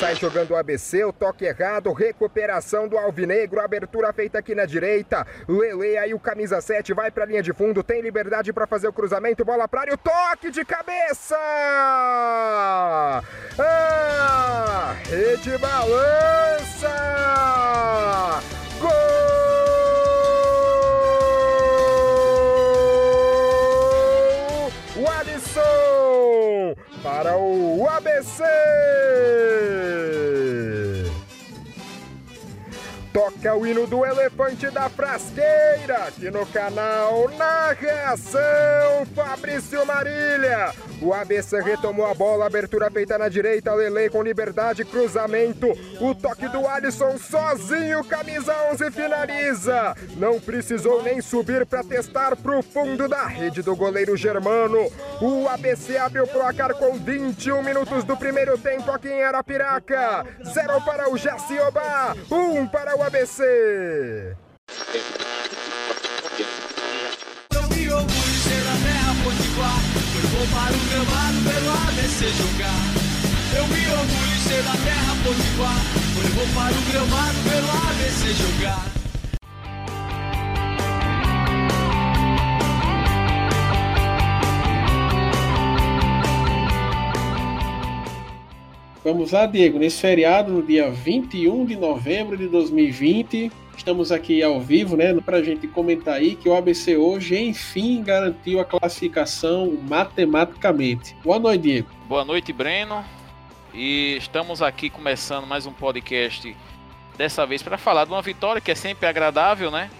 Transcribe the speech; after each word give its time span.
Sai 0.00 0.16
jogando 0.16 0.52
o 0.52 0.56
ABC, 0.56 1.04
o 1.04 1.12
toque 1.12 1.44
errado, 1.44 1.92
recuperação 1.92 2.88
do 2.88 2.96
Alvinegro, 2.96 3.60
abertura 3.60 4.10
feita 4.14 4.38
aqui 4.38 4.54
na 4.54 4.64
direita. 4.64 5.26
Lele 5.46 5.98
aí 5.98 6.14
o 6.14 6.18
camisa 6.18 6.58
7 6.58 6.94
vai 6.94 7.10
para 7.10 7.24
a 7.24 7.26
linha 7.26 7.42
de 7.42 7.52
fundo, 7.52 7.82
tem 7.82 8.00
liberdade 8.00 8.50
para 8.50 8.66
fazer 8.66 8.88
o 8.88 8.94
cruzamento, 8.94 9.44
bola 9.44 9.68
para 9.68 9.82
área, 9.82 9.92
o 9.92 9.98
toque 9.98 10.50
de 10.50 10.64
cabeça! 10.64 11.36
Ah, 13.58 14.94
rede 15.04 15.58
balança! 15.58 16.88
Gol! 18.80 18.90
O 24.96 25.10
Alisson 25.10 26.74
para 27.02 27.36
o 27.36 27.86
ABC! 27.86 28.42
Toca 33.12 33.54
o 33.56 33.66
hino 33.66 33.88
do 33.88 34.06
elefante 34.06 34.70
da 34.70 34.88
frasqueira, 34.88 36.04
aqui 36.06 36.30
no 36.30 36.46
canal 36.46 37.28
Narração 37.36 39.04
Fabrício 39.16 39.84
Marília. 39.84 40.72
O 41.02 41.12
ABC 41.12 41.60
retomou 41.60 42.06
a 42.06 42.14
bola, 42.14 42.46
abertura 42.46 42.90
feita 42.90 43.18
na 43.18 43.28
direita, 43.28 43.74
Lele 43.74 44.10
com 44.10 44.22
liberdade, 44.22 44.84
cruzamento. 44.84 45.66
O 46.00 46.14
toque 46.14 46.46
do 46.48 46.68
Alisson 46.68 47.18
sozinho, 47.18 48.04
camisa 48.04 48.54
11 48.70 48.90
finaliza. 48.90 49.96
Não 50.16 50.38
precisou 50.38 51.02
nem 51.02 51.20
subir 51.20 51.66
para 51.66 51.82
testar 51.82 52.36
pro 52.36 52.62
fundo 52.62 53.08
da 53.08 53.26
rede 53.26 53.62
do 53.62 53.74
goleiro 53.74 54.16
Germano. 54.16 54.90
O 55.20 55.48
ABC 55.48 55.96
abriu 55.96 56.24
o 56.24 56.28
placar 56.28 56.74
com 56.74 56.98
21 56.98 57.62
minutos 57.62 58.04
do 58.04 58.16
primeiro 58.16 58.56
tempo 58.58 58.90
aqui 58.90 59.08
em 59.08 59.24
Arapiraca. 59.24 60.26
Zero 60.52 60.80
para 60.82 61.10
o 61.10 61.16
Jaciobá, 61.16 62.14
um 62.30 62.66
para 62.66 62.96
o 62.96 62.99
ABC. 63.02 64.36
Não 67.52 67.68
me 67.68 67.90
orgulho 67.90 68.38
ser 68.42 68.62
da 68.64 68.76
terra 68.84 69.14
potiguar 69.24 69.80
Foi 70.12 70.22
bom 70.22 70.46
para 70.52 70.74
o 70.74 70.80
gramado 70.90 71.38
pelo 71.48 71.70
ABC 71.88 72.28
jogar. 72.32 72.84
Eu 73.56 73.66
me 73.68 73.86
orgulho 73.88 74.40
ser 74.46 74.62
da 74.62 74.72
terra 74.84 75.16
potiguar 75.24 75.80
Foi 76.14 76.28
bom 76.30 76.54
para 76.54 76.76
o 76.76 76.82
gramado 76.92 77.38
pelo 77.48 77.70
ABC 77.70 78.34
jogar 78.34 78.99
Vamos 89.02 89.32
lá, 89.32 89.46
Diego. 89.46 89.78
Nesse 89.78 89.98
feriado, 89.98 90.52
no 90.52 90.62
dia 90.62 90.90
21 90.90 91.64
de 91.64 91.74
novembro 91.74 92.36
de 92.36 92.46
2020, 92.48 93.50
estamos 93.74 94.12
aqui 94.12 94.42
ao 94.42 94.60
vivo, 94.60 94.94
né, 94.94 95.14
para 95.24 95.38
a 95.38 95.42
gente 95.42 95.66
comentar 95.66 96.16
aí 96.16 96.34
que 96.34 96.46
o 96.50 96.54
ABC 96.54 96.98
hoje, 96.98 97.34
enfim, 97.42 98.02
garantiu 98.02 98.60
a 98.60 98.64
classificação 98.64 99.72
matematicamente. 99.88 101.16
Boa 101.24 101.38
noite, 101.38 101.62
Diego. 101.62 101.88
Boa 102.06 102.26
noite, 102.26 102.52
Breno. 102.52 103.02
E 103.72 104.18
estamos 104.18 104.60
aqui 104.60 104.90
começando 104.90 105.46
mais 105.46 105.64
um 105.64 105.72
podcast, 105.72 106.54
dessa 107.16 107.46
vez 107.46 107.62
para 107.62 107.78
falar 107.78 108.04
de 108.04 108.10
uma 108.10 108.20
vitória 108.20 108.60
que 108.60 108.70
é 108.70 108.74
sempre 108.74 109.06
agradável, 109.06 109.70
né? 109.70 109.90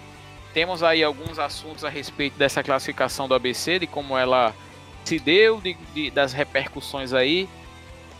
Temos 0.53 0.83
aí 0.83 1.03
alguns 1.03 1.39
assuntos 1.39 1.83
a 1.83 1.89
respeito 1.89 2.37
dessa 2.37 2.61
classificação 2.61 3.27
do 3.27 3.33
ABC, 3.33 3.79
de 3.79 3.87
como 3.87 4.15
ela 4.15 4.53
se 5.03 5.17
deu, 5.17 5.59
de, 5.59 5.75
de 5.95 6.11
das 6.11 6.33
repercussões 6.33 7.13
aí 7.13 7.49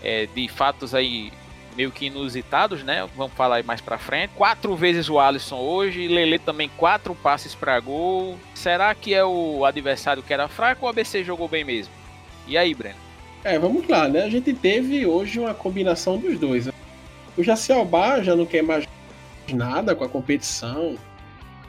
é, 0.03 0.27
de 0.27 0.47
fatos 0.47 0.93
aí 0.95 1.31
meio 1.75 1.91
que 1.91 2.07
inusitados, 2.07 2.83
né? 2.83 3.07
Vamos 3.15 3.33
falar 3.33 3.57
aí 3.57 3.63
mais 3.63 3.81
para 3.81 3.97
frente. 3.97 4.31
Quatro 4.35 4.75
vezes 4.75 5.09
o 5.09 5.19
Alisson 5.19 5.57
hoje, 5.57 6.07
Lele 6.07 6.37
também 6.37 6.69
quatro 6.77 7.15
passes 7.15 7.55
para 7.55 7.79
gol. 7.79 8.37
Será 8.53 8.93
que 8.93 9.13
é 9.13 9.23
o 9.23 9.65
adversário 9.65 10.23
que 10.23 10.33
era 10.33 10.47
fraco 10.47 10.81
ou 10.81 10.87
o 10.87 10.89
ABC 10.89 11.23
jogou 11.23 11.47
bem 11.47 11.63
mesmo? 11.63 11.93
E 12.47 12.57
aí, 12.57 12.73
Breno? 12.73 12.97
É, 13.43 13.57
vamos 13.57 13.87
lá, 13.87 14.07
né? 14.07 14.23
A 14.23 14.29
gente 14.29 14.53
teve 14.53 15.05
hoje 15.05 15.39
uma 15.39 15.53
combinação 15.53 16.17
dos 16.17 16.37
dois. 16.37 16.67
Né? 16.67 16.73
O 17.37 17.43
Jacialbá 17.43 18.21
já 18.21 18.35
não 18.35 18.45
quer 18.45 18.61
mais 18.61 18.87
nada 19.51 19.95
com 19.95 20.03
a 20.03 20.09
competição. 20.09 20.95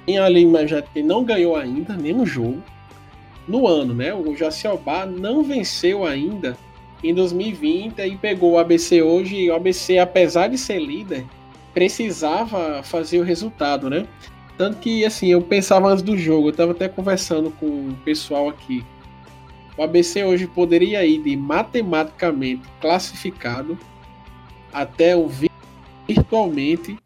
Tem 0.04 0.18
ali, 0.18 0.44
mas 0.44 0.68
já 0.68 0.82
não 0.96 1.24
ganhou 1.24 1.56
ainda 1.56 1.94
nenhum 1.94 2.26
jogo 2.26 2.62
no 3.46 3.66
ano, 3.66 3.94
né? 3.94 4.12
O 4.12 4.36
Jacialbá 4.36 5.06
não 5.06 5.42
venceu 5.42 6.04
ainda 6.04 6.56
em 7.02 7.14
2020 7.14 7.98
e 8.00 8.16
pegou 8.16 8.52
o 8.52 8.58
ABC 8.58 9.02
hoje 9.02 9.36
e 9.36 9.50
o 9.50 9.54
ABC, 9.54 9.98
apesar 9.98 10.48
de 10.48 10.58
ser 10.58 10.78
líder, 10.78 11.24
precisava 11.74 12.82
fazer 12.82 13.18
o 13.18 13.24
resultado, 13.24 13.90
né? 13.90 14.06
Tanto 14.56 14.78
que, 14.78 15.04
assim, 15.04 15.28
eu 15.28 15.40
pensava 15.40 15.88
antes 15.88 16.02
do 16.02 16.16
jogo, 16.16 16.48
eu 16.48 16.50
estava 16.50 16.72
até 16.72 16.88
conversando 16.88 17.50
com 17.50 17.66
o 17.66 17.96
pessoal 18.04 18.48
aqui. 18.48 18.84
O 19.76 19.82
ABC 19.82 20.22
hoje 20.22 20.46
poderia 20.46 21.04
ir 21.04 21.22
de 21.22 21.34
matematicamente 21.36 22.62
classificado 22.80 23.78
até 24.72 25.16
o 25.16 25.28
virtualmente 26.06 26.98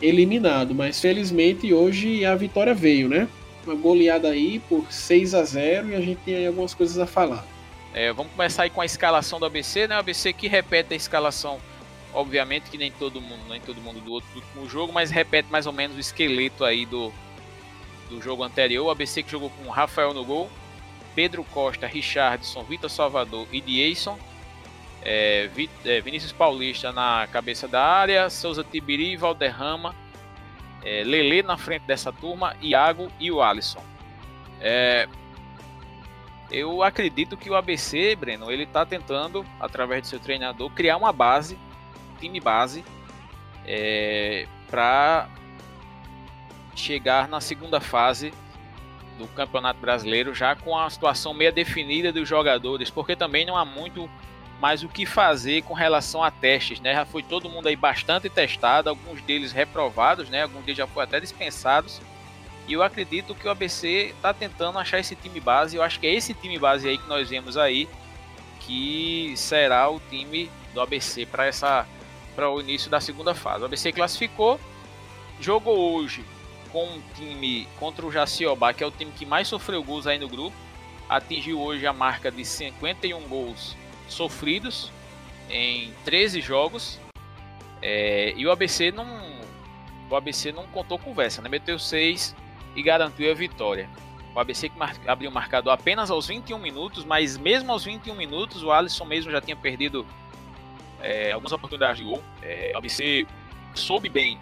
eliminado, 0.00 0.74
mas 0.74 1.00
felizmente 1.00 1.72
hoje 1.72 2.24
a 2.24 2.34
vitória 2.34 2.74
veio, 2.74 3.08
né? 3.08 3.26
Uma 3.64 3.74
goleada 3.74 4.28
aí 4.28 4.60
por 4.68 4.90
6 4.90 5.34
a 5.34 5.44
0 5.44 5.90
e 5.90 5.94
a 5.94 6.00
gente 6.00 6.18
tem 6.24 6.34
aí 6.34 6.46
algumas 6.46 6.74
coisas 6.74 6.98
a 6.98 7.06
falar. 7.06 7.44
É, 7.92 8.12
vamos 8.12 8.32
começar 8.32 8.64
aí 8.64 8.70
com 8.70 8.80
a 8.80 8.84
escalação 8.84 9.40
do 9.40 9.46
ABC, 9.46 9.88
né? 9.88 9.96
O 9.96 9.98
ABC 9.98 10.32
que 10.32 10.46
repete 10.46 10.94
a 10.94 10.96
escalação, 10.96 11.60
obviamente 12.12 12.70
que 12.70 12.78
nem 12.78 12.92
todo 12.92 13.20
mundo, 13.20 13.42
nem 13.48 13.60
todo 13.60 13.80
mundo 13.80 14.00
do 14.00 14.12
outro 14.12 14.30
do 14.30 14.36
último 14.36 14.68
jogo, 14.68 14.92
mas 14.92 15.10
repete 15.10 15.50
mais 15.50 15.66
ou 15.66 15.72
menos 15.72 15.96
o 15.96 16.00
esqueleto 16.00 16.64
aí 16.64 16.86
do, 16.86 17.12
do 18.08 18.22
jogo 18.22 18.44
anterior. 18.44 18.86
O 18.86 18.90
ABC 18.90 19.22
que 19.22 19.30
jogou 19.30 19.50
com 19.50 19.68
Rafael 19.70 20.14
no 20.14 20.24
gol, 20.24 20.48
Pedro 21.14 21.42
Costa, 21.44 21.86
Richardson, 21.86 22.62
Vitor 22.62 22.88
Salvador 22.88 23.46
e 23.50 23.60
Dieison. 23.60 24.18
É, 25.02 25.48
é, 25.84 26.00
Vinícius 26.00 26.30
Paulista 26.30 26.92
na 26.92 27.26
cabeça 27.32 27.66
da 27.66 27.82
área, 27.82 28.28
Souza 28.28 28.62
Tibiri, 28.62 29.16
Valderrama, 29.16 29.94
é, 30.84 31.02
Lele 31.04 31.42
na 31.42 31.56
frente 31.56 31.82
dessa 31.82 32.12
turma, 32.12 32.54
Iago 32.60 33.10
e 33.18 33.32
o 33.32 33.42
Alisson. 33.42 33.82
É, 34.60 35.08
eu 36.50 36.82
acredito 36.82 37.36
que 37.36 37.48
o 37.48 37.54
ABC, 37.54 38.16
Breno, 38.16 38.50
ele 38.50 38.64
está 38.64 38.84
tentando, 38.84 39.44
através 39.58 40.02
do 40.02 40.08
seu 40.08 40.18
treinador, 40.18 40.70
criar 40.70 40.96
uma 40.96 41.12
base, 41.12 41.58
time 42.18 42.40
base, 42.40 42.84
é, 43.66 44.46
para 44.68 45.28
chegar 46.74 47.28
na 47.28 47.40
segunda 47.40 47.80
fase 47.80 48.32
do 49.18 49.26
Campeonato 49.28 49.78
Brasileiro 49.80 50.34
já 50.34 50.56
com 50.56 50.76
a 50.76 50.88
situação 50.88 51.34
meio 51.34 51.52
definida 51.52 52.12
dos 52.12 52.28
jogadores, 52.28 52.90
porque 52.90 53.14
também 53.14 53.44
não 53.44 53.56
há 53.56 53.64
muito 53.64 54.08
mais 54.60 54.82
o 54.82 54.88
que 54.88 55.06
fazer 55.06 55.62
com 55.62 55.72
relação 55.72 56.22
a 56.22 56.30
testes, 56.30 56.80
né? 56.80 56.94
Já 56.94 57.06
foi 57.06 57.22
todo 57.22 57.48
mundo 57.48 57.66
aí 57.66 57.76
bastante 57.76 58.28
testado, 58.28 58.90
alguns 58.90 59.22
deles 59.22 59.52
reprovados, 59.52 60.28
né? 60.28 60.42
Alguns 60.42 60.64
deles 60.64 60.76
já 60.76 60.86
foram 60.86 61.04
até 61.06 61.20
dispensados. 61.20 62.00
E 62.66 62.72
eu 62.72 62.82
acredito 62.82 63.34
que 63.34 63.46
o 63.46 63.50
ABC 63.50 64.12
está 64.16 64.32
tentando 64.32 64.78
achar 64.78 64.98
esse 64.98 65.16
time 65.16 65.40
base. 65.40 65.76
Eu 65.76 65.82
acho 65.82 65.98
que 65.98 66.06
é 66.06 66.14
esse 66.14 66.34
time 66.34 66.58
base 66.58 66.88
aí 66.88 66.98
que 66.98 67.08
nós 67.08 67.28
vemos 67.28 67.56
aí 67.56 67.88
que 68.60 69.32
será 69.36 69.90
o 69.90 70.00
time 70.08 70.50
do 70.72 70.80
ABC 70.80 71.26
para 71.26 71.46
essa 71.46 71.86
para 72.34 72.48
o 72.48 72.60
início 72.60 72.90
da 72.90 73.00
segunda 73.00 73.34
fase. 73.34 73.62
O 73.62 73.66
ABC 73.66 73.92
classificou, 73.92 74.60
jogou 75.40 75.94
hoje 75.94 76.24
com 76.70 76.84
um 76.84 77.02
time 77.16 77.66
contra 77.78 78.06
o 78.06 78.12
Jaciobá, 78.12 78.72
que 78.72 78.84
é 78.84 78.86
o 78.86 78.90
time 78.90 79.10
que 79.10 79.26
mais 79.26 79.48
sofreu 79.48 79.82
gols 79.82 80.06
aí 80.06 80.18
no 80.18 80.28
grupo. 80.28 80.56
Atingiu 81.08 81.60
hoje 81.60 81.86
a 81.86 81.92
marca 81.92 82.30
de 82.30 82.44
51 82.44 83.20
gols 83.28 83.76
sofridos 84.08 84.92
em 85.48 85.92
13 86.04 86.40
jogos. 86.40 87.00
É, 87.82 88.32
e 88.36 88.46
o 88.46 88.52
ABC 88.52 88.92
não 88.92 89.06
o 90.08 90.16
ABC 90.16 90.52
não 90.52 90.66
contou 90.66 90.98
conversa, 90.98 91.40
né? 91.40 91.48
Meteu 91.48 91.78
6 91.78 92.34
e 92.74 92.82
garantiu 92.82 93.30
a 93.30 93.34
vitória. 93.34 93.88
O 94.34 94.38
ABC 94.38 94.68
que 94.68 94.78
mar 94.78 94.94
abriu 95.06 95.30
apenas 95.72 96.10
aos 96.10 96.28
21 96.28 96.58
minutos, 96.58 97.04
mas 97.04 97.36
mesmo 97.36 97.72
aos 97.72 97.84
21 97.84 98.14
minutos 98.14 98.62
o 98.62 98.70
Alisson 98.70 99.04
mesmo 99.04 99.30
já 99.30 99.40
tinha 99.40 99.56
perdido 99.56 100.06
é, 101.00 101.32
algumas 101.32 101.52
oportunidades 101.52 101.98
de 101.98 102.04
gol. 102.04 102.22
É, 102.42 102.70
o 102.74 102.78
ABC 102.78 103.26
soube 103.74 104.08
bem 104.08 104.38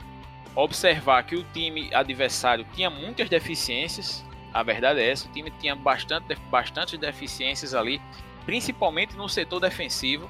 observar 0.55 1.23
que 1.23 1.37
o 1.37 1.45
time 1.53 1.89
adversário 1.95 2.67
tinha 2.75 2.91
muitas 2.91 3.29
deficiências. 3.29 4.25
A 4.53 4.63
verdade 4.63 5.01
é 5.01 5.11
essa, 5.11 5.29
o 5.29 5.33
time 5.33 5.51
tinha 5.59 5.75
bastante, 5.77 6.35
bastante 6.51 6.97
deficiências 6.97 7.75
ali, 7.75 8.01
principalmente 8.45 9.17
no 9.17 9.29
setor 9.29 9.61
defensivo. 9.61 10.29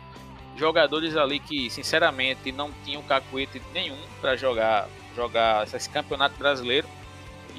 Jogadores 0.56 1.16
ali 1.16 1.38
que, 1.38 1.70
sinceramente, 1.70 2.50
não 2.50 2.72
tinham 2.84 3.00
cacuete 3.02 3.62
nenhum 3.72 3.96
para 4.20 4.36
jogar, 4.36 4.88
jogar 5.14 5.64
esse 5.64 5.88
campeonato 5.88 6.36
brasileiro. 6.36 6.88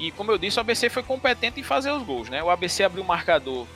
E 0.00 0.10
como 0.10 0.32
eu 0.32 0.38
disse, 0.38 0.56
o 0.56 0.60
ABC 0.60 0.88
foi 0.88 1.02
competente 1.02 1.60
em 1.60 1.62
fazer 1.62 1.92
os 1.92 2.02
gols, 2.02 2.30
né? 2.30 2.42
O 2.42 2.48
ABC 2.48 2.82
abriu 2.82 3.04
o 3.04 3.06
marcador 3.06 3.66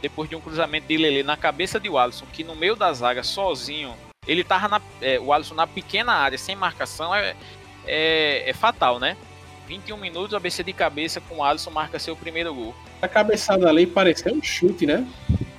depois 0.00 0.30
de 0.30 0.36
um 0.36 0.40
cruzamento 0.40 0.86
de 0.86 0.96
Lele 0.96 1.24
na 1.24 1.36
cabeça 1.36 1.80
de 1.80 1.88
Alisson, 1.88 2.24
que 2.32 2.44
no 2.44 2.54
meio 2.54 2.76
da 2.76 2.92
zaga, 2.92 3.24
sozinho, 3.24 3.92
ele 4.24 4.44
tava 4.44 4.68
na, 4.68 4.80
é, 5.02 5.18
o 5.18 5.32
Alisson 5.32 5.56
na 5.56 5.66
pequena 5.66 6.12
área, 6.12 6.38
sem 6.38 6.54
marcação, 6.54 7.12
é, 7.12 7.34
é, 7.84 8.48
é, 8.48 8.52
fatal, 8.52 9.00
né? 9.00 9.16
21 9.66 9.96
minutos, 9.96 10.32
o 10.32 10.36
ABC 10.36 10.62
de 10.62 10.72
cabeça 10.72 11.20
com 11.20 11.38
o 11.38 11.44
Alisson 11.44 11.70
marca 11.70 11.98
seu 11.98 12.14
primeiro 12.14 12.54
gol. 12.54 12.74
A 13.02 13.08
cabeçada 13.08 13.68
ali 13.68 13.84
pareceu 13.84 14.32
um 14.32 14.42
chute, 14.42 14.86
né? 14.86 15.04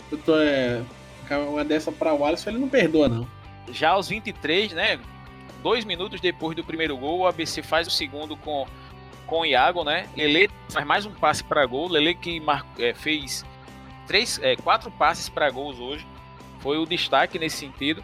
Eu 0.09 0.17
tô, 0.17 0.39
é, 0.39 0.81
uma 1.29 1.65
dessa 1.65 1.91
para 1.91 2.13
o 2.13 2.23
Alisson, 2.23 2.51
ele 2.51 2.59
não 2.59 2.69
perdoa, 2.69 3.09
não. 3.09 3.27
Já 3.69 3.89
aos 3.89 4.07
23, 4.07 4.71
né? 4.71 4.97
Dois 5.61 5.83
minutos 5.83 6.21
depois 6.21 6.55
do 6.55 6.63
primeiro 6.63 6.95
gol, 6.95 7.19
o 7.19 7.27
ABC 7.27 7.61
faz 7.61 7.85
o 7.85 7.91
segundo 7.91 8.37
com, 8.37 8.65
com 9.29 9.41
o 9.41 9.45
Iago, 9.45 9.83
né? 9.83 10.09
Lele 10.17 10.49
faz 10.69 10.85
mais 10.85 11.05
um 11.05 11.11
passe 11.11 11.43
para 11.43 11.65
gol. 11.65 11.87
Lele 11.87 12.15
que 12.15 12.39
mar, 12.39 12.65
é, 12.79 12.93
fez 12.93 13.45
três, 14.07 14.39
é, 14.41 14.55
quatro 14.55 14.89
passes 14.89 15.29
para 15.29 15.49
gols 15.51 15.79
hoje. 15.79 16.05
Foi 16.59 16.77
o 16.77 16.85
destaque 16.85 17.37
nesse 17.37 17.57
sentido. 17.57 18.03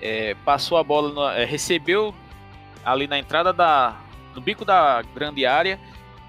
É, 0.00 0.36
passou 0.44 0.76
a 0.78 0.84
bola, 0.84 1.34
é, 1.34 1.44
recebeu 1.44 2.14
ali 2.84 3.06
na 3.06 3.18
entrada 3.18 3.52
da, 3.52 3.96
no 4.34 4.40
bico 4.40 4.64
da 4.64 5.02
grande 5.14 5.44
área, 5.44 5.78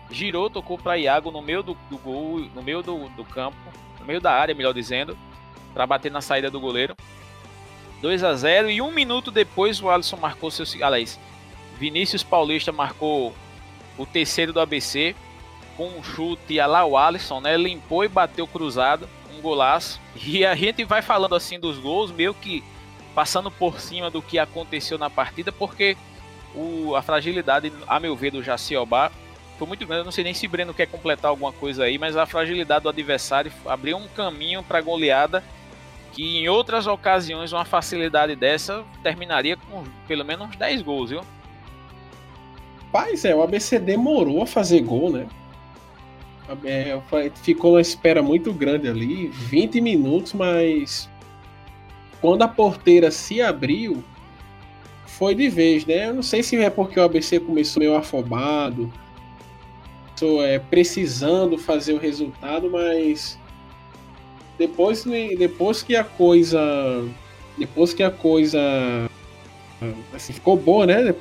girou, 0.09 0.49
tocou 0.49 0.77
para 0.77 0.97
Iago 0.97 1.31
no 1.31 1.41
meio 1.41 1.63
do, 1.63 1.77
do, 1.89 1.97
gol, 1.97 2.39
no 2.53 2.61
meio 2.61 2.81
do, 2.81 3.07
do 3.09 3.23
campo, 3.23 3.57
no 3.99 4.05
meio 4.05 4.19
da 4.19 4.33
área, 4.33 4.55
melhor 4.55 4.73
dizendo, 4.73 5.17
para 5.73 5.88
bater 5.88 6.11
na 6.11 6.21
saída 6.21 6.49
do 6.49 6.59
goleiro. 6.59 6.95
2 8.01 8.23
a 8.23 8.33
0 8.33 8.69
e 8.69 8.81
um 8.81 8.91
minuto 8.91 9.29
depois 9.31 9.81
o 9.81 9.89
Alisson 9.89 10.17
marcou 10.17 10.49
seu. 10.49 10.65
Aliás, 10.83 11.19
Vinícius 11.77 12.23
Paulista 12.23 12.71
marcou 12.71 13.33
o 14.01 14.06
terceiro 14.06 14.51
do 14.51 14.59
ABC 14.59 15.15
com 15.77 15.88
um 15.88 16.03
chute 16.03 16.59
a 16.59 16.65
lá 16.65 16.86
o 16.86 16.98
Alisson, 16.98 17.39
né? 17.39 17.56
Limpou 17.57 18.03
e 18.03 18.07
bateu 18.07 18.45
cruzado, 18.48 19.07
um 19.36 19.42
golaço. 19.42 20.00
E 20.25 20.45
a 20.45 20.56
gente 20.56 20.83
vai 20.83 21.01
falando 21.01 21.36
assim 21.36 21.59
dos 21.59 21.77
gols, 21.77 22.12
meio 22.12 22.33
que 22.33 22.63
passando 23.15 23.51
por 23.51 23.80
cima 23.80 24.09
do 24.09 24.21
que 24.21 24.39
aconteceu 24.39 24.98
na 24.98 25.09
partida, 25.09 25.51
porque 25.51 25.98
o, 26.56 26.95
a 26.95 27.01
fragilidade, 27.01 27.71
a 27.88 28.00
meu 28.00 28.15
ver, 28.15 28.31
do 28.31 28.44
Jaciobá 28.44 29.12
foi 29.57 29.68
muito 29.68 29.86
grande. 29.86 30.01
Eu 30.01 30.06
não 30.06 30.12
sei 30.12 30.24
nem 30.24 30.33
se 30.33 30.48
Breno 30.48 30.74
quer 30.74 30.88
completar 30.88 31.30
alguma 31.30 31.51
coisa 31.51 31.83
aí, 31.83 31.98
mas 31.98 32.18
a 32.18 32.25
fragilidade 32.25 32.83
do 32.83 32.89
adversário 32.89 33.51
abriu 33.65 33.98
um 33.98 34.07
caminho 34.07 34.63
para 34.63 34.81
goleada 34.81 35.44
que 36.13 36.39
em 36.39 36.50
outras 36.50 36.88
ocasiões 36.88 37.53
uma 37.53 37.63
facilidade 37.63 38.36
dessa 38.36 38.83
terminaria 39.01 39.56
com 39.56 39.83
pelo 40.07 40.25
menos 40.25 40.50
uns 40.50 40.56
10 40.57 40.81
gols, 40.81 41.09
viu? 41.09 41.21
Paz, 42.91 43.25
é, 43.25 43.33
o 43.35 43.41
ABC 43.41 43.79
demorou 43.79 44.41
a 44.41 44.45
fazer 44.45 44.81
gol, 44.81 45.11
né? 45.11 45.27
É, 46.65 46.99
ficou 47.35 47.73
uma 47.73 47.81
espera 47.81 48.21
muito 48.21 48.51
grande 48.51 48.89
ali, 48.89 49.27
20 49.27 49.79
minutos, 49.79 50.33
mas 50.33 51.09
quando 52.19 52.41
a 52.41 52.47
porteira 52.47 53.09
se 53.09 53.41
abriu, 53.41 54.03
foi 55.05 55.33
de 55.33 55.47
vez, 55.47 55.85
né? 55.85 56.07
Eu 56.07 56.15
não 56.15 56.23
sei 56.23 56.43
se 56.43 56.57
é 56.57 56.69
porque 56.69 56.99
o 56.99 57.03
ABC 57.03 57.39
começou 57.39 57.79
meio 57.79 57.95
afobado, 57.95 58.91
é, 60.43 60.59
precisando 60.59 61.57
fazer 61.57 61.93
o 61.93 61.97
resultado, 61.97 62.69
mas 62.69 63.39
depois, 64.57 65.03
depois 65.03 65.81
que 65.81 65.95
a 65.95 66.03
coisa. 66.03 66.59
Depois 67.57 67.93
que 67.93 68.03
a 68.03 68.11
coisa. 68.11 68.59
Assim, 70.13 70.33
ficou 70.33 70.55
boa, 70.55 70.85
né? 70.85 71.15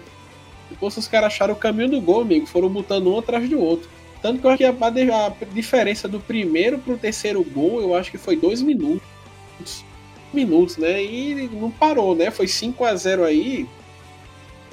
Depois 0.70 0.96
os 0.96 1.08
caras 1.08 1.32
acharam 1.32 1.55
o 1.55 1.56
caminho 1.56 1.90
do 1.90 2.00
gol, 2.00 2.22
amigo. 2.22 2.46
Foram 2.46 2.69
botando 2.69 3.12
um 3.12 3.19
atrás 3.19 3.49
do 3.49 3.58
outro. 3.61 3.88
Tanto 4.22 4.40
que 4.40 4.46
eu 4.46 4.50
acho 4.50 4.58
que 4.58 4.64
a, 4.64 5.26
a 5.26 5.44
diferença 5.52 6.06
do 6.06 6.20
primeiro 6.20 6.78
pro 6.78 6.96
terceiro 6.96 7.43
gol, 7.43 7.81
eu 7.81 7.94
acho 7.94 8.11
que 8.11 8.19
foi 8.19 8.37
dois 8.37 8.62
minutos. 8.62 9.84
Minutos, 10.32 10.76
né? 10.76 11.02
E 11.02 11.49
não 11.52 11.70
parou, 11.70 12.14
né? 12.14 12.31
Foi 12.31 12.46
5 12.46 12.84
a 12.84 12.94
0 12.94 13.25
aí. 13.25 13.67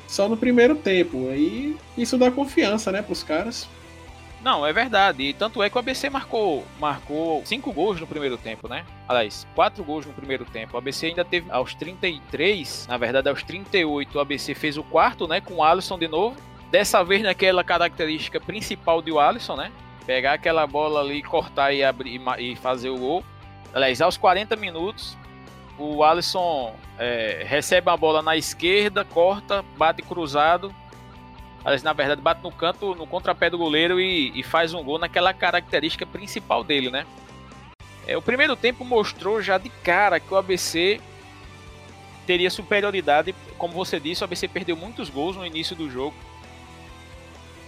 Só 0.08 0.30
no 0.30 0.38
primeiro 0.38 0.76
tempo. 0.76 1.30
Aí 1.30 1.76
isso 1.98 2.18
dá 2.18 2.30
confiança, 2.30 2.92
né, 2.92 3.02
pros 3.02 3.24
caras. 3.24 3.68
Não, 4.42 4.66
é 4.66 4.72
verdade. 4.72 5.24
E 5.24 5.34
tanto 5.34 5.62
é 5.64 5.70
que 5.70 5.76
o 5.76 5.80
ABC 5.80 6.10
marcou, 6.10 6.66
marcou 6.80 7.42
cinco 7.46 7.72
gols 7.74 8.00
no 8.00 8.08
primeiro 8.08 8.38
tempo, 8.38 8.68
né? 8.68 8.86
Aliás, 9.08 9.48
quatro 9.56 9.84
gols 9.84 10.06
no 10.06 10.14
primeiro 10.14 10.46
tempo. 10.46 10.76
O 10.76 10.78
ABC 10.78 11.08
ainda 11.08 11.26
teve 11.26 11.52
aos 11.52 11.74
33, 11.74 12.88
na 12.88 12.98
verdade 12.98 13.30
aos 13.30 13.44
38, 13.44 14.18
o 14.18 14.22
ABC 14.22 14.54
fez 14.54 14.78
o 14.78 14.84
quarto, 14.84 15.28
né? 15.28 15.42
Com 15.42 15.56
o 15.56 15.64
Alisson 15.64 15.98
de 15.98 16.08
novo. 16.08 16.38
Dessa 16.70 17.04
vez 17.04 17.24
naquela 17.24 17.64
característica 17.64 18.40
principal 18.40 19.02
do 19.02 19.20
Alisson, 19.20 19.56
né? 19.56 19.72
Pegar 20.06 20.34
aquela 20.34 20.66
bola 20.68 21.02
ali, 21.02 21.22
cortar 21.24 21.74
e 21.74 21.84
abrir 21.84 22.22
e 22.38 22.56
fazer 22.56 22.90
o 22.90 22.98
gol. 22.98 23.24
Aliás, 23.74 24.02
aos 24.02 24.18
40 24.18 24.56
minutos, 24.56 25.18
o 25.78 26.04
Alisson 26.04 26.76
é, 26.98 27.44
recebe 27.46 27.90
a 27.90 27.98
bola 27.98 28.22
na 28.22 28.36
esquerda, 28.36 29.04
corta, 29.04 29.64
bate 29.78 30.02
cruzado, 30.02 30.74
Aliás, 31.68 31.84
na 31.84 31.92
verdade, 31.92 32.22
bate 32.22 32.42
no 32.42 32.50
canto, 32.50 32.96
no 32.96 33.06
contrapé 33.06 33.50
do 33.50 33.58
goleiro 33.58 34.00
e, 34.00 34.32
e 34.34 34.42
faz 34.42 34.74
um 34.74 34.82
gol 34.82 34.98
naquela 34.98 35.34
característica 35.34 36.06
principal 36.06 36.64
dele, 36.64 36.90
né? 36.90 37.06
É, 38.08 38.16
o 38.16 38.22
primeiro 38.22 38.56
tempo 38.56 38.86
mostrou 38.86 39.42
já 39.42 39.58
de 39.58 39.68
cara 39.68 40.18
que 40.18 40.34
o 40.34 40.38
ABC 40.38 41.02
teria 42.26 42.50
superioridade. 42.50 43.36
Como 43.58 43.74
você 43.74 44.00
disse, 44.00 44.22
o 44.22 44.24
ABC 44.24 44.48
perdeu 44.48 44.78
muitos 44.78 45.10
gols 45.10 45.36
no 45.36 45.46
início 45.46 45.76
do 45.76 45.92
jogo. 45.92 46.16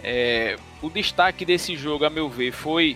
É, 0.02 0.58
o 0.82 0.90
destaque 0.90 1.44
desse 1.44 1.76
jogo, 1.76 2.06
a 2.06 2.10
meu 2.10 2.30
ver, 2.30 2.54
foi 2.54 2.96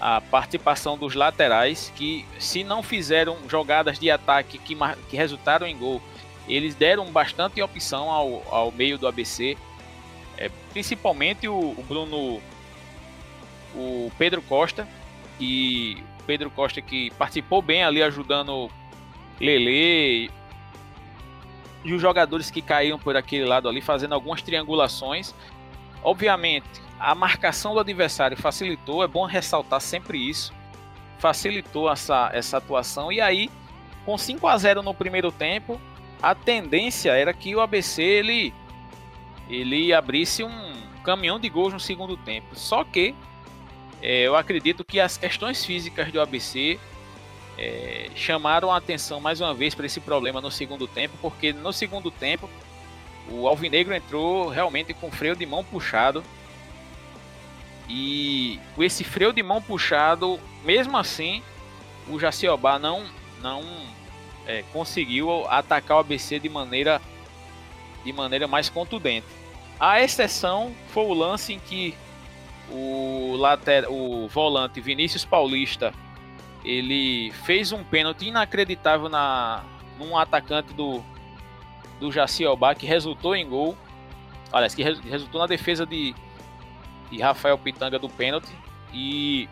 a 0.00 0.20
participação 0.20 0.96
dos 0.96 1.16
laterais, 1.16 1.92
que 1.96 2.24
se 2.38 2.62
não 2.62 2.80
fizeram 2.80 3.36
jogadas 3.48 3.98
de 3.98 4.08
ataque 4.08 4.56
que, 4.58 4.76
que 5.10 5.16
resultaram 5.16 5.66
em 5.66 5.76
gol, 5.76 6.00
eles 6.46 6.76
deram 6.76 7.06
bastante 7.06 7.60
opção 7.60 8.08
ao, 8.08 8.44
ao 8.54 8.70
meio 8.70 8.96
do 8.96 9.08
ABC. 9.08 9.58
É, 10.38 10.50
principalmente 10.72 11.48
o, 11.48 11.58
o, 11.58 11.84
Bruno, 11.86 12.40
o 13.74 14.10
Pedro 14.16 14.40
Costa, 14.40 14.88
e 15.40 16.02
Pedro 16.26 16.50
Costa 16.50 16.80
que 16.80 17.10
participou 17.12 17.62
bem 17.62 17.84
ali 17.84 18.02
ajudando 18.02 18.70
Lele 19.40 20.30
e 21.84 21.92
os 21.92 22.00
jogadores 22.00 22.50
que 22.50 22.60
caíam 22.60 22.98
por 22.98 23.16
aquele 23.16 23.44
lado 23.44 23.68
ali 23.68 23.80
fazendo 23.80 24.12
algumas 24.12 24.42
triangulações. 24.42 25.34
Obviamente, 26.02 26.68
a 26.98 27.14
marcação 27.14 27.72
do 27.74 27.80
adversário 27.80 28.36
facilitou, 28.36 29.02
é 29.02 29.06
bom 29.06 29.24
ressaltar 29.24 29.80
sempre 29.80 30.18
isso. 30.18 30.52
Facilitou 31.18 31.90
essa, 31.90 32.30
essa 32.32 32.58
atuação 32.58 33.12
e 33.12 33.20
aí 33.20 33.50
com 34.04 34.16
5 34.16 34.46
a 34.46 34.56
0 34.56 34.82
no 34.82 34.94
primeiro 34.94 35.30
tempo, 35.30 35.80
a 36.22 36.34
tendência 36.34 37.12
era 37.12 37.32
que 37.32 37.54
o 37.54 37.60
ABC 37.60 38.02
ele 38.02 38.54
ele 39.48 39.92
abrisse 39.92 40.44
um 40.44 40.72
caminhão 41.04 41.38
de 41.38 41.48
gols 41.48 41.72
no 41.72 41.80
segundo 41.80 42.16
tempo. 42.16 42.48
Só 42.54 42.84
que 42.84 43.14
é, 44.02 44.26
eu 44.26 44.36
acredito 44.36 44.84
que 44.84 45.00
as 45.00 45.16
questões 45.16 45.64
físicas 45.64 46.12
do 46.12 46.20
ABC 46.20 46.78
é, 47.56 48.10
chamaram 48.14 48.70
a 48.70 48.76
atenção 48.76 49.20
mais 49.20 49.40
uma 49.40 49.52
vez 49.52 49.74
para 49.74 49.86
esse 49.86 50.00
problema 50.00 50.40
no 50.40 50.50
segundo 50.50 50.86
tempo, 50.86 51.16
porque 51.20 51.52
no 51.52 51.72
segundo 51.72 52.10
tempo 52.10 52.48
o 53.30 53.46
Alvinegro 53.46 53.94
entrou 53.94 54.48
realmente 54.48 54.94
com 54.94 55.10
freio 55.10 55.36
de 55.36 55.44
mão 55.44 55.64
puxado. 55.64 56.22
E 57.88 58.60
com 58.76 58.82
esse 58.82 59.02
freio 59.02 59.32
de 59.32 59.42
mão 59.42 59.62
puxado, 59.62 60.38
mesmo 60.62 60.96
assim, 60.96 61.42
o 62.06 62.18
Jaciobá 62.18 62.78
não, 62.78 63.04
não 63.40 63.62
é, 64.46 64.62
conseguiu 64.72 65.46
atacar 65.48 65.96
o 65.96 66.00
ABC 66.00 66.38
de 66.38 66.48
maneira, 66.48 67.00
de 68.08 68.12
maneira 68.12 68.48
mais 68.48 68.70
contundente. 68.70 69.26
A 69.78 70.02
exceção 70.02 70.74
foi 70.88 71.04
o 71.04 71.12
lance 71.12 71.52
em 71.52 71.58
que 71.58 71.94
o, 72.70 73.36
later, 73.36 73.86
o 73.90 74.26
volante 74.28 74.80
Vinícius 74.80 75.24
Paulista 75.24 75.92
ele 76.64 77.30
fez 77.44 77.70
um 77.70 77.84
pênalti 77.84 78.26
inacreditável 78.26 79.08
na, 79.08 79.62
num 79.98 80.16
atacante 80.16 80.72
do, 80.74 81.02
do 82.00 82.10
Jaci 82.10 82.44
que 82.78 82.86
resultou 82.86 83.36
em 83.36 83.46
gol. 83.46 83.76
Aliás, 84.52 84.74
que 84.74 84.82
resultou 84.82 85.40
na 85.40 85.46
defesa 85.46 85.84
de, 85.86 86.14
de 87.10 87.20
Rafael 87.20 87.58
Pitanga 87.58 87.98
do 87.98 88.08
pênalti 88.08 88.50
e 88.92 89.48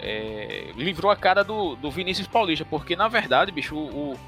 é, 0.00 0.72
livrou 0.76 1.10
a 1.10 1.16
cara 1.16 1.44
do, 1.44 1.76
do 1.76 1.90
Vinícius 1.90 2.26
Paulista, 2.26 2.64
porque 2.64 2.96
na 2.96 3.06
verdade, 3.06 3.52
bicho, 3.52 3.76
o, 3.76 4.18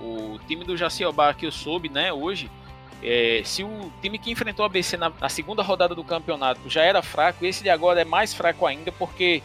o 0.00 0.38
time 0.46 0.64
do 0.64 0.76
Jaci 0.76 1.04
Alba 1.04 1.34
que 1.34 1.46
eu 1.46 1.52
soube, 1.52 1.88
né, 1.88 2.12
hoje, 2.12 2.50
é, 3.02 3.42
se 3.44 3.62
o 3.62 3.92
time 4.02 4.18
que 4.18 4.30
enfrentou 4.30 4.64
a 4.64 4.66
ABC 4.66 4.96
na, 4.96 5.10
na, 5.20 5.28
segunda 5.28 5.62
rodada 5.62 5.94
do 5.94 6.02
campeonato 6.02 6.68
já 6.68 6.82
era 6.82 7.02
fraco, 7.02 7.44
esse 7.44 7.62
de 7.62 7.70
agora 7.70 8.00
é 8.00 8.04
mais 8.04 8.34
fraco 8.34 8.66
ainda, 8.66 8.90
porque 8.92 9.42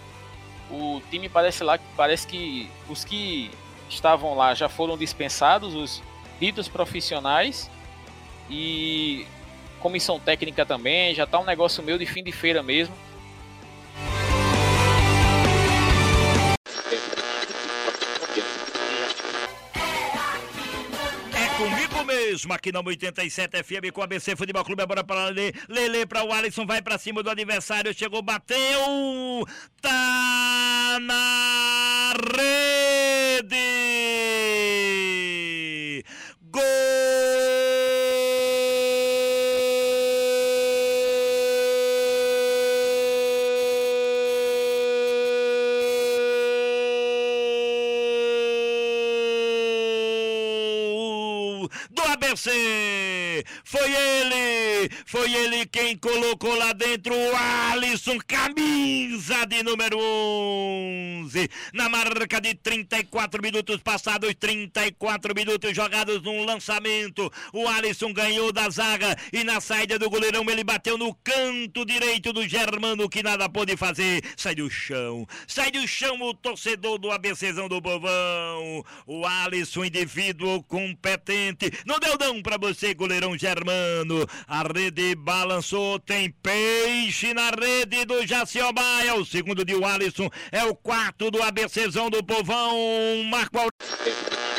o 0.72 1.02
time 1.12 1.30
parece 1.30 1.64
lá 1.64 1.78
parece 1.96 2.26
que 2.26 2.70
os 2.90 3.04
que 3.04 3.52
estavam 3.90 4.36
lá 4.36 4.54
já 4.56 4.68
foram 4.68 4.98
dispensados, 4.98 5.76
os 5.76 6.02
ditos 6.40 6.68
profissionais 6.68 7.70
e 8.50 9.28
comissão 9.80 10.20
técnica 10.20 10.66
também, 10.66 11.14
já 11.14 11.28
tá 11.28 11.40
um 11.40 11.46
negócio 11.46 11.84
meio 11.84 12.00
de 12.00 12.06
fim 12.06 12.24
de 12.24 12.32
feira 12.32 12.64
mesmo. 12.64 12.96
Mesmo, 22.34 22.52
aqui 22.54 22.72
na 22.72 22.82
87 22.82 23.64
FM 23.64 23.92
com 23.94 24.02
a 24.02 24.06
ABC 24.06 24.36
Futebol 24.36 24.66
Clube. 24.66 24.86
Bora 24.86 25.04
para 25.04 25.26
Lele, 25.26 25.54
Lele 25.70 26.06
para 26.06 26.24
o 26.24 26.34
Alisson, 26.34 26.66
vai 26.66 26.82
para 26.82 26.98
cima 26.98 27.22
do 27.22 27.30
adversário, 27.30 27.94
chegou, 27.94 28.24
bateu, 28.24 29.48
tá 29.80 30.98
na 31.00 32.14
rede. 32.36 33.54
ABC. 52.14 53.44
Foi 53.64 53.92
ele, 53.92 54.90
foi 55.06 55.34
ele 55.34 55.66
quem 55.66 55.98
colocou 55.98 56.56
lá 56.56 56.74
dentro 56.74 57.14
o 57.14 57.36
Alisson, 57.72 58.18
camisa 58.28 59.46
de 59.46 59.64
número 59.64 59.98
11. 60.00 61.50
Na 61.74 61.90
marca 61.90 62.40
de 62.40 62.54
34 62.56 63.42
minutos 63.42 63.78
passados, 63.82 64.34
34 64.40 65.34
minutos 65.36 65.76
jogados 65.76 66.22
num 66.22 66.46
lançamento. 66.46 67.32
O 67.52 67.68
Alisson 67.68 68.14
ganhou 68.14 68.52
da 68.52 68.70
zaga 68.70 69.16
e 69.32 69.44
na 69.44 69.60
saída 69.60 69.98
do 69.98 70.10
goleirão 70.10 70.44
ele 70.50 70.64
bateu 70.64 70.98
no 70.98 71.14
canto 71.16 71.86
direito 71.86 72.32
do 72.32 72.48
Germano 72.48 73.10
que 73.10 73.24
nada 73.24 73.50
pôde 73.50 73.76
fazer. 73.76 74.24
Sai 74.38 74.56
do 74.56 74.70
chão, 74.70 75.28
sai 75.48 75.72
do 75.72 75.88
chão 75.88 76.22
o 76.22 76.34
torcedor 76.34 76.98
do 76.98 77.12
ABCzão 77.12 77.68
do 77.68 77.82
Bovão. 77.82 78.84
O 79.06 79.26
Alisson, 79.26 79.86
indivíduo 79.86 80.64
competente. 80.64 81.63
Não 81.86 82.00
deu 82.00 82.18
não 82.18 82.42
para 82.42 82.58
você, 82.58 82.94
goleirão 82.94 83.38
Germano. 83.38 84.28
A 84.48 84.64
rede 84.64 85.16
balançou, 85.16 86.00
tem 86.00 86.30
peixe 86.30 87.34
na 87.34 87.50
rede 87.50 88.06
do 88.06 88.26
Jaciobá. 88.26 89.04
É 89.04 89.14
o 89.14 89.26
segundo 89.26 89.66
de 89.66 89.74
Alisson, 89.84 90.30
é 90.52 90.64
o 90.64 90.76
quarto 90.76 91.30
do 91.30 91.42
ABCzão 91.42 92.10
do 92.10 92.24
Povão. 92.24 93.24
Marco 93.30 93.60
É, 93.60 94.53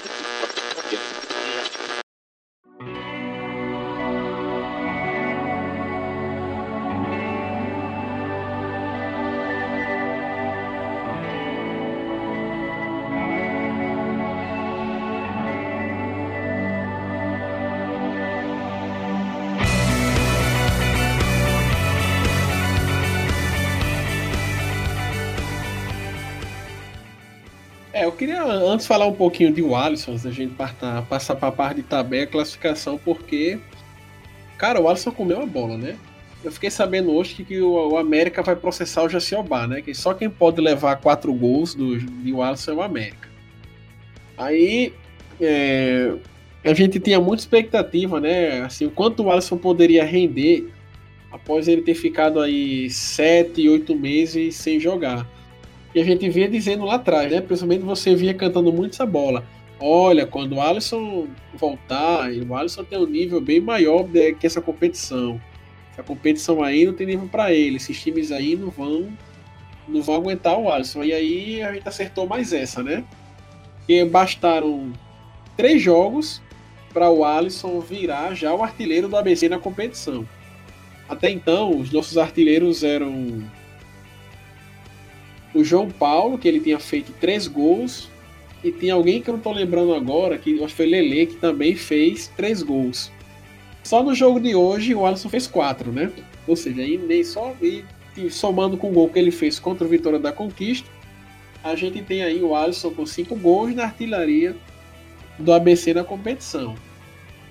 queria 28.15 28.43
antes 28.43 28.87
falar 28.87 29.07
um 29.07 29.15
pouquinho 29.15 29.53
de 29.53 29.63
Alisson, 29.75 30.13
antes 30.13 30.25
da 30.25 30.31
gente 30.31 30.55
passar, 31.09 31.37
para 31.37 31.49
a 31.49 31.53
parte 31.53 31.77
de 31.77 31.83
tabela 31.83 32.27
classificação, 32.27 32.99
porque, 32.99 33.59
cara, 34.57 34.81
o 34.81 34.89
Alisson 34.89 35.11
comeu 35.11 35.43
a 35.43 35.47
bola, 35.47 35.77
né? 35.77 35.97
Eu 36.43 36.53
fiquei 36.53 36.71
sabendo 36.71 37.13
hoje 37.13 37.35
que, 37.35 37.45
que 37.45 37.61
o, 37.61 37.93
o, 37.93 37.97
América 37.97 38.43
vai 38.43 38.55
processar 38.55 39.03
o 39.03 39.09
Jaciobá, 39.09 39.67
né? 39.67 39.81
Que 39.81 39.95
só 39.95 40.13
quem 40.13 40.29
pode 40.29 40.61
levar 40.61 40.97
quatro 40.97 41.33
gols 41.33 41.75
do, 41.75 41.99
de 41.99 42.41
Alisson 42.41 42.73
é 42.73 42.75
o 42.75 42.83
América. 42.83 43.29
Aí, 44.37 44.93
é, 45.41 46.15
a 46.63 46.75
gente 46.75 47.01
tinha 47.01 47.21
muita 47.21 47.43
expectativa, 47.43 48.21
né? 48.21 48.61
Assim, 48.61 48.87
o 48.87 48.91
quanto 48.91 49.23
o 49.23 49.31
Alisson 49.31 49.57
poderia 49.57 50.05
render 50.05 50.71
após 51.33 51.67
ele 51.67 51.83
ter 51.83 51.95
ficado 51.95 52.41
aí 52.41 52.89
sete, 52.91 53.69
oito 53.69 53.97
meses 53.97 54.55
sem 54.55 54.79
jogar. 54.79 55.27
E 55.95 56.01
a 56.01 56.05
gente 56.05 56.29
vinha 56.29 56.49
dizendo 56.49 56.85
lá 56.85 56.95
atrás, 56.95 57.31
né? 57.31 57.41
Principalmente 57.41 57.83
você 57.83 58.15
vinha 58.15 58.35
cantando 58.35 58.73
muito 58.73 58.95
essa 58.95 59.07
bola. 59.07 59.45
Olha, 59.79 60.27
quando 60.27 60.57
o 60.57 60.61
Alisson 60.61 61.29
voltar, 61.55 62.31
o 62.31 62.55
Alisson 62.55 62.85
tem 62.85 62.99
um 62.99 63.07
nível 63.07 63.41
bem 63.41 63.61
maior 63.61 64.05
que 64.39 64.47
essa 64.47 64.61
competição. 64.61 65.41
Essa 65.93 66.03
competição 66.03 66.63
aí 66.63 66.85
não 66.85 66.93
tem 66.93 67.07
nível 67.07 67.29
para 67.29 67.53
ele. 67.53 67.77
Esses 67.77 68.01
times 68.01 68.33
aí 68.33 68.57
não 68.57 68.71
vão 68.71 69.09
não 69.87 70.03
vão 70.03 70.17
aguentar 70.17 70.59
o 70.59 70.71
Alisson. 70.71 71.05
E 71.05 71.13
aí 71.13 71.63
a 71.63 71.73
gente 71.73 71.87
acertou 71.87 72.27
mais 72.27 72.53
essa, 72.53 72.83
né? 72.83 73.05
E 73.89 74.05
bastaram 74.05 74.93
três 75.57 75.81
jogos 75.81 76.43
para 76.93 77.11
o 77.11 77.25
Alisson 77.25 77.81
virar 77.81 78.35
já 78.35 78.55
o 78.55 78.63
artilheiro 78.63 79.09
do 79.09 79.17
ABC 79.17 79.49
na 79.49 79.59
competição. 79.59 80.27
Até 81.09 81.31
então, 81.31 81.79
os 81.79 81.93
nossos 81.93 82.17
artilheiros 82.17 82.83
eram 82.83 83.45
o 85.55 85.63
João 85.63 85.91
Paulo, 85.91 86.37
que 86.37 86.49
ele 86.49 86.61
tinha 86.61 86.79
feito 86.79 87.13
três 87.21 87.47
gols, 87.47 88.09
e 88.63 88.73
tinha 88.73 88.95
alguém 88.95 89.21
que 89.21 89.29
eu 89.29 89.33
não 89.33 89.39
estou 89.39 89.53
lembrando 89.53 89.95
agora, 89.95 90.39
que 90.39 90.55
acho 90.55 90.69
que 90.69 90.75
foi 90.75 90.87
Lele, 90.87 91.27
que 91.27 91.37
também 91.37 91.77
fez 91.77 92.29
três 92.37 92.63
gols. 92.63 93.13
Só 93.83 94.03
no 94.03 94.15
jogo 94.15 94.41
de 94.41 94.55
hoje 94.55 94.95
o 94.95 95.05
Alisson 95.05 95.29
fez 95.29 95.47
quatro, 95.47 95.93
né? 95.93 96.11
Ou 96.49 96.57
seja, 96.57 96.81
aí 96.81 96.97
nem 96.97 97.23
só 97.23 97.55
e, 97.61 97.85
e 98.17 98.31
somando 98.31 98.79
com 98.79 98.89
o 98.91 98.93
gol 98.93 99.11
que 99.11 99.19
ele 99.19 99.31
fez 99.31 99.59
contra 99.59 99.87
o 99.87 99.91
Vitória 99.91 100.19
da 100.19 100.33
Conquista, 100.33 100.89
a 101.63 101.75
gente 101.77 102.03
tem 102.03 102.23
aí 102.23 102.43
o 102.43 102.55
Alisson 102.55 102.91
com 102.91 103.05
cinco 103.05 103.37
gols 103.37 103.75
na 103.75 103.85
artilharia 103.85 104.57
do 105.39 105.53
ABC 105.53 105.93
na 105.93 106.05
competição. 106.05 106.75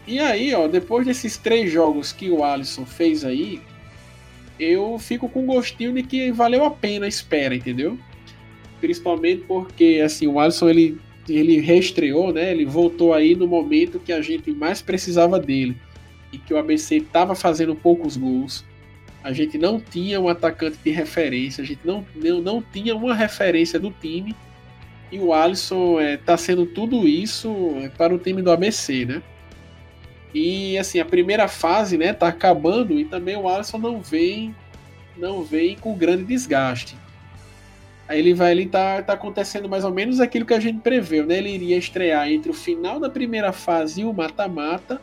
E 0.08 0.20
aí, 0.20 0.54
ó, 0.54 0.68
depois 0.68 1.06
desses 1.06 1.38
três 1.38 1.72
jogos 1.72 2.12
que 2.12 2.30
o 2.30 2.44
Alisson 2.44 2.86
fez 2.86 3.24
aí, 3.24 3.62
eu 4.60 4.98
fico 5.00 5.28
com 5.28 5.46
gostinho 5.46 5.94
de 5.94 6.04
que 6.04 6.32
valeu 6.32 6.64
a 6.64 6.72
pena 6.72 7.06
a 7.06 7.10
espera, 7.10 7.56
entendeu? 7.56 7.98
Principalmente 8.80 9.44
porque 9.48 10.02
assim, 10.04 10.28
o 10.28 10.40
Alisson 10.40 10.70
ele, 10.70 10.98
ele 11.28 11.60
reestreou, 11.60 12.32
né? 12.32 12.52
Ele 12.52 12.66
voltou 12.66 13.14
aí 13.14 13.36
no 13.36 13.48
momento 13.48 14.00
que 14.00 14.12
a 14.12 14.22
gente 14.22 14.52
mais 14.52 14.82
precisava 14.82 15.40
dele 15.40 15.76
e 16.32 16.38
que 16.38 16.54
o 16.54 16.58
ABC 16.58 16.98
estava 16.98 17.36
fazendo 17.36 17.76
poucos 17.76 18.18
gols. 18.18 18.66
A 19.24 19.32
gente 19.32 19.58
não 19.58 19.80
tinha 19.80 20.20
um 20.20 20.28
atacante 20.28 20.78
de 20.84 20.92
referência, 20.92 21.64
a 21.64 21.66
gente 21.66 21.80
não, 21.86 22.06
não, 22.16 22.42
não 22.42 22.62
tinha 22.62 22.96
uma 22.96 23.16
referência 23.16 23.80
do 23.80 23.90
time. 23.90 24.36
E 25.12 25.20
o 25.20 25.32
Alisson 25.32 26.02
está 26.02 26.34
é, 26.34 26.38
sendo 26.38 26.66
tudo 26.66 27.08
isso 27.08 27.76
é, 27.78 27.90
para 27.90 28.14
o 28.14 28.18
time 28.18 28.42
do 28.42 28.52
ABC, 28.52 29.06
né? 29.06 29.24
E 30.34 30.78
assim, 30.78 31.00
a 31.00 31.06
primeira 31.06 31.48
fase, 31.48 31.98
né, 31.98 32.12
tá 32.12 32.28
acabando 32.28 33.00
e 33.00 33.06
também 33.06 33.38
o 33.38 33.48
Alisson 33.48 33.78
não 33.78 34.02
vem 34.02 34.56
não 35.16 35.44
vem 35.44 35.76
com 35.76 35.96
grande 35.96 36.24
desgaste. 36.24 36.98
Aí 38.08 38.20
ele 38.20 38.34
vai 38.34 38.52
ele 38.52 38.66
tá, 38.66 39.02
tá 39.02 39.14
acontecendo 39.14 39.70
mais 39.70 39.84
ou 39.84 39.92
menos 39.92 40.20
aquilo 40.20 40.46
que 40.46 40.54
a 40.54 40.60
gente 40.60 40.80
preveu, 40.80 41.26
né? 41.26 41.38
Ele 41.38 41.50
iria 41.50 41.78
estrear 41.78 42.30
entre 42.30 42.52
o 42.52 42.54
final 42.54 43.00
da 43.00 43.10
primeira 43.10 43.52
fase 43.54 44.02
e 44.02 44.06
o 44.06 44.14
mata-mata. 44.14 45.00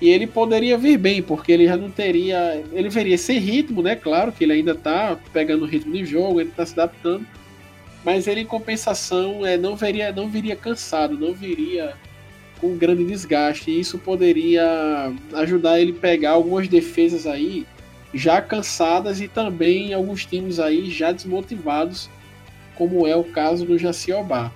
E 0.00 0.10
ele 0.10 0.26
poderia 0.26 0.76
vir 0.76 0.98
bem, 0.98 1.22
porque 1.22 1.50
ele 1.52 1.66
já 1.66 1.76
não 1.76 1.90
teria, 1.90 2.62
ele 2.72 2.88
veria 2.88 3.16
sem 3.16 3.38
ritmo, 3.38 3.82
né? 3.82 3.96
Claro 3.96 4.30
que 4.30 4.44
ele 4.44 4.52
ainda 4.52 4.74
tá 4.74 5.16
pegando 5.32 5.62
o 5.62 5.66
ritmo 5.66 5.92
de 5.94 6.04
jogo, 6.04 6.40
ele 6.40 6.50
tá 6.50 6.66
se 6.66 6.74
adaptando, 6.74 7.26
mas 8.04 8.26
ele 8.26 8.42
em 8.42 8.46
compensação 8.46 9.46
é, 9.46 9.56
não 9.56 9.74
veria, 9.74 10.12
não 10.12 10.28
viria 10.28 10.54
cansado, 10.54 11.18
não 11.18 11.32
viria 11.32 11.94
com 12.60 12.76
grande 12.76 13.04
desgaste. 13.04 13.70
E 13.70 13.80
isso 13.80 13.98
poderia 13.98 15.12
ajudar 15.34 15.80
ele 15.80 15.92
a 15.92 16.00
pegar 16.00 16.30
algumas 16.32 16.68
defesas 16.68 17.26
aí 17.26 17.66
já 18.14 18.40
cansadas 18.40 19.20
e 19.20 19.28
também 19.28 19.92
alguns 19.92 20.24
times 20.24 20.58
aí 20.58 20.90
já 20.90 21.12
desmotivados, 21.12 22.08
como 22.74 23.06
é 23.06 23.14
o 23.14 23.24
caso 23.24 23.64
do 23.64 23.78
Jaciobá. 23.78 24.50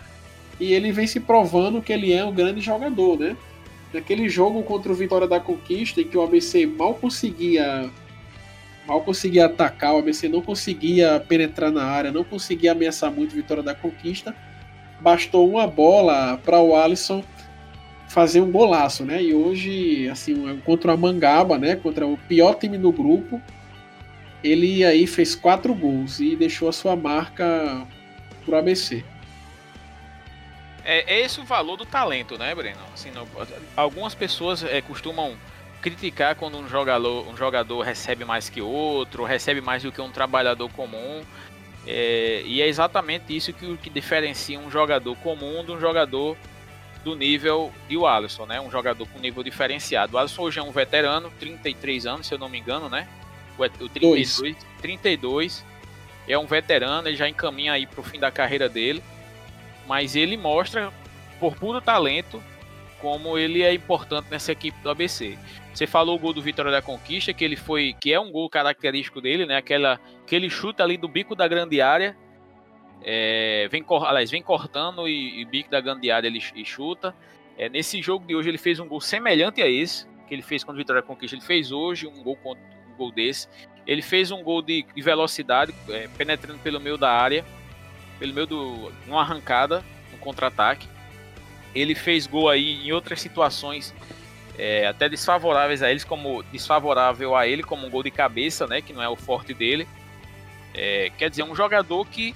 E 0.59 0.73
ele 0.73 0.93
vem 0.93 1.07
se 1.07 1.21
provando 1.21 1.83
que 1.83 1.93
ele 1.93 2.13
é 2.13 2.25
um 2.25 2.33
grande 2.33 2.61
jogador, 2.61 3.19
né? 3.19 3.37
Naquele 3.93 4.29
jogo 4.29 4.63
contra 4.63 4.93
o 4.93 4.95
Vitória 4.95 5.27
da 5.27 5.41
Conquista, 5.41 6.01
em 6.01 6.05
que 6.05 6.17
o 6.17 6.23
ABC 6.23 6.67
mal 6.67 6.95
conseguia 6.95 7.91
mal 8.87 9.03
conseguia 9.03 9.47
atacar, 9.47 9.95
o 9.95 9.99
ABC 9.99 10.29
não 10.29 10.43
conseguia 10.43 11.21
penetrar 11.29 11.71
na 11.71 11.85
área, 11.85 12.11
não 12.11 12.25
conseguia 12.25 12.73
ameaçar 12.73 13.11
muito 13.11 13.33
a 13.33 13.37
Vitória 13.37 13.63
da 13.63 13.75
Conquista, 13.75 14.35
bastou 15.01 15.49
uma 15.49 15.67
bola 15.67 16.39
para 16.45 16.61
o 16.61 16.75
Alisson 16.75 17.23
fazer 18.11 18.41
um 18.41 18.51
golaço, 18.51 19.05
né? 19.05 19.23
E 19.23 19.33
hoje, 19.33 20.09
assim, 20.09 20.61
contra 20.65 20.93
a 20.93 20.97
Mangaba, 20.97 21.57
né? 21.57 21.77
Contra 21.77 22.05
o 22.05 22.19
pior 22.19 22.55
time 22.55 22.77
do 22.77 22.91
grupo, 22.91 23.41
ele 24.43 24.85
aí 24.85 25.07
fez 25.07 25.37
quatro 25.37 25.73
gols 25.73 26.19
e 26.19 26.35
deixou 26.35 26.69
a 26.69 26.73
sua 26.73 26.97
marca 26.97 27.87
pro 28.45 28.57
ABC. 28.57 29.05
É, 30.85 31.15
é 31.15 31.21
esse 31.21 31.41
o 31.41 31.45
valor 31.45 31.77
do 31.77 31.87
talento, 31.87 32.37
né, 32.37 32.53
Breno? 32.53 32.81
Assim, 32.93 33.13
não, 33.13 33.29
algumas 33.77 34.13
pessoas 34.13 34.65
é, 34.65 34.81
costumam 34.81 35.37
criticar 35.81 36.35
quando 36.35 36.59
um 36.59 36.69
jogador, 36.69 37.29
um 37.29 37.37
jogador 37.37 37.81
recebe 37.83 38.25
mais 38.25 38.49
que 38.49 38.61
outro, 38.61 39.23
recebe 39.23 39.61
mais 39.61 39.85
do 39.85 39.93
que 39.93 40.01
um 40.01 40.11
trabalhador 40.11 40.69
comum. 40.73 41.23
É, 41.87 42.43
e 42.45 42.61
é 42.61 42.67
exatamente 42.67 43.37
isso 43.37 43.53
que, 43.53 43.77
que 43.77 43.89
diferencia 43.89 44.59
um 44.59 44.69
jogador 44.69 45.17
comum 45.19 45.65
de 45.65 45.71
um 45.71 45.79
jogador 45.79 46.37
do 47.05 47.15
nível 47.15 47.73
de 47.89 47.97
o 47.97 48.07
Alisson, 48.07 48.47
né? 48.47 48.61
Um 48.61 48.71
jogador 48.71 49.07
com 49.09 49.19
nível 49.19 49.43
diferenciado. 49.43 50.17
O 50.17 50.19
Alisson 50.19 50.43
hoje 50.43 50.59
é 50.59 50.63
um 50.63 50.71
veterano, 50.71 51.31
33 51.39 52.07
anos, 52.07 52.27
se 52.27 52.35
eu 52.35 52.39
não 52.39 52.49
me 52.49 52.59
engano, 52.59 52.89
né? 52.89 53.09
O 53.59 53.69
32, 53.69 54.39
Dois. 54.39 54.57
32 54.81 55.65
é 56.29 56.39
um 56.39 56.47
veterano, 56.47 57.09
ele 57.09 57.17
já 57.17 57.29
encaminha 57.29 57.73
aí 57.73 57.87
para 57.87 58.01
o 58.01 58.05
fim 58.05 58.19
da 58.19 58.31
carreira 58.31 58.69
dele, 58.69 59.03
mas 59.87 60.15
ele 60.17 60.37
mostra 60.37 60.93
por 61.39 61.57
puro 61.57 61.81
talento 61.81 62.43
como 63.01 63.39
ele 63.39 63.63
é 63.63 63.73
importante 63.73 64.29
nessa 64.31 64.53
equipe 64.53 64.79
do 64.83 64.91
ABC. 64.91 65.39
Você 65.73 65.87
falou 65.87 66.17
o 66.17 66.19
gol 66.19 66.33
do 66.33 66.43
Vitória 66.43 66.71
da 66.71 66.83
Conquista, 66.83 67.33
que 67.33 67.45
ele 67.45 67.57
foi, 67.57 67.95
que 67.99 68.13
é 68.13 68.21
um 68.21 68.31
gol 68.31 68.49
característico 68.51 69.21
dele, 69.21 69.47
né? 69.47 69.57
Aquela 69.57 69.99
que 70.27 70.37
ele 70.37 70.51
chuta 70.51 70.83
ali 70.83 70.97
do 70.97 71.09
bico 71.09 71.35
da 71.35 71.49
grande 71.49 71.81
área, 71.81 72.17
é, 73.03 73.69
vem, 73.71 73.85
aliás, 74.07 74.31
vem 74.31 74.43
cortando 74.43 75.09
e, 75.09 75.41
e 75.41 75.45
bico 75.45 75.71
da 75.71 75.81
grande 75.81 76.11
área 76.11 76.29
ele 76.29 76.43
e 76.55 76.65
chuta. 76.65 77.15
É, 77.57 77.69
nesse 77.69 78.01
jogo 78.01 78.27
de 78.27 78.35
hoje 78.35 78.49
ele 78.49 78.59
fez 78.59 78.79
um 78.79 78.87
gol 78.87 79.01
semelhante 79.01 79.63
a 79.63 79.69
esse 79.69 80.07
que 80.27 80.35
ele 80.35 80.43
fez 80.43 80.63
quando 80.63 80.77
o 80.77 80.79
Vitória 80.79 81.03
Conquista. 81.03 81.37
Ele 81.37 81.45
fez 81.45 81.73
hoje 81.73 82.07
um 82.07 82.23
gol, 82.23 82.39
um 82.45 82.97
gol 82.97 83.11
desse. 83.11 83.49
Ele 83.87 84.03
fez 84.03 84.31
um 84.31 84.43
gol 84.43 84.63
de, 84.63 84.85
de 84.95 85.03
velocidade, 85.03 85.75
é, 85.89 86.09
penetrando 86.17 86.59
pelo 86.61 86.79
meio 86.81 86.97
da 86.97 87.11
área, 87.11 87.45
pelo 88.19 88.33
meio 88.33 88.47
do, 88.47 88.93
numa 89.07 89.23
arrancada, 89.23 89.85
um 90.15 90.19
contra-ataque. 90.19 90.89
Ele 91.75 91.95
fez 91.95 92.27
gol 92.27 92.49
aí 92.49 92.87
em 92.87 92.93
outras 92.93 93.21
situações 93.21 93.95
é, 94.59 94.87
até 94.87 95.09
desfavoráveis 95.09 95.83
a 95.83 95.91
eles, 95.91 96.05
como 96.05 96.43
desfavorável 96.45 97.35
a 97.35 97.47
ele 97.47 97.63
como 97.63 97.87
um 97.87 97.91
gol 97.91 98.03
de 98.03 98.11
cabeça, 98.11 98.67
né, 98.67 98.81
que 98.83 98.93
não 98.93 99.03
é 99.03 99.09
o 99.09 99.17
forte 99.17 99.55
dele. 99.55 99.89
É, 100.75 101.11
quer 101.17 101.31
dizer, 101.31 101.43
um 101.43 101.55
jogador 101.55 102.07
que 102.07 102.35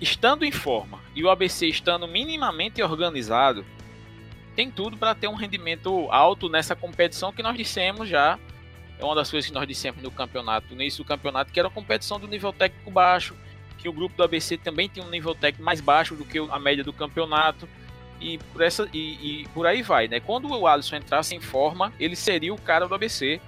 estando 0.00 0.44
em 0.44 0.52
forma 0.52 1.00
e 1.14 1.24
o 1.24 1.30
ABC 1.30 1.66
estando 1.66 2.06
minimamente 2.06 2.82
organizado, 2.82 3.64
tem 4.54 4.70
tudo 4.70 4.96
para 4.96 5.14
ter 5.14 5.28
um 5.28 5.34
rendimento 5.34 6.08
alto 6.10 6.48
nessa 6.48 6.74
competição 6.74 7.32
que 7.32 7.42
nós 7.42 7.56
dissemos 7.56 8.08
já. 8.08 8.38
É 8.98 9.04
uma 9.04 9.14
das 9.14 9.30
coisas 9.30 9.48
que 9.48 9.54
nós 9.54 9.68
dissemos 9.68 10.02
no 10.02 10.10
campeonato, 10.10 10.74
no 10.74 10.82
início 10.82 11.04
do 11.04 11.06
campeonato, 11.06 11.52
que 11.52 11.60
era 11.60 11.68
uma 11.68 11.74
competição 11.74 12.18
do 12.18 12.26
nível 12.26 12.52
técnico 12.52 12.90
baixo, 12.90 13.36
que 13.78 13.88
o 13.88 13.92
grupo 13.92 14.16
do 14.16 14.24
ABC 14.24 14.56
também 14.56 14.88
tinha 14.88 15.06
um 15.06 15.10
nível 15.10 15.34
técnico 15.34 15.64
mais 15.64 15.80
baixo 15.80 16.16
do 16.16 16.24
que 16.24 16.38
a 16.38 16.58
média 16.58 16.82
do 16.82 16.92
campeonato 16.92 17.68
e 18.20 18.38
por, 18.38 18.62
essa, 18.62 18.88
e, 18.92 19.42
e, 19.42 19.48
por 19.48 19.66
aí 19.66 19.82
vai, 19.82 20.08
né? 20.08 20.18
Quando 20.18 20.48
o 20.48 20.66
Alisson 20.66 20.96
entrasse 20.96 21.34
em 21.34 21.40
forma, 21.40 21.92
ele 22.00 22.16
seria 22.16 22.52
o 22.52 22.60
cara 22.60 22.86
do 22.88 22.94
ABC, 22.94 23.40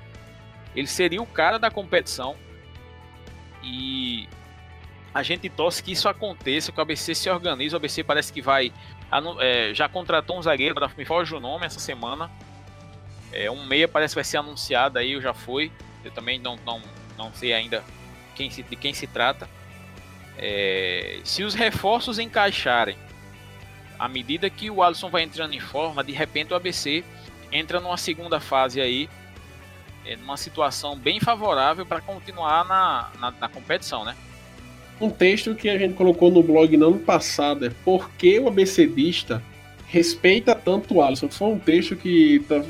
ele 0.77 0.87
seria 0.87 1.21
o 1.21 1.27
cara 1.27 1.59
da 1.59 1.71
competição 1.71 2.37
e 3.63 4.29
a 5.13 5.23
gente 5.23 5.49
torce 5.49 5.83
que 5.83 5.93
isso 5.93 6.09
aconteça, 6.09 6.71
que 6.71 6.79
o 6.79 6.83
ABC 6.83 7.15
se 7.15 7.29
organize. 7.29 7.75
O 7.75 7.77
ABC 7.77 8.05
parece 8.05 8.33
que 8.33 8.41
vai. 8.41 8.73
É, 9.41 9.75
já 9.75 9.89
contratou 9.89 10.39
um 10.39 10.43
zagueiro, 10.43 10.75
me 10.97 11.05
foge 11.05 11.35
o 11.35 11.41
nome 11.41 11.67
essa 11.67 11.81
semana. 11.81 12.31
É, 13.33 13.51
um 13.51 13.65
meia 13.65 13.89
parece 13.89 14.13
que 14.13 14.17
vai 14.17 14.25
ser 14.25 14.37
anunciado 14.39 14.99
aí, 14.99 15.21
já 15.21 15.35
foi. 15.35 15.73
Eu 16.05 16.11
também 16.11 16.39
não, 16.39 16.57
não, 16.65 16.81
não 17.19 17.33
sei 17.33 17.53
ainda 17.53 17.85
quem 18.35 18.51
se, 18.51 18.63
de 18.63 18.77
quem 18.77 18.95
se 18.95 19.07
trata. 19.07 19.49
É, 20.39 21.21
se 21.25 21.43
os 21.43 21.55
reforços 21.55 22.19
encaixarem 22.19 22.97
à 24.01 24.09
medida 24.09 24.49
que 24.49 24.71
o 24.71 24.83
Alisson 24.83 25.11
vai 25.11 25.23
entrando 25.23 25.53
em 25.53 25.61
forma, 25.61 26.03
de 26.03 26.13
repente 26.13 26.55
o 26.55 26.57
ABC 26.57 27.05
entra 27.53 27.79
numa 27.79 27.99
segunda 27.99 28.41
fase 28.41 28.81
aí, 28.81 29.11
é, 30.07 30.17
numa 30.17 30.39
situação 30.39 30.97
bem 30.97 31.21
favorável 31.21 31.85
para 31.85 32.01
continuar 32.01 32.65
na, 32.65 33.11
na, 33.19 33.31
na, 33.33 33.49
competição, 33.51 34.03
né? 34.03 34.17
Um 35.01 35.09
texto 35.09 35.55
que 35.55 35.69
a 35.69 35.79
gente 35.79 35.95
colocou 35.95 36.31
no 36.31 36.43
blog 36.43 36.77
no 36.77 36.89
ano 36.89 36.99
passado 36.99 37.65
é 37.65 37.71
Por 37.85 38.11
que 38.11 38.39
o 38.39 38.49
ABCdista 38.49 39.43
respeita 39.87 40.55
tanto 40.55 40.95
o 40.95 41.03
Alisson? 41.03 41.29
Foi 41.29 41.49
um 41.49 41.59
texto 41.59 41.97
que 41.97 42.45
tá, 42.47 42.63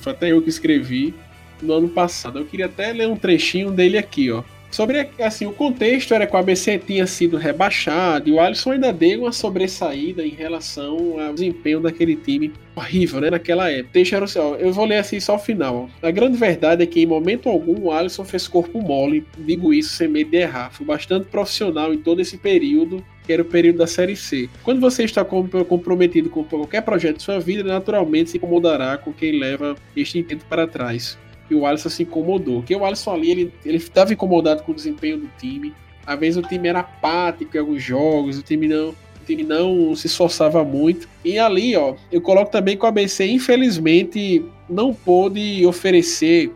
foi 0.00 0.12
até 0.12 0.30
eu 0.30 0.40
que 0.40 0.48
escrevi 0.48 1.14
no 1.60 1.72
ano 1.74 1.88
passado. 1.88 2.38
Eu 2.38 2.46
queria 2.46 2.66
até 2.66 2.92
ler 2.92 3.08
um 3.08 3.16
trechinho 3.16 3.72
dele 3.72 3.98
aqui, 3.98 4.30
ó. 4.30 4.44
Sobre 4.70 5.08
assim, 5.18 5.46
o 5.46 5.52
contexto 5.52 6.12
era 6.12 6.26
que 6.26 6.34
o 6.34 6.38
ABC 6.38 6.78
tinha 6.78 7.06
sido 7.06 7.36
rebaixado 7.36 8.28
e 8.28 8.32
o 8.32 8.40
Alisson 8.40 8.72
ainda 8.72 8.92
deu 8.92 9.22
uma 9.22 9.32
sobressaída 9.32 10.24
em 10.24 10.30
relação 10.30 11.18
ao 11.20 11.32
desempenho 11.32 11.80
daquele 11.80 12.14
time 12.16 12.52
horrível, 12.76 13.20
né, 13.20 13.30
naquela 13.30 13.70
época. 13.70 13.90
Deixa 13.92 14.16
eu, 14.16 14.56
eu 14.56 14.72
vou 14.72 14.84
ler 14.84 14.98
assim 14.98 15.18
só 15.18 15.36
o 15.36 15.38
final. 15.38 15.88
A 16.02 16.10
grande 16.10 16.36
verdade 16.36 16.82
é 16.82 16.86
que 16.86 17.00
em 17.00 17.06
momento 17.06 17.48
algum 17.48 17.86
o 17.86 17.92
Alisson 17.92 18.24
fez 18.24 18.46
corpo 18.46 18.80
mole, 18.80 19.26
digo 19.38 19.72
isso 19.72 19.90
sem 19.94 20.06
medo 20.06 20.30
de 20.30 20.36
errar. 20.36 20.70
Foi 20.70 20.86
bastante 20.86 21.26
profissional 21.26 21.92
em 21.92 21.98
todo 21.98 22.20
esse 22.20 22.36
período 22.36 23.04
que 23.26 23.32
era 23.32 23.42
o 23.42 23.44
período 23.44 23.76
da 23.76 23.86
Série 23.86 24.16
C. 24.16 24.48
Quando 24.62 24.80
você 24.80 25.04
está 25.04 25.22
comprometido 25.22 26.30
com 26.30 26.42
qualquer 26.44 26.80
projeto 26.80 27.18
de 27.18 27.22
sua 27.22 27.38
vida, 27.38 27.62
naturalmente 27.62 28.30
se 28.30 28.38
incomodará 28.38 28.96
com 28.96 29.12
quem 29.12 29.38
leva 29.38 29.76
este 29.94 30.18
intento 30.18 30.46
para 30.46 30.66
trás 30.66 31.18
e 31.50 31.54
o 31.54 31.66
Alisson 31.66 31.88
se 31.88 32.02
incomodou. 32.02 32.60
Porque 32.60 32.74
o 32.74 32.84
Alisson 32.84 33.14
ali, 33.14 33.30
ele, 33.30 33.54
ele 33.64 33.76
estava 33.76 34.12
incomodado 34.12 34.62
com 34.62 34.72
o 34.72 34.74
desempenho 34.74 35.18
do 35.18 35.30
time. 35.38 35.74
Às 36.06 36.18
vezes 36.18 36.36
o 36.36 36.46
time 36.46 36.68
era 36.68 36.80
apático 36.80 37.56
em 37.56 37.60
alguns 37.60 37.82
jogos, 37.82 38.38
o 38.38 38.42
time 38.42 38.66
não, 38.66 38.90
o 38.90 39.24
time 39.26 39.42
não 39.42 39.94
se 39.94 40.06
esforçava 40.06 40.64
muito. 40.64 41.08
E 41.24 41.38
ali, 41.38 41.76
ó, 41.76 41.94
eu 42.10 42.20
coloco 42.20 42.50
também 42.50 42.76
que 42.76 42.84
o 42.84 42.88
ABC, 42.88 43.26
infelizmente, 43.26 44.44
não 44.68 44.94
pôde 44.94 45.64
oferecer 45.66 46.52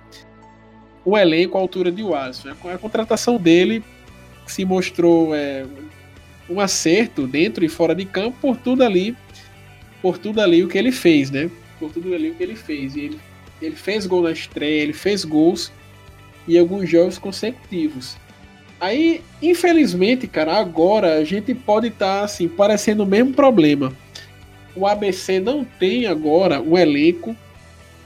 o 1.05 1.19
elenco 1.19 1.59
à 1.59 1.61
altura 1.61 1.91
de 1.91 2.03
Alisson. 2.03 2.51
A 2.51 2.79
contratação 2.79 3.37
dele 3.37 3.83
se 4.47 4.65
mostrou 4.65 5.35
é, 5.35 5.67
um 6.49 6.61
acerto 6.61 7.27
dentro 7.27 7.65
e 7.65 7.69
fora 7.69 7.95
de 7.95 8.05
campo 8.05 8.37
por 8.41 8.57
tudo 8.57 8.83
ali, 8.83 9.17
por 10.01 10.19
tudo 10.19 10.41
ali 10.41 10.63
o 10.63 10.69
que 10.69 10.79
ele 10.79 10.93
fez, 10.93 11.31
né? 11.31 11.51
Por 11.79 11.93
tudo 11.93 12.15
ali 12.15 12.31
o 12.31 12.35
que 12.35 12.43
ele 12.43 12.57
fez. 12.57 12.95
E 12.97 13.01
ele 13.01 13.21
ele 13.63 13.77
fez 13.77 14.07
gol 14.07 14.23
na 14.23 14.33
estreia, 14.33 14.83
ele 14.83 14.93
fez 14.93 15.25
gols 15.25 15.73
em 16.49 16.59
alguns 16.59 16.89
jogos 16.91 17.19
consecutivos. 17.19 18.17
Aí, 18.81 19.23
infelizmente, 19.41 20.27
cara, 20.27 20.57
agora 20.57 21.15
a 21.15 21.25
gente 21.25 21.55
pode 21.55 21.87
estar 21.87 22.19
tá, 22.19 22.25
assim, 22.25 22.49
parecendo 22.49 23.05
o 23.05 23.07
mesmo 23.07 23.33
problema. 23.33 23.93
O 24.75 24.87
ABC 24.87 25.39
não 25.39 25.65
tem 25.65 26.07
agora 26.07 26.61
um 26.61 26.77
elenco 26.77 27.37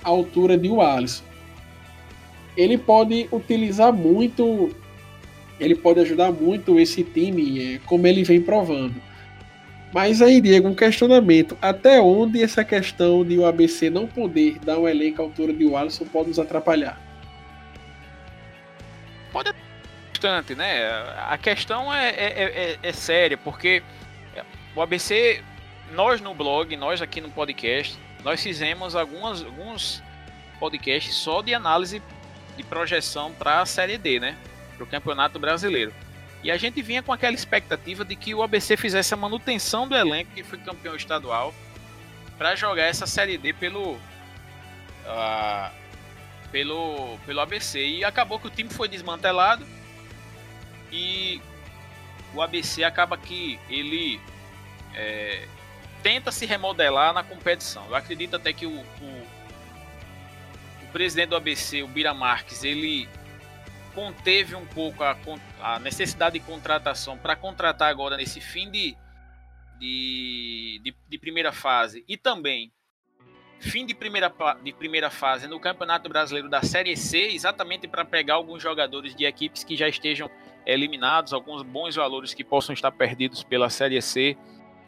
à 0.04 0.10
altura 0.10 0.58
de 0.58 0.68
o 0.68 0.82
Alisson. 0.82 1.24
Ele 2.56 2.76
pode 2.76 3.26
utilizar 3.32 3.92
muito, 3.92 4.70
ele 5.58 5.74
pode 5.74 6.00
ajudar 6.00 6.30
muito 6.30 6.78
esse 6.78 7.02
time, 7.02 7.74
é, 7.74 7.80
como 7.86 8.06
ele 8.06 8.22
vem 8.22 8.42
provando. 8.42 8.94
Mas 9.92 10.20
aí, 10.20 10.40
Diego, 10.40 10.68
um 10.68 10.74
questionamento. 10.74 11.56
Até 11.62 12.00
onde 12.00 12.42
essa 12.42 12.64
questão 12.64 13.24
de 13.24 13.38
o 13.38 13.46
ABC 13.46 13.88
não 13.88 14.06
poder 14.06 14.58
dar 14.58 14.78
um 14.78 14.88
elenco 14.88 15.22
à 15.22 15.24
altura 15.24 15.52
de 15.52 15.74
Alisson 15.74 16.04
pode 16.06 16.28
nos 16.28 16.38
atrapalhar? 16.38 17.00
Pode 19.32 19.52
bastante, 20.12 20.54
né? 20.54 20.88
A 21.28 21.38
questão 21.38 21.92
é, 21.92 22.08
é, 22.08 22.42
é, 22.42 22.78
é, 22.82 22.92
séria, 22.92 23.36
porque 23.36 23.82
o 24.74 24.82
ABC, 24.82 25.42
nós 25.92 26.20
no 26.20 26.34
blog, 26.34 26.74
nós 26.76 27.00
aqui 27.00 27.20
no 27.20 27.30
podcast, 27.30 27.98
nós 28.24 28.42
fizemos 28.42 28.96
algumas, 28.96 29.42
alguns 29.42 30.02
podcasts 30.58 31.14
só 31.14 31.42
de 31.42 31.54
análise 31.54 32.02
de 32.56 32.62
projeção 32.64 33.32
para 33.32 33.60
a 33.60 33.66
Série 33.66 33.98
D, 33.98 34.18
né? 34.18 34.36
Para 34.76 34.84
o 34.84 34.86
Campeonato 34.86 35.38
Brasileiro. 35.38 35.92
E 36.42 36.50
a 36.50 36.56
gente 36.56 36.80
vinha 36.82 37.02
com 37.02 37.12
aquela 37.12 37.34
expectativa 37.34 38.04
de 38.04 38.14
que 38.14 38.34
o 38.34 38.42
ABC 38.42 38.76
fizesse 38.76 39.12
a 39.14 39.16
manutenção 39.16 39.88
do 39.88 39.96
elenco 39.96 40.32
que 40.32 40.44
foi 40.44 40.58
campeão 40.58 40.94
estadual 40.94 41.52
para 42.38 42.54
jogar 42.54 42.84
essa 42.84 43.06
série 43.06 43.38
D 43.38 43.52
pelo 43.52 43.94
uh, 43.94 45.70
pelo 46.52 47.18
pelo 47.26 47.40
ABC 47.40 47.84
e 47.84 48.04
acabou 48.04 48.38
que 48.38 48.46
o 48.46 48.50
time 48.50 48.70
foi 48.70 48.88
desmantelado 48.88 49.66
e 50.92 51.40
o 52.34 52.42
ABC 52.42 52.84
acaba 52.84 53.16
que 53.16 53.58
ele 53.68 54.20
é, 54.94 55.46
tenta 56.02 56.30
se 56.30 56.46
remodelar 56.46 57.12
na 57.12 57.22
competição. 57.22 57.84
Eu 57.86 57.94
acredito 57.94 58.36
até 58.36 58.52
que 58.52 58.66
o, 58.66 58.70
o, 58.70 59.26
o 60.82 60.86
presidente 60.92 61.30
do 61.30 61.36
ABC, 61.36 61.82
o 61.82 61.88
Bira 61.88 62.14
Marques, 62.14 62.62
ele 62.62 63.08
conteve 63.96 64.54
um 64.54 64.66
pouco 64.66 65.02
a, 65.02 65.16
a 65.62 65.78
necessidade 65.78 66.38
de 66.38 66.44
contratação 66.44 67.16
para 67.16 67.34
contratar 67.34 67.88
agora 67.88 68.14
nesse 68.18 68.42
fim 68.42 68.70
de, 68.70 68.94
de, 69.78 70.80
de, 70.84 70.94
de, 71.08 71.18
primeira 71.18 71.50
fase 71.50 72.04
e 72.06 72.14
também 72.14 72.70
fim 73.58 73.86
de 73.86 73.94
primeira, 73.94 74.30
de 74.62 74.72
primeira 74.74 75.08
fase 75.08 75.48
no 75.48 75.58
Campeonato 75.58 76.10
Brasileiro 76.10 76.46
da 76.46 76.60
Série 76.60 76.94
C, 76.94 77.28
exatamente 77.28 77.88
para 77.88 78.04
pegar 78.04 78.34
alguns 78.34 78.62
jogadores 78.62 79.14
de 79.14 79.24
equipes 79.24 79.64
que 79.64 79.74
já 79.74 79.88
estejam 79.88 80.30
eliminados, 80.66 81.32
alguns 81.32 81.62
bons 81.62 81.96
valores 81.96 82.34
que 82.34 82.44
possam 82.44 82.74
estar 82.74 82.92
perdidos 82.92 83.42
pela 83.42 83.70
Série 83.70 84.02
C 84.02 84.36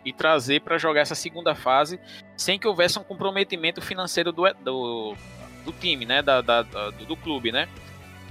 e 0.05 0.13
trazer 0.13 0.61
para 0.61 0.77
jogar 0.77 1.01
essa 1.01 1.15
segunda 1.15 1.55
fase 1.55 1.99
sem 2.37 2.59
que 2.59 2.69
houvesse 2.69 2.99
um 2.99 3.05
comprometimento 3.05 3.81
financeiro 3.81 4.33
do, 4.33 4.53
do, 4.63 5.17
do 5.65 5.73
time, 5.73 6.05
né, 6.05 6.21
da, 6.21 6.43
da, 6.43 6.61
do, 6.61 7.07
do 7.07 7.17
clube, 7.17 7.51
né? 7.51 7.67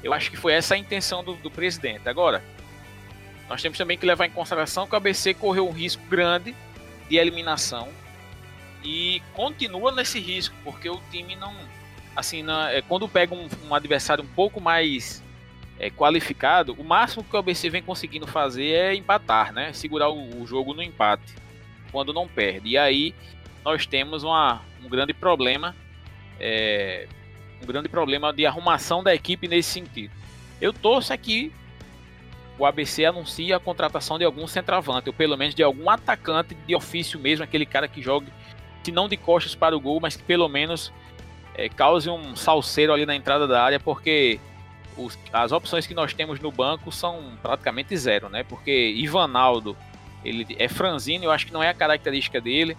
Eu 0.04 0.14
acho 0.14 0.30
que 0.30 0.38
foi 0.38 0.54
essa 0.54 0.76
a 0.76 0.78
intenção 0.78 1.24
do, 1.24 1.36
do 1.36 1.50
presidente. 1.50 2.08
Agora, 2.08 2.44
nós 3.50 3.62
temos 3.62 3.78
também 3.78 3.98
que 3.98 4.06
levar 4.06 4.26
em 4.26 4.32
consideração 4.32 4.86
que 4.86 4.94
o 4.94 4.98
ABC 4.98 5.34
correu 5.34 5.68
um 5.68 5.72
risco 5.72 6.04
grande 6.10 6.56
de 7.10 7.18
eliminação 7.18 7.88
e 8.84 9.22
continua 9.34 9.92
nesse 9.92 10.20
risco, 10.20 10.56
porque 10.64 10.90
o 10.90 11.02
time 11.10 11.36
não. 11.36 11.56
Assim, 12.16 12.44
é, 12.72 12.82
quando 12.82 13.08
pega 13.08 13.36
um, 13.36 13.48
um, 13.68 13.76
adversário 13.76 14.24
um 14.24 14.28
pouco 14.28 14.60
mais 14.60 15.24
é, 15.80 15.90
qualificado, 15.90 16.74
o 16.74 16.84
máximo 16.84 17.24
que 17.24 17.36
o 17.36 17.40
ABC 17.40 17.70
vem 17.70 17.84
conseguindo 17.84 18.26
fazer 18.26 18.72
é 18.72 18.96
empatar, 18.96 19.54
né? 19.54 19.72
Segurar 19.72 20.10
o, 20.10 20.42
o 20.42 20.48
jogo 20.48 20.74
no 20.74 20.82
empate, 20.82 21.36
quando 21.92 22.14
não 22.14 22.28
perde. 22.28 22.70
E 22.70 22.78
aí 22.78 23.14
nós 23.64 23.86
temos 23.86 24.24
uma, 24.24 24.62
um 24.84 24.90
grande 24.90 25.14
problema. 25.14 25.76
É, 26.40 27.08
um 27.62 27.66
grande 27.66 27.90
problema 27.90 28.32
de 28.32 28.46
arrumação 28.46 29.04
da 29.04 29.14
equipe 29.14 29.48
nesse 29.48 29.70
sentido. 29.70 30.14
Eu 30.60 30.74
torço 30.74 31.14
aqui 31.14 31.52
o 32.60 32.66
ABC 32.66 33.06
anuncia 33.06 33.56
a 33.56 33.60
contratação 33.60 34.18
de 34.18 34.26
algum 34.26 34.48
centroavante, 34.48 35.10
ou 35.10 35.14
pelo 35.14 35.38
menos 35.38 35.54
de 35.54 35.62
algum 35.62 35.90
atacante 35.90 36.56
de 36.56 36.76
ofício 36.76 37.20
mesmo, 37.20 37.44
aquele 37.44 37.66
cara 37.66 37.88
que 37.88 38.02
jogue, 38.02 38.28
se 38.84 38.92
não 38.92 39.08
de 39.08 39.16
costas 39.16 39.54
para 39.54 39.78
o 39.78 39.80
gol, 39.80 40.00
mas 40.02 40.16
que 40.16 40.24
pelo 40.24 40.48
menos 40.48 40.92
é, 41.54 41.70
cause 41.70 42.10
um 42.10 42.36
salseiro 42.36 42.92
ali 42.94 43.06
na 43.06 43.16
entrada 43.16 43.48
da 43.48 43.64
área, 43.64 43.80
porque 43.80 44.40
os, 44.98 45.18
as 45.32 45.52
opções 45.52 45.86
que 45.86 45.94
nós 45.94 46.14
temos 46.14 46.40
no 46.40 46.52
banco 46.52 46.92
são 46.92 47.38
praticamente 47.44 47.96
zero, 47.96 48.28
né? 48.28 48.44
Porque 48.44 48.94
Ivanaldo, 48.96 49.78
ele 50.26 50.56
é 50.58 50.68
franzino, 50.68 51.26
eu 51.26 51.32
acho 51.32 51.46
que 51.46 51.54
não 51.54 51.62
é 51.62 51.70
a 51.70 51.74
característica 51.74 52.42
dele. 52.42 52.76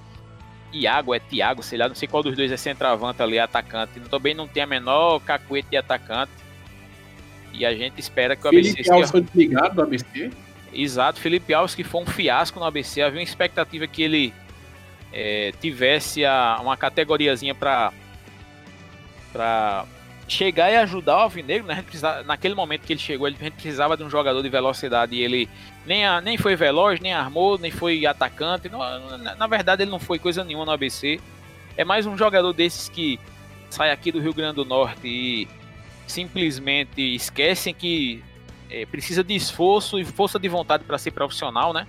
Iago 0.73 1.15
é 1.15 1.19
Thiago, 1.19 1.63
sei 1.63 1.79
lá, 1.79 1.89
não 1.89 1.95
sei 1.95 2.07
qual 2.09 2.23
dos 2.23 2.37
dois 2.37 2.53
é 2.53 2.57
centroavante 2.57 3.23
ali, 3.23 3.39
atacante. 3.39 4.01
Também 4.01 4.35
não 4.35 4.47
tem 4.47 4.63
a 4.63 4.67
menor 4.67 5.21
cacuete 5.21 5.71
de 5.71 5.77
atacante. 5.77 6.33
E 7.53 7.65
a 7.65 7.75
gente 7.75 7.99
espera 7.99 8.37
que 8.37 8.45
o 8.45 8.49
ABC. 8.49 8.73
Felipe 8.73 8.91
Alves 8.91 9.11
foi 9.11 9.21
desligado 9.23 9.75
do 9.75 9.83
ABC? 9.83 10.31
Exato, 10.73 11.19
Felipe 11.19 11.55
Alves 11.55 11.75
que 11.75 11.83
foi 11.83 12.03
um 12.03 12.07
fiasco 12.07 12.61
no 12.61 12.67
ABC. 12.67 13.01
Havia 13.01 13.21
uma 13.21 13.25
expectativa 13.25 13.87
que 13.87 14.03
ele 14.03 14.35
é, 15.13 15.53
tivesse 15.61 16.25
a, 16.25 16.59
uma 16.61 16.77
categoriazinha 16.77 17.55
para 17.55 17.93
chegar 20.29 20.71
e 20.71 20.77
ajudar 20.77 21.17
o 21.17 21.21
Alvinegro, 21.21 21.67
né? 21.67 21.85
Naquele 22.27 22.55
momento 22.55 22.83
que 22.83 22.93
ele 22.93 23.01
chegou, 23.01 23.27
a 23.27 23.31
gente 23.31 23.51
precisava 23.53 23.97
de 23.97 24.05
um 24.05 24.11
jogador 24.11 24.43
de 24.43 24.49
velocidade 24.49 25.15
e 25.15 25.23
ele 25.23 25.49
nem, 25.87 26.05
a, 26.05 26.21
nem 26.21 26.37
foi 26.37 26.55
veloz, 26.55 27.01
nem 27.01 27.13
armou, 27.13 27.59
nem 27.59 27.71
foi 27.71 28.05
atacante. 28.05 28.69
Não, 28.69 28.79
na, 29.19 29.35
na, 29.35 29.47
verdade, 29.47 29.83
ele 29.83 29.91
não 29.91 29.99
foi 29.99 30.19
coisa 30.19 30.45
nenhuma 30.45 30.67
no 30.67 30.73
ABC. 30.73 31.19
É 31.77 31.85
mais 31.85 32.07
um 32.07 32.17
jogador 32.17 32.53
desses 32.53 32.89
que 32.89 33.19
sai 33.71 33.91
aqui 33.91 34.13
do 34.13 34.21
Rio 34.21 34.35
Grande 34.35 34.57
do 34.57 34.65
Norte 34.65 35.07
e 35.07 35.49
simplesmente 36.07 37.01
esquecem 37.15 37.73
que 37.73 38.23
é, 38.71 38.85
precisa 38.87 39.25
de 39.25 39.35
esforço 39.35 39.99
e 39.99 40.05
força 40.05 40.39
de 40.39 40.49
vontade 40.49 40.85
para 40.85 40.99
ser 40.99 41.13
profissional, 41.13 41.73
né? 41.73 41.87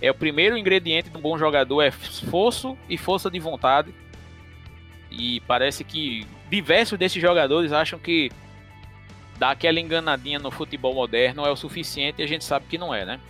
É 0.00 0.10
o 0.10 0.14
primeiro 0.14 0.56
ingrediente 0.56 1.10
de 1.10 1.16
um 1.16 1.20
bom 1.20 1.36
jogador 1.36 1.82
é 1.82 1.88
esforço 1.88 2.78
e 2.88 2.96
força 2.96 3.28
de 3.28 3.40
vontade. 3.40 3.92
E 5.10 5.40
parece 5.40 5.82
que 5.82 6.26
diversos 6.50 6.98
desses 6.98 7.20
jogadores 7.20 7.72
acham 7.72 7.98
que 7.98 8.30
dar 9.38 9.50
aquela 9.50 9.78
enganadinha 9.78 10.38
no 10.38 10.50
futebol 10.50 10.94
moderno 10.94 11.44
é 11.46 11.50
o 11.50 11.56
suficiente 11.56 12.20
e 12.20 12.24
a 12.24 12.28
gente 12.28 12.44
sabe 12.44 12.66
que 12.68 12.78
não 12.78 12.94
é, 12.94 13.04
né? 13.04 13.20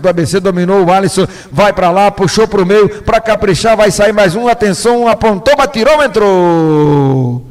do 0.00 0.08
ABC 0.08 0.40
dominou 0.40 0.84
o 0.84 0.92
Alisson, 0.92 1.26
vai 1.50 1.72
para 1.72 1.90
lá, 1.90 2.10
puxou 2.10 2.46
para 2.46 2.60
o 2.60 2.66
meio, 2.66 3.02
para 3.02 3.18
caprichar, 3.18 3.76
vai 3.76 3.90
sair 3.90 4.12
mais 4.12 4.36
um, 4.36 4.46
atenção, 4.46 5.08
apontou, 5.08 5.56
batirou, 5.56 6.02
entrou. 6.04 7.49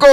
Gol 0.00 0.08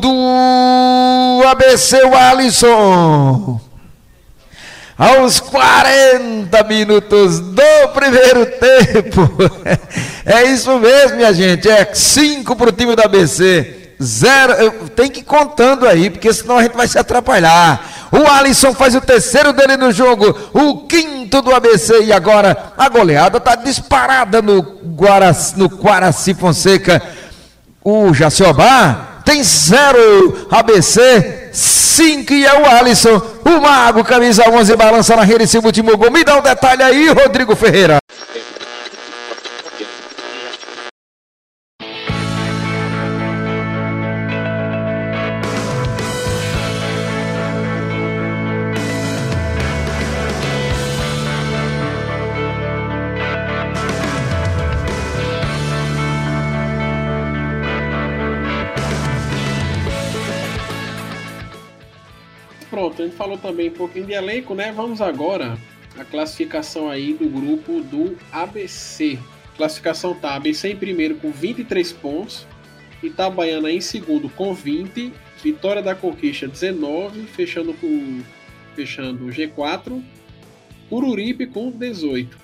do 0.00 1.42
ABC, 1.46 2.00
Alisson 2.02 3.60
aos 4.98 5.40
40 5.40 6.64
minutos 6.64 7.40
do 7.40 7.88
primeiro 7.94 8.46
tempo. 8.46 9.30
É 10.26 10.42
isso 10.44 10.78
mesmo, 10.78 11.18
minha 11.18 11.34
gente. 11.34 11.68
É 11.68 11.86
5 11.92 12.56
para 12.56 12.70
o 12.70 12.72
time 12.72 12.96
da 12.96 13.04
ABC. 13.04 13.83
Zero, 14.04 14.88
tem 14.90 15.10
que 15.10 15.20
ir 15.20 15.24
contando 15.24 15.88
aí, 15.88 16.10
porque 16.10 16.32
senão 16.32 16.58
a 16.58 16.62
gente 16.62 16.76
vai 16.76 16.86
se 16.86 16.98
atrapalhar. 16.98 18.08
O 18.12 18.30
Alisson 18.30 18.74
faz 18.74 18.94
o 18.94 19.00
terceiro 19.00 19.52
dele 19.52 19.76
no 19.76 19.90
jogo, 19.90 20.36
o 20.52 20.86
quinto 20.86 21.40
do 21.40 21.54
ABC. 21.54 22.04
E 22.04 22.12
agora 22.12 22.72
a 22.76 22.88
goleada 22.88 23.38
está 23.38 23.54
disparada 23.54 24.42
no, 24.42 24.60
Guaraci, 24.94 25.58
no 25.58 25.66
Guaraci 25.68 26.34
Fonseca. 26.34 27.02
O 27.82 28.12
Jaciobá 28.14 29.20
tem 29.24 29.42
zero 29.42 30.46
ABC, 30.50 31.50
cinco 31.52 32.32
e 32.32 32.44
é 32.44 32.60
o 32.60 32.66
Alisson. 32.66 33.20
O 33.44 33.60
Mago, 33.60 34.04
camisa 34.04 34.48
11, 34.48 34.76
balança 34.76 35.16
na 35.16 35.22
rede 35.22 35.44
esse 35.44 35.58
último 35.58 35.96
gol. 35.96 36.10
Me 36.10 36.24
dá 36.24 36.36
um 36.36 36.42
detalhe 36.42 36.82
aí, 36.82 37.08
Rodrigo 37.08 37.56
Ferreira. 37.56 37.98
Também 63.44 63.68
um 63.68 63.74
pouquinho 63.74 64.06
de 64.06 64.14
elenco, 64.14 64.54
né? 64.54 64.72
Vamos 64.72 65.02
agora 65.02 65.58
a 65.98 66.04
classificação 66.04 66.88
aí 66.88 67.12
do 67.12 67.28
grupo 67.28 67.82
do 67.82 68.16
ABC. 68.32 69.18
Classificação 69.54 70.14
tá 70.14 70.34
ABC 70.34 70.70
em 70.70 70.76
primeiro 70.76 71.16
com 71.16 71.30
23 71.30 71.92
pontos, 71.92 72.46
Itabaiana 73.02 73.70
em 73.70 73.82
segundo 73.82 74.30
com 74.30 74.54
20, 74.54 75.12
Vitória 75.42 75.82
da 75.82 75.94
Conquista 75.94 76.48
19, 76.48 77.24
fechando 77.24 77.74
com 77.74 78.22
fechando 78.74 79.26
o 79.26 79.28
G4, 79.28 80.02
Ururipe 80.90 81.46
com 81.46 81.70
18. 81.70 82.38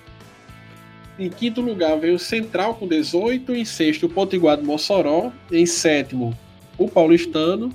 Em 1.19 1.31
quinto 1.31 1.63
lugar 1.63 1.99
veio 1.99 2.17
o 2.17 2.19
Central 2.19 2.75
com 2.75 2.87
18, 2.87 3.55
em 3.55 3.65
sexto 3.65 4.05
o 4.05 4.09
Potiguar 4.11 4.59
do 4.59 4.65
Mossoró, 4.65 5.33
em 5.51 5.65
sétimo 5.65 6.39
o 6.77 6.87
Paulistano, 6.87 7.75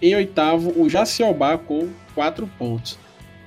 em 0.00 0.14
oitavo, 0.14 0.72
o 0.80 0.88
Jaciobá 0.88 1.58
com 1.58 1.88
4 2.14 2.48
pontos. 2.58 2.98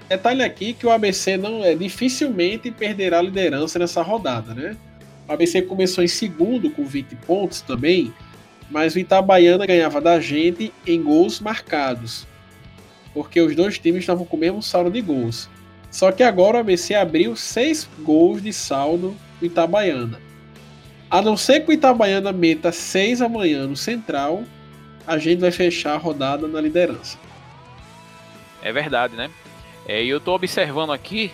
Detalhe 0.07 0.43
aqui 0.43 0.73
que 0.73 0.85
o 0.85 0.91
ABC 0.91 1.37
não 1.37 1.63
é 1.63 1.73
dificilmente 1.73 2.69
perderá 2.69 3.19
a 3.19 3.21
liderança 3.21 3.79
nessa 3.79 4.01
rodada, 4.01 4.53
né? 4.53 4.77
O 5.27 5.31
ABC 5.31 5.61
começou 5.61 6.03
em 6.03 6.07
segundo 6.07 6.69
com 6.69 6.85
20 6.85 7.15
pontos 7.25 7.61
também, 7.61 8.13
mas 8.69 8.95
o 8.95 8.99
Itabaiana 8.99 9.65
ganhava 9.65 10.01
da 10.01 10.19
gente 10.19 10.73
em 10.85 11.01
gols 11.01 11.39
marcados, 11.39 12.27
porque 13.13 13.39
os 13.41 13.55
dois 13.55 13.79
times 13.79 14.01
estavam 14.01 14.25
com 14.25 14.35
o 14.35 14.39
mesmo 14.39 14.61
saldo 14.61 14.91
de 14.91 15.01
gols. 15.01 15.49
Só 15.89 16.11
que 16.11 16.23
agora 16.23 16.57
o 16.57 16.59
ABC 16.59 16.95
abriu 16.95 17.35
6 17.35 17.87
gols 17.99 18.41
de 18.41 18.51
saldo 18.51 19.15
do 19.39 19.45
Itabaiana. 19.45 20.19
A 21.09 21.21
não 21.21 21.37
ser 21.37 21.61
que 21.61 21.69
o 21.69 21.73
Itabaiana 21.73 22.31
meta 22.31 22.71
6 22.71 23.21
amanhã 23.21 23.67
no 23.67 23.77
Central, 23.77 24.43
a 25.05 25.17
gente 25.17 25.39
vai 25.39 25.51
fechar 25.51 25.93
a 25.93 25.97
rodada 25.97 26.47
na 26.47 26.61
liderança. 26.61 27.17
É 28.61 28.71
verdade, 28.71 29.15
né? 29.15 29.29
É, 29.85 30.03
e 30.03 30.09
eu 30.09 30.19
tô 30.19 30.33
observando 30.33 30.93
aqui 30.93 31.31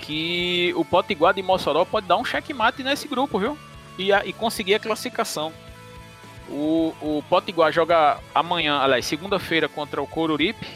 que 0.00 0.72
o 0.76 0.84
Potiguar 0.84 1.32
de 1.32 1.42
Mossoró 1.42 1.84
pode 1.84 2.06
dar 2.06 2.16
um 2.16 2.24
checkmate 2.24 2.82
nesse 2.82 3.08
grupo, 3.08 3.38
viu? 3.38 3.56
E, 3.98 4.12
a, 4.12 4.24
e 4.26 4.32
conseguir 4.32 4.74
a 4.74 4.80
classificação. 4.80 5.52
O, 6.48 6.94
o 7.00 7.24
Potiguar 7.30 7.72
joga 7.72 8.18
amanhã, 8.34 8.78
aliás, 8.78 9.06
segunda-feira 9.06 9.68
contra 9.68 10.02
o 10.02 10.06
Coruripe. 10.06 10.66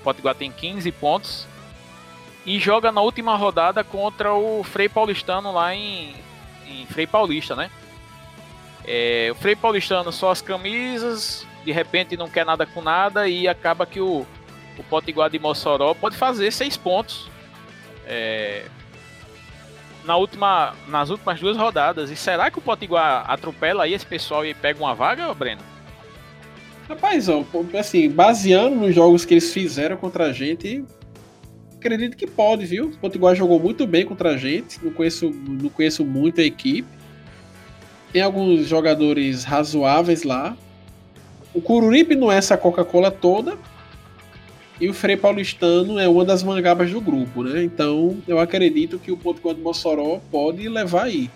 O 0.00 0.04
Potiguar 0.04 0.34
tem 0.34 0.52
15 0.52 0.92
pontos. 0.92 1.46
E 2.46 2.60
joga 2.60 2.92
na 2.92 3.00
última 3.00 3.36
rodada 3.36 3.82
contra 3.82 4.32
o 4.32 4.62
Frei 4.62 4.88
Paulistano 4.88 5.52
lá 5.52 5.74
em, 5.74 6.14
em 6.66 6.86
Frei 6.86 7.06
Paulista, 7.06 7.56
né? 7.56 7.70
É, 8.90 9.28
o 9.30 9.34
Frei 9.34 9.54
Paulistano 9.54 10.10
só 10.10 10.30
as 10.30 10.40
camisas, 10.40 11.46
de 11.62 11.70
repente 11.70 12.16
não 12.16 12.26
quer 12.26 12.46
nada 12.46 12.64
com 12.64 12.80
nada 12.80 13.28
e 13.28 13.46
acaba 13.46 13.84
que 13.84 14.00
o, 14.00 14.26
o 14.78 14.84
Potiguar 14.84 15.28
de 15.28 15.38
Mossoró 15.38 15.92
pode 15.92 16.16
fazer 16.16 16.50
seis 16.50 16.74
pontos 16.74 17.28
é, 18.06 18.64
na 20.06 20.16
última, 20.16 20.74
nas 20.88 21.10
últimas 21.10 21.38
duas 21.38 21.54
rodadas. 21.54 22.10
E 22.10 22.16
será 22.16 22.50
que 22.50 22.58
o 22.58 22.62
Potiguar 22.62 23.30
atropela 23.30 23.84
aí 23.84 23.92
esse 23.92 24.06
pessoal 24.06 24.46
e 24.46 24.54
pega 24.54 24.80
uma 24.80 24.94
vaga, 24.94 25.34
Breno? 25.34 25.60
Rapaz, 26.88 27.26
assim, 27.78 28.08
baseando 28.08 28.74
nos 28.74 28.94
jogos 28.94 29.26
que 29.26 29.34
eles 29.34 29.52
fizeram 29.52 29.98
contra 29.98 30.24
a 30.24 30.32
gente, 30.32 30.82
acredito 31.76 32.16
que 32.16 32.26
pode, 32.26 32.64
viu? 32.64 32.86
O 32.86 32.96
Potiguar 32.96 33.34
jogou 33.34 33.60
muito 33.60 33.86
bem 33.86 34.06
contra 34.06 34.30
a 34.30 34.36
gente. 34.38 34.82
Não 34.82 34.90
conheço, 34.90 35.28
não 35.30 35.68
conheço 35.68 36.06
muito 36.06 36.40
a 36.40 36.44
equipe. 36.44 36.97
Tem 38.12 38.22
alguns 38.22 38.66
jogadores 38.66 39.44
razoáveis 39.44 40.22
lá. 40.22 40.56
O 41.54 41.60
Cururipe 41.60 42.14
não 42.14 42.30
é 42.32 42.36
essa 42.36 42.56
Coca-Cola 42.56 43.10
toda. 43.10 43.58
E 44.80 44.88
o 44.88 44.94
Frei 44.94 45.16
Paulistano 45.16 45.98
é 45.98 46.08
uma 46.08 46.24
das 46.24 46.42
mangabas 46.42 46.90
do 46.90 47.00
grupo, 47.00 47.42
né? 47.42 47.64
Então 47.64 48.18
eu 48.28 48.38
acredito 48.38 48.98
que 48.98 49.10
o 49.10 49.16
Potiguar 49.16 49.54
de 49.54 49.60
Mossoró 49.60 50.20
pode 50.30 50.68
levar 50.68 51.04
aí. 51.04 51.28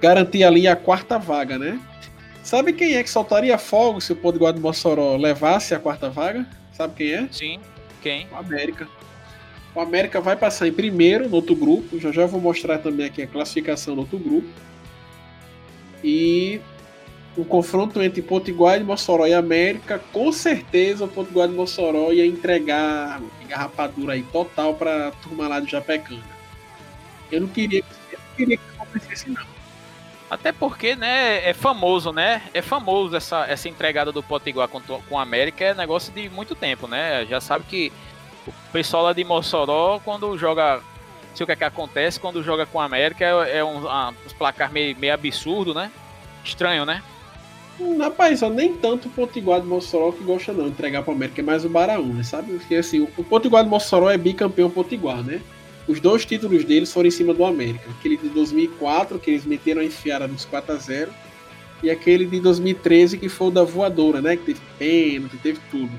Garantir 0.00 0.44
ali 0.44 0.66
a 0.66 0.74
quarta 0.74 1.18
vaga, 1.18 1.58
né? 1.58 1.78
Sabe 2.42 2.72
quem 2.72 2.94
é 2.94 3.02
que 3.02 3.10
soltaria 3.10 3.58
fogo 3.58 4.00
se 4.00 4.12
o 4.12 4.16
Potiguar 4.16 4.52
de 4.52 4.60
Mossoró 4.60 5.16
levasse 5.16 5.74
a 5.74 5.78
quarta 5.78 6.08
vaga? 6.08 6.46
Sabe 6.72 6.94
quem 6.96 7.12
é? 7.12 7.28
Sim. 7.30 7.60
Quem? 8.02 8.26
O 8.32 8.36
América. 8.36 8.88
O 9.74 9.80
América 9.80 10.20
vai 10.20 10.36
passar 10.36 10.66
em 10.66 10.72
primeiro 10.72 11.28
no 11.28 11.36
outro 11.36 11.54
grupo. 11.54 11.98
Já 11.98 12.12
já 12.12 12.26
vou 12.26 12.40
mostrar 12.40 12.78
também 12.78 13.06
aqui 13.06 13.22
a 13.22 13.26
classificação 13.26 13.94
do 13.94 14.02
outro 14.02 14.18
grupo. 14.18 14.48
E 16.04 16.60
o 17.34 17.46
confronto 17.46 18.02
entre 18.02 18.20
Potiguar 18.20 18.78
de 18.78 18.84
Mossoró 18.84 19.26
e 19.26 19.32
América, 19.32 19.98
com 20.12 20.30
certeza 20.30 21.06
o 21.06 21.08
Potiguar 21.08 21.48
de 21.48 21.54
Mossoró 21.54 22.12
ia 22.12 22.26
entregar 22.26 23.22
garrapadura 23.48 24.12
aí 24.12 24.22
total 24.24 24.74
para 24.74 25.08
a 25.08 25.10
turma 25.10 25.48
lá 25.48 25.60
de 25.60 25.70
Japecanga. 25.70 26.22
Eu 27.32 27.40
não 27.40 27.48
queria, 27.48 27.82
eu 28.12 28.18
não 28.18 28.36
queria 28.36 28.56
que 28.58 28.62
acontecesse 28.78 29.30
não. 29.30 29.42
Até 30.30 30.52
porque, 30.52 30.94
né, 30.94 31.48
é 31.48 31.54
famoso, 31.54 32.12
né? 32.12 32.42
É 32.52 32.60
famoso 32.60 33.16
essa, 33.16 33.46
essa 33.46 33.68
entregada 33.68 34.12
do 34.12 34.22
Potiguar 34.22 34.68
com, 34.68 34.80
com 34.80 35.18
a 35.18 35.22
América, 35.22 35.64
é 35.64 35.74
negócio 35.74 36.12
de 36.12 36.28
muito 36.28 36.54
tempo, 36.54 36.86
né? 36.86 37.24
Já 37.26 37.40
sabe 37.40 37.64
que 37.64 37.92
o 38.46 38.52
pessoal 38.72 39.04
lá 39.04 39.12
de 39.12 39.24
Mossoró, 39.24 40.00
quando 40.04 40.36
joga. 40.36 40.82
Sei 41.34 41.42
o 41.42 41.46
que 41.46 41.52
é 41.52 41.56
que 41.56 41.64
acontece, 41.64 42.20
quando 42.20 42.42
joga 42.42 42.64
com 42.64 42.80
a 42.80 42.84
América, 42.84 43.24
é, 43.24 43.62
um, 43.64 43.78
um, 43.78 44.14
placar 44.38 44.72
meio, 44.72 44.96
meio 44.96 45.12
absurdo, 45.12 45.74
né? 45.74 45.90
Estranho, 46.44 46.84
né? 46.84 47.02
Hum, 47.80 47.98
rapaz, 47.98 48.38
só 48.38 48.48
nem 48.48 48.74
tanto 48.74 49.08
o 49.08 49.10
Potiguar 49.10 49.60
de 49.60 49.66
Mossoró 49.66 50.12
que 50.12 50.22
gosta 50.22 50.52
não 50.52 50.68
entregar 50.68 51.02
para 51.02 51.12
América, 51.12 51.40
é 51.40 51.44
mais 51.44 51.64
o 51.64 51.68
Baraú, 51.68 52.04
né? 52.04 52.22
Sabe? 52.22 52.52
Porque 52.52 52.76
assim, 52.76 53.00
o 53.00 53.24
Potiguar 53.24 53.64
de 53.64 53.70
Mossoró 53.70 54.08
é 54.08 54.16
bicampeão 54.16 54.70
Potiguar, 54.70 55.24
né? 55.24 55.40
Os 55.88 55.98
dois 56.00 56.24
títulos 56.24 56.64
deles 56.64 56.92
foram 56.92 57.08
em 57.08 57.10
cima 57.10 57.34
do 57.34 57.44
América. 57.44 57.90
Aquele 57.90 58.16
de 58.16 58.28
2004, 58.28 59.18
que 59.18 59.32
eles 59.32 59.44
meteram 59.44 59.82
a 59.82 59.84
enfiada 59.84 60.28
nos 60.28 60.44
4 60.44 60.72
a 60.72 60.76
0 60.76 61.12
e 61.82 61.90
aquele 61.90 62.24
de 62.24 62.40
2013, 62.40 63.18
que 63.18 63.28
foi 63.28 63.48
o 63.48 63.50
da 63.50 63.64
voadora, 63.64 64.22
né? 64.22 64.36
Que 64.36 64.44
teve 64.44 64.60
pênalti, 64.78 65.36
teve 65.38 65.60
tudo. 65.70 65.92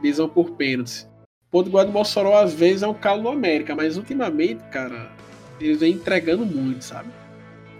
Visão 0.00 0.28
por 0.28 0.52
pênaltis. 0.52 1.07
O 1.48 1.50
Potiguar 1.50 1.86
de 1.86 1.92
Mossoró, 1.92 2.36
às 2.36 2.52
vezes, 2.52 2.82
é 2.82 2.86
um 2.86 2.94
calo 2.94 3.22
no 3.22 3.30
América, 3.30 3.74
mas 3.74 3.96
ultimamente, 3.96 4.62
cara, 4.70 5.10
eles 5.58 5.80
vêm 5.80 5.94
entregando 5.94 6.44
muito, 6.44 6.84
sabe? 6.84 7.08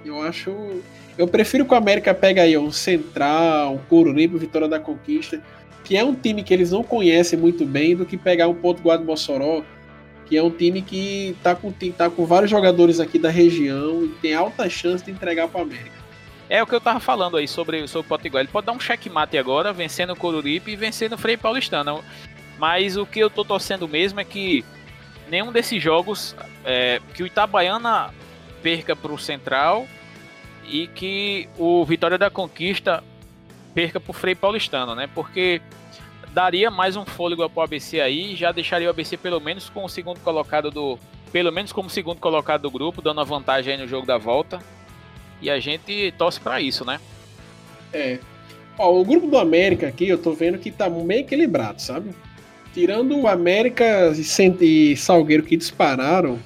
Eu 0.04 0.22
acho. 0.22 0.80
Eu 1.18 1.28
prefiro 1.28 1.66
que 1.66 1.74
o 1.74 1.76
América 1.76 2.14
pegue 2.14 2.40
aí 2.40 2.56
um 2.56 2.70
Central, 2.70 3.74
um 3.74 3.78
Coruripe, 3.78 4.38
Vitória 4.38 4.68
da 4.68 4.80
Conquista, 4.80 5.42
que 5.84 5.96
é 5.96 6.04
um 6.04 6.14
time 6.14 6.42
que 6.42 6.54
eles 6.54 6.70
não 6.70 6.82
conhecem 6.82 7.38
muito 7.38 7.66
bem, 7.66 7.94
do 7.94 8.06
que 8.06 8.16
pegar 8.16 8.48
um 8.48 8.54
Potiguar 8.54 8.98
de 8.98 9.04
Mossoró 9.04 9.62
que 10.28 10.36
é 10.36 10.42
um 10.42 10.50
time 10.50 10.82
que 10.82 11.34
tá 11.42 11.54
com, 11.54 11.72
tá 11.72 12.10
com 12.10 12.26
vários 12.26 12.50
jogadores 12.50 13.00
aqui 13.00 13.18
da 13.18 13.30
região 13.30 14.04
e 14.04 14.08
tem 14.20 14.34
alta 14.34 14.68
chance 14.68 15.02
de 15.02 15.10
entregar 15.10 15.48
para 15.48 15.62
América. 15.62 15.98
É 16.50 16.62
o 16.62 16.66
que 16.66 16.74
eu 16.74 16.80
tava 16.80 17.00
falando 17.00 17.36
aí 17.36 17.48
sobre, 17.48 17.86
sobre 17.88 18.06
o 18.06 18.08
Potiguar. 18.08 18.42
Ele 18.42 18.52
pode 18.52 18.66
dar 18.66 18.72
um 18.72 18.80
checkmate 18.80 19.38
agora, 19.38 19.72
vencendo 19.72 20.12
o 20.12 20.16
Coruripe 20.16 20.70
e 20.70 20.76
vencendo 20.76 21.14
o 21.14 21.18
Frei 21.18 21.36
Paulistano. 21.36 22.04
Mas 22.58 22.96
o 22.96 23.06
que 23.06 23.20
eu 23.20 23.30
tô 23.30 23.44
torcendo 23.44 23.88
mesmo 23.88 24.20
é 24.20 24.24
que 24.24 24.64
nenhum 25.28 25.52
desses 25.52 25.82
jogos, 25.82 26.34
é, 26.64 27.00
que 27.14 27.22
o 27.22 27.26
Itabaiana 27.26 28.12
perca 28.62 28.96
para 28.96 29.12
o 29.12 29.18
Central 29.18 29.86
e 30.66 30.86
que 30.88 31.48
o 31.56 31.84
Vitória 31.84 32.18
da 32.18 32.28
Conquista 32.28 33.02
perca 33.74 34.00
para 34.00 34.10
o 34.10 34.14
Frei 34.14 34.34
Paulistano, 34.34 34.94
né? 34.94 35.08
Porque 35.14 35.62
daria 36.32 36.70
mais 36.70 36.96
um 36.96 37.04
fôlego 37.04 37.48
para 37.48 37.60
o 37.60 37.64
ABC 37.64 38.00
aí, 38.00 38.34
já 38.34 38.52
deixaria 38.52 38.88
o 38.88 38.90
ABC 38.90 39.16
pelo 39.16 39.40
menos 39.40 39.70
com 39.70 39.84
o 39.84 39.88
segundo 39.88 40.20
colocado 40.20 40.70
do, 40.70 40.98
pelo 41.32 41.52
menos 41.52 41.72
como 41.72 41.88
segundo 41.88 42.18
colocado 42.18 42.62
do 42.62 42.70
grupo, 42.70 43.00
dando 43.00 43.20
a 43.20 43.24
vantagem 43.24 43.74
aí 43.74 43.80
no 43.80 43.86
jogo 43.86 44.06
da 44.06 44.18
volta. 44.18 44.58
E 45.40 45.48
a 45.48 45.60
gente 45.60 46.12
torce 46.18 46.40
para 46.40 46.60
isso, 46.60 46.84
né? 46.84 47.00
É. 47.92 48.18
Ó, 48.76 49.00
o 49.00 49.04
grupo 49.04 49.28
do 49.28 49.38
América 49.38 49.86
aqui, 49.86 50.08
eu 50.08 50.18
tô 50.18 50.32
vendo 50.32 50.58
que 50.58 50.70
tá 50.70 50.90
meio 50.90 51.20
equilibrado, 51.20 51.80
sabe? 51.80 52.10
Tirando 52.78 53.18
o 53.18 53.26
América 53.26 54.12
e 54.60 54.96
Salgueiro 54.96 55.42
que 55.42 55.56
dispararam, 55.56 56.38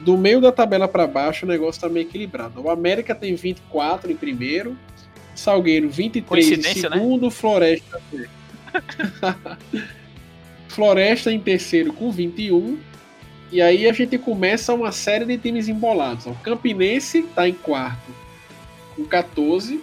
do 0.00 0.18
meio 0.18 0.38
da 0.38 0.52
tabela 0.52 0.86
para 0.86 1.06
baixo 1.06 1.46
o 1.46 1.48
negócio 1.48 1.80
tá 1.80 1.88
meio 1.88 2.06
equilibrado. 2.06 2.60
O 2.60 2.68
América 2.68 3.14
tem 3.14 3.34
24 3.34 4.12
em 4.12 4.16
primeiro, 4.16 4.76
Salgueiro 5.34 5.88
23 5.88 6.50
em 6.50 6.56
né? 6.58 6.74
segundo, 6.74 7.24
né? 7.24 7.30
Floresta 7.30 8.02
Floresta 10.68 11.32
em 11.32 11.40
terceiro 11.40 11.90
com 11.94 12.12
21. 12.12 12.78
E 13.50 13.62
aí 13.62 13.88
a 13.88 13.94
gente 13.94 14.18
começa 14.18 14.74
uma 14.74 14.92
série 14.92 15.24
de 15.24 15.38
times 15.38 15.70
embolados. 15.70 16.26
O 16.26 16.34
Campinense 16.34 17.20
está 17.20 17.48
em 17.48 17.54
quarto 17.54 18.12
com 18.94 19.06
14. 19.06 19.80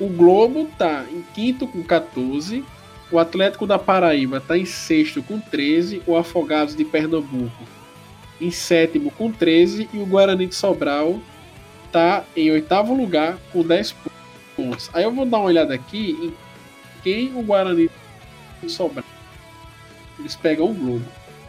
O 0.00 0.08
Globo 0.08 0.62
está 0.62 1.04
em 1.12 1.22
quinto 1.32 1.68
com 1.68 1.80
14. 1.80 2.64
O 3.10 3.18
Atlético 3.18 3.66
da 3.66 3.78
Paraíba 3.78 4.38
está 4.38 4.56
em 4.56 4.64
sexto 4.64 5.22
com 5.22 5.38
13. 5.38 6.02
O 6.06 6.16
Afogados 6.16 6.74
de 6.74 6.84
Pernambuco 6.84 7.64
em 8.40 8.50
sétimo 8.50 9.10
com 9.10 9.30
13. 9.30 9.88
E 9.92 9.98
o 9.98 10.06
Guarani 10.06 10.46
de 10.46 10.54
Sobral 10.54 11.20
está 11.86 12.24
em 12.36 12.50
oitavo 12.50 12.94
lugar 12.94 13.38
com 13.52 13.62
10 13.62 13.94
pontos. 14.56 14.90
Aí 14.92 15.04
eu 15.04 15.12
vou 15.12 15.26
dar 15.26 15.38
uma 15.38 15.46
olhada 15.46 15.74
aqui 15.74 16.18
em 16.20 16.34
quem 17.02 17.34
o 17.34 17.42
Guarani 17.42 17.90
de 18.62 18.68
Sobral. 18.70 19.04
Eles 20.18 20.36
pegam 20.36 20.70
o 20.70 20.74
Globo. 20.74 21.04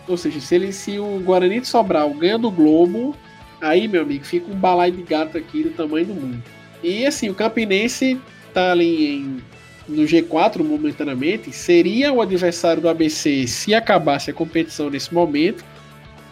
Ou 0.07 0.17
seja, 0.17 0.39
se, 0.39 0.55
ele, 0.55 0.71
se 0.71 0.99
o 0.99 1.19
Guarani 1.21 1.61
de 1.61 1.67
Sobral 1.67 2.13
ganha 2.13 2.37
do 2.37 2.51
Globo, 2.51 3.15
aí, 3.59 3.87
meu 3.87 4.03
amigo, 4.03 4.23
fica 4.23 4.51
um 4.51 4.55
balai 4.55 4.91
de 4.91 5.01
gato 5.01 5.37
aqui 5.37 5.63
do 5.63 5.71
tamanho 5.71 6.05
do 6.05 6.13
mundo. 6.13 6.43
E 6.83 7.05
assim, 7.05 7.29
o 7.29 7.33
Campinense 7.33 8.19
tá 8.53 8.71
ali 8.71 9.15
em, 9.15 9.41
no 9.87 10.03
G4 10.03 10.63
momentaneamente, 10.63 11.51
seria 11.51 12.11
o 12.11 12.21
adversário 12.21 12.81
do 12.81 12.89
ABC 12.89 13.47
se 13.47 13.73
acabasse 13.73 14.31
a 14.31 14.33
competição 14.33 14.89
nesse 14.89 15.13
momento, 15.13 15.63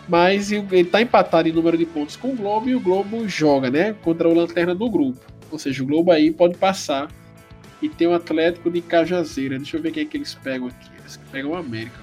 mas 0.07 0.51
ele 0.51 0.81
está 0.81 1.01
empatado 1.01 1.47
em 1.47 1.51
número 1.51 1.77
de 1.77 1.85
pontos 1.85 2.15
com 2.15 2.29
o 2.29 2.35
Globo 2.35 2.69
e 2.69 2.75
o 2.75 2.79
Globo 2.79 3.27
joga, 3.27 3.69
né, 3.69 3.95
contra 4.03 4.27
o 4.27 4.33
lanterna 4.33 4.73
do 4.73 4.89
grupo. 4.89 5.19
Ou 5.51 5.59
seja, 5.59 5.83
o 5.83 5.85
Globo 5.85 6.11
aí 6.11 6.31
pode 6.31 6.57
passar 6.57 7.07
e 7.81 7.87
tem 7.87 8.07
o 8.07 8.13
Atlético 8.13 8.71
de 8.71 8.81
Cajazeira. 8.81 9.57
Deixa 9.57 9.77
eu 9.77 9.81
ver 9.81 9.91
quem 9.91 10.03
é 10.03 10.05
que 10.05 10.17
eles 10.17 10.33
pegam 10.33 10.67
aqui. 10.67 10.89
Eles 10.99 11.19
pegam 11.31 11.51
o 11.51 11.55
América. 11.55 12.01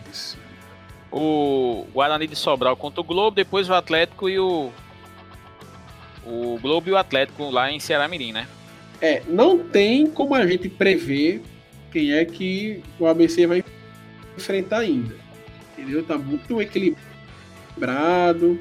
O 1.11 1.87
Guarani 1.93 2.27
de 2.27 2.37
Sobral 2.37 2.77
contra 2.77 3.01
o 3.01 3.05
Globo, 3.05 3.35
depois 3.35 3.69
o 3.69 3.75
Atlético 3.75 4.29
e 4.29 4.39
o. 4.39 4.71
O 6.25 6.59
Globo 6.61 6.89
e 6.89 6.93
o 6.93 6.97
Atlético 6.97 7.51
lá 7.51 7.73
em 7.73 7.81
Ceará 7.81 8.07
Mirim, 8.07 8.31
né? 8.31 8.47
É, 9.01 9.23
não 9.29 9.59
tem 9.59 10.07
como 10.07 10.35
a 10.35 10.47
gente 10.47 10.69
prever 10.69 11.41
quem 11.91 12.13
é 12.13 12.25
que 12.25 12.83
o 12.99 13.07
ABC 13.07 13.47
vai 13.47 13.65
enfrentar 14.37 14.79
ainda. 14.79 15.15
Entendeu? 15.73 16.05
Tá 16.05 16.19
muito 16.19 16.61
equilibrado. 16.61 18.61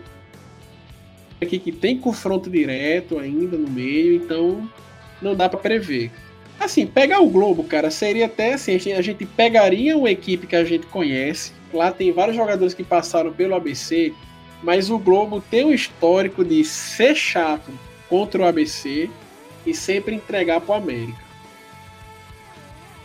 Aqui 1.42 1.60
que 1.60 1.72
tem 1.72 1.98
confronto 1.98 2.50
direto 2.50 3.18
ainda 3.18 3.58
no 3.58 3.70
meio, 3.70 4.16
então 4.16 4.70
não 5.22 5.36
dá 5.36 5.48
para 5.48 5.60
prever. 5.60 6.12
Assim, 6.60 6.86
pegar 6.86 7.22
o 7.22 7.30
Globo, 7.30 7.64
cara, 7.64 7.90
seria 7.90 8.26
até 8.26 8.54
assim, 8.54 8.76
a 8.92 9.02
gente 9.02 9.26
pegaria 9.26 9.98
uma 9.98 10.12
equipe 10.12 10.46
que 10.46 10.58
a 10.58 10.66
gente 10.66 10.86
conhece, 10.88 11.54
lá 11.74 11.90
tem 11.90 12.12
vários 12.12 12.36
jogadores 12.36 12.74
que 12.74 12.84
passaram 12.84 13.32
pelo 13.32 13.56
ABC, 13.56 14.14
mas 14.62 14.90
o 14.90 15.00
Globo 15.00 15.42
tem 15.50 15.66
um 15.66 15.74
histórico 15.74 16.44
de 16.44 16.66
ser 16.66 17.16
chato 17.16 17.72
contra 18.10 18.42
o 18.42 18.46
ABC 18.46 19.10
e 19.66 19.74
sempre 19.74 20.16
entregar 20.16 20.62
para 20.62 20.74
o 20.74 20.78
América. 20.78 21.30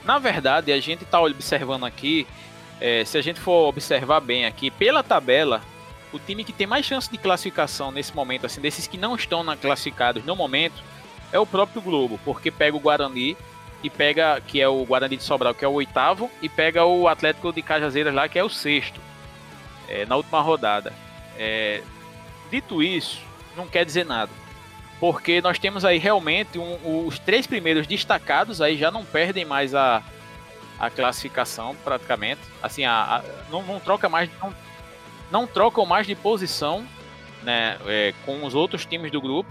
Na 0.04 0.18
verdade, 0.18 0.70
a 0.70 0.80
gente 0.80 1.04
está 1.04 1.20
observando 1.20 1.84
aqui, 1.84 2.26
é, 2.80 3.04
se 3.04 3.16
a 3.16 3.22
gente 3.22 3.40
for 3.40 3.68
observar 3.68 4.20
bem 4.20 4.44
aqui, 4.44 4.70
pela 4.70 5.02
tabela, 5.02 5.62
o 6.12 6.18
time 6.18 6.44
que 6.44 6.52
tem 6.52 6.66
mais 6.66 6.84
chance 6.84 7.10
de 7.10 7.16
classificação 7.18 7.90
nesse 7.90 8.14
momento, 8.14 8.46
assim, 8.46 8.60
desses 8.60 8.86
que 8.86 8.98
não 8.98 9.16
estão 9.16 9.42
na, 9.42 9.56
classificados 9.56 10.24
no 10.24 10.36
momento, 10.36 10.82
é 11.32 11.38
o 11.38 11.46
próprio 11.46 11.80
Globo, 11.80 12.20
porque 12.24 12.50
pega 12.50 12.76
o 12.76 12.80
Guarani 12.80 13.36
e 13.82 13.90
pega, 13.90 14.40
que 14.40 14.60
é 14.60 14.68
o 14.68 14.84
Guarani 14.84 15.16
de 15.16 15.24
Sobral, 15.24 15.54
que 15.54 15.64
é 15.64 15.68
o 15.68 15.72
oitavo, 15.72 16.30
e 16.40 16.48
pega 16.48 16.84
o 16.84 17.08
Atlético 17.08 17.52
de 17.52 17.62
Cajazeiras 17.62 18.14
lá, 18.14 18.28
que 18.28 18.38
é 18.38 18.44
o 18.44 18.48
sexto, 18.48 19.00
é, 19.88 20.06
na 20.06 20.16
última 20.16 20.40
rodada. 20.40 20.92
É, 21.36 21.82
dito 22.50 22.82
isso, 22.82 23.20
não 23.56 23.66
quer 23.66 23.84
dizer 23.84 24.04
nada, 24.04 24.30
porque 25.04 25.42
nós 25.42 25.58
temos 25.58 25.84
aí 25.84 25.98
realmente 25.98 26.58
um, 26.58 27.06
os 27.06 27.18
três 27.18 27.46
primeiros 27.46 27.86
destacados 27.86 28.62
aí 28.62 28.74
já 28.74 28.90
não 28.90 29.04
perdem 29.04 29.44
mais 29.44 29.74
a, 29.74 30.02
a 30.80 30.88
classificação 30.88 31.76
praticamente. 31.84 32.40
Assim, 32.62 32.86
a, 32.86 33.16
a 33.16 33.22
não, 33.50 33.62
não, 33.64 33.78
troca 33.78 34.08
mais, 34.08 34.30
não, 34.40 34.54
não 35.30 35.46
trocam 35.46 35.84
mais 35.84 36.06
de 36.06 36.14
posição, 36.14 36.86
né, 37.42 37.76
é, 37.84 38.14
com 38.24 38.46
os 38.46 38.54
outros 38.54 38.86
times 38.86 39.12
do 39.12 39.20
grupo. 39.20 39.50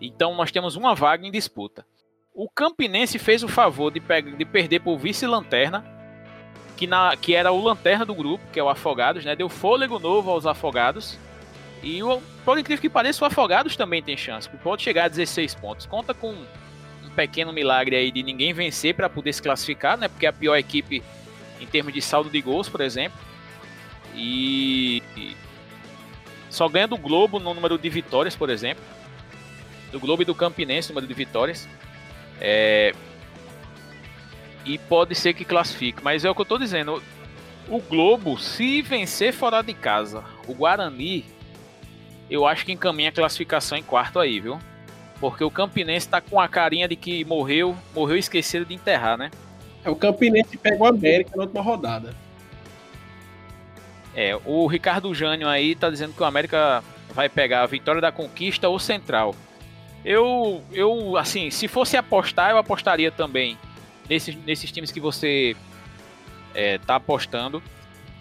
Então 0.00 0.34
nós 0.34 0.50
temos 0.50 0.76
uma 0.76 0.94
vaga 0.94 1.26
em 1.26 1.30
disputa. 1.30 1.84
O 2.32 2.48
Campinense 2.48 3.18
fez 3.18 3.42
o 3.42 3.48
favor 3.48 3.90
de, 3.90 4.00
de 4.00 4.44
perder 4.46 4.80
por 4.80 4.96
vice-lanterna, 4.96 5.84
que, 6.74 6.88
que 7.20 7.34
era 7.34 7.52
o 7.52 7.62
lanterna 7.62 8.06
do 8.06 8.14
grupo, 8.14 8.46
que 8.50 8.58
é 8.58 8.62
o 8.62 8.70
Afogados, 8.70 9.26
né? 9.26 9.36
Deu 9.36 9.50
fôlego 9.50 9.98
novo 9.98 10.30
aos 10.30 10.46
Afogados. 10.46 11.18
E 11.82 12.02
o, 12.02 12.20
por 12.44 12.58
incrível 12.58 12.80
que 12.80 12.88
pareça, 12.88 13.24
o 13.24 13.26
Afogados 13.26 13.76
também 13.76 14.02
tem 14.02 14.16
chance. 14.16 14.48
Pode 14.48 14.82
chegar 14.82 15.04
a 15.04 15.08
16 15.08 15.54
pontos. 15.54 15.86
Conta 15.86 16.14
com 16.14 16.32
um 16.32 17.10
pequeno 17.14 17.52
milagre 17.52 17.96
aí 17.96 18.10
de 18.10 18.22
ninguém 18.22 18.52
vencer 18.52 18.94
para 18.94 19.08
poder 19.08 19.32
se 19.32 19.42
classificar, 19.42 19.96
né? 19.96 20.08
Porque 20.08 20.26
é 20.26 20.28
a 20.28 20.32
pior 20.32 20.56
equipe 20.56 21.02
em 21.60 21.66
termos 21.66 21.92
de 21.92 22.02
saldo 22.02 22.30
de 22.30 22.40
gols, 22.40 22.68
por 22.68 22.80
exemplo. 22.80 23.18
E, 24.14 25.02
e 25.16 25.36
só 26.50 26.68
ganha 26.68 26.88
do 26.88 26.96
Globo 26.96 27.38
no 27.38 27.52
número 27.52 27.78
de 27.78 27.88
vitórias, 27.88 28.34
por 28.34 28.50
exemplo. 28.50 28.82
Do 29.92 30.00
Globo 30.00 30.22
e 30.22 30.24
do 30.24 30.34
Campinense, 30.34 30.88
número 30.88 31.06
de 31.06 31.14
vitórias. 31.14 31.68
É... 32.40 32.94
E 34.64 34.78
pode 34.78 35.14
ser 35.14 35.32
que 35.34 35.44
classifique, 35.44 36.02
mas 36.02 36.24
é 36.24 36.30
o 36.30 36.34
que 36.34 36.40
eu 36.40 36.44
estou 36.44 36.58
dizendo. 36.58 37.02
O 37.68 37.80
Globo, 37.80 38.38
se 38.38 38.82
vencer 38.82 39.32
fora 39.32 39.62
de 39.62 39.74
casa, 39.74 40.24
o 40.46 40.54
Guarani, 40.54 41.24
eu 42.30 42.46
acho 42.46 42.64
que 42.64 42.72
encaminha 42.72 43.08
a 43.08 43.12
classificação 43.12 43.76
em 43.78 43.82
quarto 43.82 44.18
aí, 44.18 44.40
viu? 44.40 44.58
Porque 45.20 45.42
o 45.42 45.50
Campinense 45.50 46.08
tá 46.08 46.20
com 46.20 46.40
a 46.40 46.48
carinha 46.48 46.86
de 46.86 46.96
que 46.96 47.24
morreu, 47.24 47.76
morreu 47.94 48.16
esquecido 48.16 48.66
de 48.66 48.74
enterrar, 48.74 49.16
né? 49.16 49.30
É, 49.84 49.90
o 49.90 49.96
Campinense 49.96 50.56
pegou 50.56 50.86
o 50.86 50.90
América 50.90 51.30
na 51.36 51.44
última 51.44 51.62
rodada. 51.62 52.14
É, 54.14 54.36
o 54.44 54.66
Ricardo 54.66 55.14
Jânio 55.14 55.48
aí 55.48 55.74
tá 55.74 55.90
dizendo 55.90 56.12
que 56.12 56.22
o 56.22 56.26
América 56.26 56.82
vai 57.14 57.28
pegar 57.28 57.62
a 57.62 57.66
vitória 57.66 58.00
da 58.00 58.10
conquista 58.10 58.68
ou 58.68 58.78
central. 58.78 59.34
Eu, 60.04 60.62
eu, 60.72 61.16
assim, 61.16 61.50
se 61.50 61.68
fosse 61.68 61.96
apostar, 61.96 62.50
eu 62.50 62.58
apostaria 62.58 63.10
também 63.10 63.58
nesses, 64.08 64.36
nesses 64.44 64.70
times 64.70 64.90
que 64.90 65.00
você 65.00 65.56
é, 66.54 66.78
tá 66.78 66.96
apostando. 66.96 67.62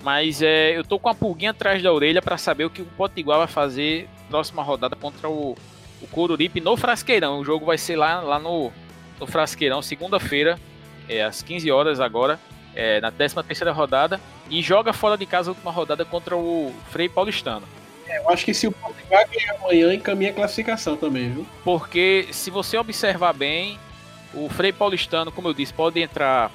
Mas 0.06 0.40
é, 0.40 0.78
eu 0.78 0.84
tô 0.84 1.00
com 1.00 1.10
a 1.10 1.16
pulguinha 1.16 1.50
atrás 1.50 1.82
da 1.82 1.92
orelha 1.92 2.22
para 2.22 2.38
saber 2.38 2.64
o 2.66 2.70
que 2.70 2.84
o 2.84 2.86
Potiguar 2.86 3.40
vai 3.40 3.48
fazer 3.48 4.08
próxima 4.30 4.62
rodada 4.62 4.96
contra 4.96 5.28
o, 5.28 5.58
o 6.00 6.08
Coruripe 6.12 6.62
no 6.62 6.78
Frasqueirão. 6.78 7.40
O 7.40 7.44
jogo 7.44 7.66
vai 7.66 7.76
ser 7.76 7.96
lá, 7.96 8.22
lá 8.22 8.38
no, 8.38 8.72
no 9.20 9.26
Frasqueirão, 9.26 9.82
segunda-feira, 9.82 10.60
é, 11.10 11.24
às 11.24 11.42
15 11.42 11.72
horas 11.72 12.00
agora, 12.00 12.40
é, 12.76 13.02
na 13.02 13.10
13 13.10 13.42
terceira 13.48 13.72
rodada. 13.72 14.22
E 14.48 14.62
joga 14.62 14.94
fora 14.94 15.18
de 15.18 15.26
casa 15.26 15.50
a 15.50 15.54
última 15.54 15.72
rodada 15.72 16.06
contra 16.06 16.38
o 16.38 16.72
Frei 16.92 17.10
Paulistano. 17.10 17.68
É, 18.06 18.20
eu 18.20 18.30
acho 18.30 18.46
que 18.46 18.54
se 18.54 18.68
o 18.68 18.72
Portugal 18.72 19.26
ganhar 19.28 19.56
amanhã, 19.56 19.92
encaminha 19.92 20.30
a 20.30 20.34
classificação 20.36 20.96
também, 20.96 21.32
viu? 21.32 21.48
Porque 21.64 22.28
se 22.30 22.52
você 22.52 22.78
observar 22.78 23.34
bem, 23.34 23.80
o 24.36 24.50
Frei 24.50 24.72
Paulistano, 24.72 25.32
como 25.32 25.48
eu 25.48 25.54
disse, 25.56 25.74
pode 25.74 26.00
entrar 26.00 26.52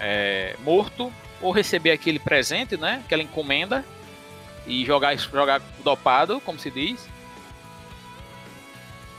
é, 0.00 0.56
morto 0.64 1.12
ou 1.40 1.50
receber 1.50 1.90
aquele 1.92 2.18
presente, 2.18 2.76
né? 2.76 3.02
Aquela 3.04 3.22
encomenda 3.22 3.84
e 4.66 4.84
jogar, 4.84 5.16
jogar 5.16 5.60
dopado, 5.82 6.40
como 6.40 6.58
se 6.58 6.70
diz. 6.70 7.08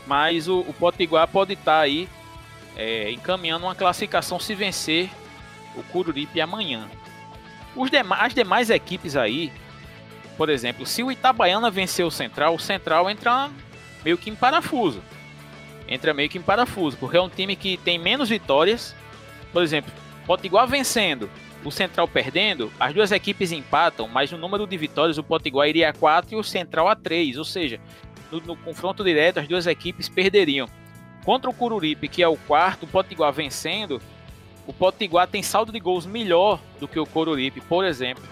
Mas 0.05 0.47
o, 0.47 0.59
o 0.61 0.73
Potiguar 0.73 1.27
pode 1.27 1.53
estar 1.53 1.77
tá 1.77 1.79
aí 1.79 2.07
é, 2.75 3.11
encaminhando 3.11 3.65
uma 3.65 3.75
classificação 3.75 4.39
se 4.39 4.55
vencer 4.55 5.09
o 5.75 5.83
Cururipe 5.83 6.39
amanhã. 6.41 6.89
Os 7.75 7.89
as 8.19 8.33
demais 8.33 8.69
equipes 8.69 9.15
aí 9.15 9.51
por 10.37 10.49
exemplo, 10.49 10.85
se 10.85 11.01
o 11.01 11.11
Itabaiana 11.11 11.71
vencer 11.71 12.05
o 12.05 12.11
Central, 12.11 12.53
o 12.53 12.59
Central 12.59 13.09
entra 13.09 13.49
meio 14.05 14.17
que 14.17 14.29
em 14.29 14.35
parafuso. 14.35 15.01
Entra 15.87 16.13
meio 16.13 16.29
que 16.29 16.37
em 16.37 16.41
parafuso, 16.41 16.95
porque 16.97 17.17
é 17.17 17.21
um 17.21 17.29
time 17.29 17.55
que 17.55 17.75
tem 17.77 17.97
menos 17.97 18.29
vitórias. 18.29 18.95
Por 19.51 19.63
exemplo, 19.63 19.91
Potiguar 20.27 20.67
vencendo, 20.67 21.29
o 21.63 21.71
Central 21.71 22.07
perdendo, 22.07 22.71
as 22.79 22.93
duas 22.93 23.11
equipes 23.11 23.51
empatam, 23.51 24.07
mas 24.07 24.31
no 24.31 24.37
número 24.37 24.65
de 24.65 24.77
vitórias 24.77 25.17
o 25.17 25.23
Potiguar 25.23 25.67
iria 25.67 25.89
a 25.89 25.93
4 25.93 26.33
e 26.33 26.37
o 26.37 26.43
Central 26.43 26.87
a 26.87 26.95
3. 26.95 27.37
Ou 27.37 27.45
seja, 27.45 27.79
no, 28.31 28.39
no 28.39 28.55
confronto 28.55 29.03
direto 29.03 29.39
as 29.39 29.47
duas 29.47 29.67
equipes 29.67 30.07
perderiam. 30.07 30.67
Contra 31.25 31.49
o 31.49 31.53
Cururipe, 31.53 32.07
que 32.07 32.23
é 32.23 32.27
o 32.27 32.37
quarto, 32.37 32.83
o 32.83 32.87
Potiguar 32.87 33.33
vencendo, 33.33 34.01
o 34.65 34.73
Potiguar 34.73 35.27
tem 35.27 35.43
saldo 35.43 35.71
de 35.71 35.79
gols 35.79 36.05
melhor 36.05 36.59
do 36.79 36.87
que 36.87 36.99
o 36.99 37.05
Coruripe, 37.05 37.61
por 37.61 37.83
exemplo. 37.83 38.23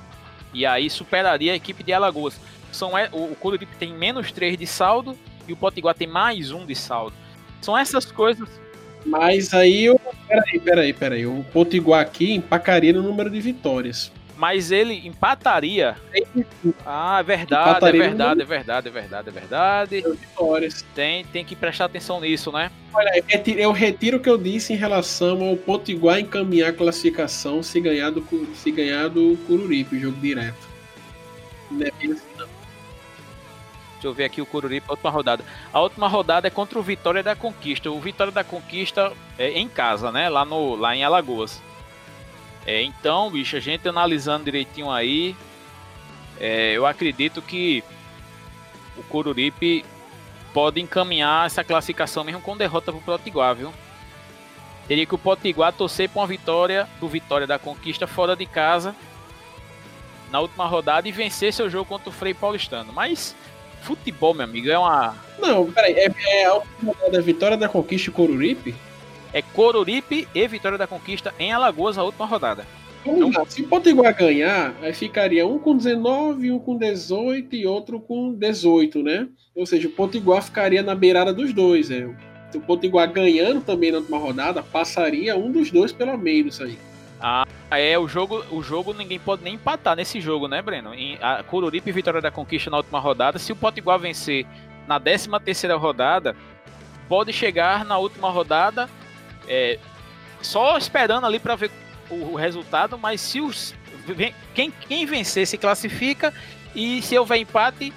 E 0.53 0.65
aí 0.65 0.89
superaria 0.89 1.53
a 1.53 1.55
equipe 1.55 1.83
de 1.83 1.91
Alagoas. 1.91 2.39
São, 2.71 2.97
é, 2.97 3.09
o, 3.11 3.31
o 3.31 3.35
Coruripe 3.35 3.75
tem 3.77 3.93
menos 3.93 4.31
3 4.31 4.57
de 4.57 4.67
saldo 4.67 5.17
e 5.47 5.53
o 5.53 5.57
Potiguar 5.57 5.95
tem 5.95 6.07
mais 6.07 6.51
1 6.51 6.65
de 6.65 6.75
saldo. 6.75 7.15
São 7.61 7.77
essas 7.77 8.05
coisas. 8.05 8.49
Mas 9.05 9.53
aí, 9.53 9.85
eu, 9.85 9.99
peraí, 10.27 10.59
peraí, 10.59 10.93
peraí. 10.93 11.25
O 11.25 11.45
Potiguar 11.53 12.01
aqui 12.01 12.33
empacaria 12.33 12.91
no 12.91 13.03
número 13.03 13.29
de 13.29 13.39
vitórias. 13.39 14.11
Mas 14.37 14.69
ele 14.69 15.07
empataria. 15.07 15.95
Ah, 16.85 17.19
é 17.19 17.23
verdade, 17.23 17.69
empataria 17.69 18.03
é 18.03 18.07
verdade, 18.07 18.41
é 18.41 18.45
verdade, 18.45 18.87
é 18.87 18.91
verdade, 18.91 19.29
é 19.29 19.31
verdade. 19.31 20.01
Vitórias. 20.01 20.85
Tem, 20.93 21.23
tem 21.25 21.45
que 21.45 21.55
prestar 21.55 21.85
atenção 21.85 22.19
nisso, 22.19 22.51
né? 22.51 22.69
Olha, 22.93 23.23
eu 23.57 23.71
retiro 23.71 24.17
o 24.17 24.19
que 24.19 24.29
eu 24.29 24.37
disse 24.37 24.73
em 24.73 24.75
relação 24.75 25.41
ao 25.41 25.55
Potiguar 25.55 26.19
encaminhar 26.19 26.71
a 26.71 26.73
classificação 26.73 27.63
se 27.63 27.79
ganhar 27.79 28.09
do, 28.09 28.25
se 28.55 28.71
ganhar 28.71 29.07
do 29.07 29.37
Cururipe, 29.47 29.99
jogo 29.99 30.17
direto. 30.19 30.67
É. 31.81 32.34
Deixa 34.05 34.09
eu 34.09 34.13
ver 34.13 34.25
aqui 34.25 34.39
o 34.39 34.45
Cururipe, 34.45 34.85
a 34.87 34.91
última 34.91 35.09
rodada. 35.09 35.43
A 35.73 35.81
última 35.81 36.07
rodada 36.07 36.47
é 36.47 36.51
contra 36.51 36.77
o 36.77 36.83
Vitória 36.83 37.23
da 37.23 37.35
Conquista. 37.35 37.89
O 37.89 37.99
Vitória 37.99 38.31
da 38.31 38.43
Conquista 38.43 39.11
é 39.35 39.57
em 39.59 39.67
casa, 39.67 40.11
né? 40.11 40.29
Lá, 40.29 40.45
no, 40.45 40.75
lá 40.75 40.95
em 40.95 41.03
Alagoas. 41.03 41.59
É, 42.67 42.83
então, 42.83 43.31
bicho, 43.31 43.55
a 43.55 43.59
gente 43.59 43.89
analisando 43.89 44.45
direitinho 44.45 44.91
aí, 44.91 45.35
é, 46.39 46.73
eu 46.73 46.85
acredito 46.85 47.41
que 47.41 47.83
o 48.95 49.01
Coruripe 49.03 49.83
pode 50.53 50.79
encaminhar 50.79 51.47
essa 51.47 51.63
classificação 51.63 52.23
mesmo 52.23 52.41
com 52.41 52.55
derrota 52.55 52.91
pro 52.91 53.01
Potiguar, 53.01 53.55
viu? 53.55 53.73
Teria 54.87 55.07
que 55.07 55.15
o 55.15 55.17
Potiguar 55.17 55.73
torcer 55.73 56.09
para 56.09 56.21
uma 56.21 56.27
vitória 56.27 56.87
do 56.99 57.07
Vitória 57.07 57.47
da 57.47 57.57
Conquista 57.57 58.05
fora 58.05 58.35
de 58.35 58.45
casa 58.45 58.95
na 60.29 60.39
última 60.41 60.67
rodada 60.67 61.07
e 61.07 61.11
vencer 61.11 61.51
seu 61.51 61.71
jogo 61.71 61.85
contra 61.85 62.09
o 62.09 62.13
Frei 62.13 62.35
Paulistano. 62.35 62.93
Mas 62.93 63.35
futebol, 63.85 64.33
meu 64.33 64.43
amigo, 64.43 64.69
é 64.69 64.77
uma. 64.77 65.15
Não, 65.39 65.71
peraí, 65.71 65.93
é, 65.93 66.11
é 66.27 66.45
a 66.45 66.55
última 66.55 66.93
rodada 66.93 67.21
Vitória 67.21 67.57
da 67.57 67.69
Conquista 67.69 68.09
e 68.09 68.13
Coruripe? 68.13 68.75
é 69.35 69.41
Coruripe 69.41 70.29
e 70.33 70.47
Vitória 70.47 70.77
da 70.77 70.87
Conquista 70.87 71.35
em 71.37 71.51
Alagoas, 71.51 71.97
a 71.97 72.03
última 72.03 72.25
rodada. 72.25 72.65
Então, 73.05 73.45
se 73.49 73.61
o 73.61 73.67
Potiguar 73.67 74.15
ganhar, 74.15 74.73
aí 74.81 74.93
ficaria 74.93 75.45
um 75.45 75.59
com 75.59 75.75
19, 75.75 76.51
um 76.51 76.57
com 76.57 76.77
18 76.77 77.53
e 77.53 77.67
outro 77.67 77.99
com 77.99 78.33
18, 78.33 79.03
né? 79.03 79.27
Ou 79.53 79.65
seja, 79.65 79.89
o 79.89 79.91
Potiguar 79.91 80.41
ficaria 80.41 80.81
na 80.81 80.95
beirada 80.95 81.33
dos 81.33 81.51
dois. 81.51 81.89
Né? 81.89 82.15
Se 82.49 82.57
o 82.57 82.61
Potiguar 82.61 83.11
ganhando 83.11 83.59
também 83.59 83.91
na 83.91 83.97
última 83.97 84.17
rodada, 84.17 84.63
passaria 84.63 85.35
um 85.35 85.51
dos 85.51 85.69
dois 85.69 85.91
pelo 85.91 86.17
menos 86.17 86.61
aí. 86.61 86.77
Ah, 87.19 87.45
é, 87.79 87.97
o 87.97 88.07
jogo, 88.07 88.43
o 88.51 88.61
jogo 88.61 88.93
ninguém 88.93 89.19
pode 89.19 89.43
nem 89.43 89.55
empatar 89.55 89.95
nesse 89.95 90.19
jogo, 90.21 90.47
né, 90.47 90.61
Breno? 90.61 90.93
Em, 90.93 91.17
a 91.21 91.43
Coruripe 91.43 91.91
Vitória 91.91 92.21
da 92.21 92.31
Conquista 92.31 92.69
na 92.69 92.77
última 92.77 92.99
rodada, 92.99 93.39
se 93.39 93.51
o 93.51 93.55
Potiguar 93.55 93.99
vencer 93.99 94.45
na 94.87 94.99
13 94.99 95.29
terceira 95.43 95.75
rodada, 95.75 96.35
pode 97.07 97.33
chegar 97.33 97.85
na 97.85 97.97
última 97.97 98.29
rodada 98.29 98.89
é, 99.47 99.79
só 100.41 100.77
esperando 100.77 101.25
ali 101.25 101.39
para 101.39 101.55
ver 101.55 101.71
o, 102.09 102.33
o, 102.33 102.35
resultado, 102.35 102.97
mas 102.97 103.21
se 103.21 103.41
os 103.41 103.73
quem, 104.53 104.71
quem 104.71 105.05
vencer 105.05 105.47
se 105.47 105.57
classifica 105.57 106.33
e 106.75 107.01
se 107.01 107.17
houver 107.17 107.39
empate 107.39 107.91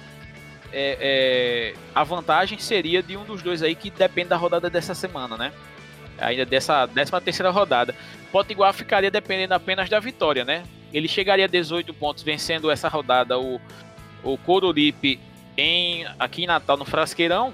é, 0.71 0.97
é, 0.99 1.73
a 1.93 2.03
vantagem 2.03 2.57
seria 2.59 3.01
de 3.01 3.17
um 3.17 3.23
dos 3.23 3.41
dois 3.41 3.61
aí 3.61 3.75
que 3.75 3.89
depende 3.89 4.29
da 4.29 4.37
rodada 4.37 4.69
dessa 4.69 4.93
semana, 4.93 5.37
né? 5.37 5.51
Ainda 6.21 6.45
dessa 6.45 6.87
13 6.87 7.11
terceira 7.21 7.49
rodada. 7.49 7.95
Potiguar 8.31 8.73
ficaria 8.73 9.11
dependendo 9.11 9.53
apenas 9.53 9.89
da 9.89 9.99
vitória, 9.99 10.45
né? 10.45 10.63
Ele 10.93 11.07
chegaria 11.07 11.45
a 11.45 11.47
18 11.47 11.93
pontos 11.93 12.23
vencendo 12.23 12.69
essa 12.71 12.87
rodada 12.87 13.39
o, 13.39 13.59
o 14.23 14.37
Coruripe 14.37 15.19
em, 15.57 16.05
aqui 16.17 16.43
em 16.43 16.47
Natal 16.47 16.77
no 16.77 16.85
Frasqueirão 16.85 17.53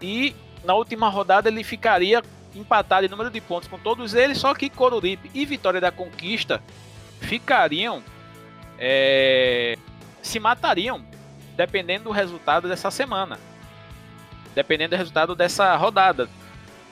e 0.00 0.34
na 0.64 0.74
última 0.74 1.08
rodada 1.08 1.48
ele 1.48 1.62
ficaria 1.62 2.22
empatado 2.54 3.06
em 3.06 3.08
número 3.08 3.30
de 3.30 3.40
pontos 3.40 3.68
com 3.68 3.78
todos 3.78 4.14
eles, 4.14 4.38
só 4.38 4.54
que 4.54 4.68
Coruripe 4.68 5.30
e 5.34 5.44
Vitória 5.44 5.80
da 5.80 5.90
Conquista 5.90 6.62
ficariam 7.20 8.02
é, 8.78 9.76
se 10.22 10.38
matariam 10.38 11.04
dependendo 11.56 12.04
do 12.04 12.10
resultado 12.10 12.68
dessa 12.68 12.90
semana, 12.90 13.38
dependendo 14.54 14.90
do 14.90 14.98
resultado 14.98 15.34
dessa 15.34 15.74
rodada. 15.76 16.28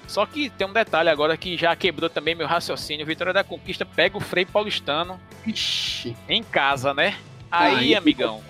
Só 0.07 0.27
que 0.27 0.51
tem 0.51 0.67
um 0.67 0.73
detalhe 0.73 1.09
agora 1.09 1.37
que 1.37 1.57
já 1.57 1.75
quebrou 1.75 2.11
também 2.11 2.35
meu 2.35 2.47
raciocínio. 2.47 3.07
Vitória 3.07 3.33
da 3.33 3.45
Conquista 3.45 3.85
pega 3.85 4.17
o 4.17 4.21
Frei 4.21 4.45
Paulistano 4.45 5.19
Ixi. 5.47 6.17
em 6.29 6.43
casa, 6.43 6.93
né? 6.93 7.17
Aí, 7.51 7.95
amigão. 7.95 8.43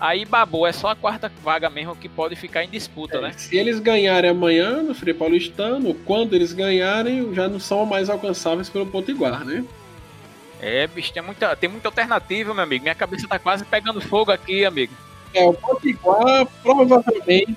Aí 0.00 0.24
babou, 0.24 0.66
é 0.66 0.72
só 0.72 0.88
a 0.88 0.96
quarta 0.96 1.30
vaga 1.42 1.70
mesmo 1.70 1.96
que 1.96 2.08
pode 2.08 2.36
ficar 2.36 2.64
em 2.64 2.68
disputa, 2.68 3.18
É, 3.18 3.20
né? 3.20 3.32
Se 3.36 3.56
eles 3.56 3.78
ganharem 3.78 4.30
amanhã 4.30 4.82
no 4.82 4.94
Frei 4.94 5.14
Paulistano, 5.14 5.94
quando 5.94 6.34
eles 6.34 6.52
ganharem, 6.52 7.34
já 7.34 7.48
não 7.48 7.60
são 7.60 7.86
mais 7.86 8.10
alcançáveis 8.10 8.68
pelo 8.68 8.86
Potiguar, 8.86 9.44
né? 9.44 9.64
É, 10.60 10.86
bicho, 10.86 11.12
tem 11.12 11.22
muita, 11.22 11.54
tem 11.56 11.68
muita 11.68 11.88
alternativa, 11.88 12.52
meu 12.52 12.62
amigo. 12.62 12.82
Minha 12.82 12.94
cabeça 12.94 13.28
tá 13.28 13.38
quase 13.38 13.64
pegando 13.64 14.00
fogo 14.00 14.32
aqui, 14.32 14.64
amigo. 14.64 14.92
É, 15.32 15.44
o 15.44 15.52
Potiguar 15.54 16.46
provavelmente. 16.62 17.56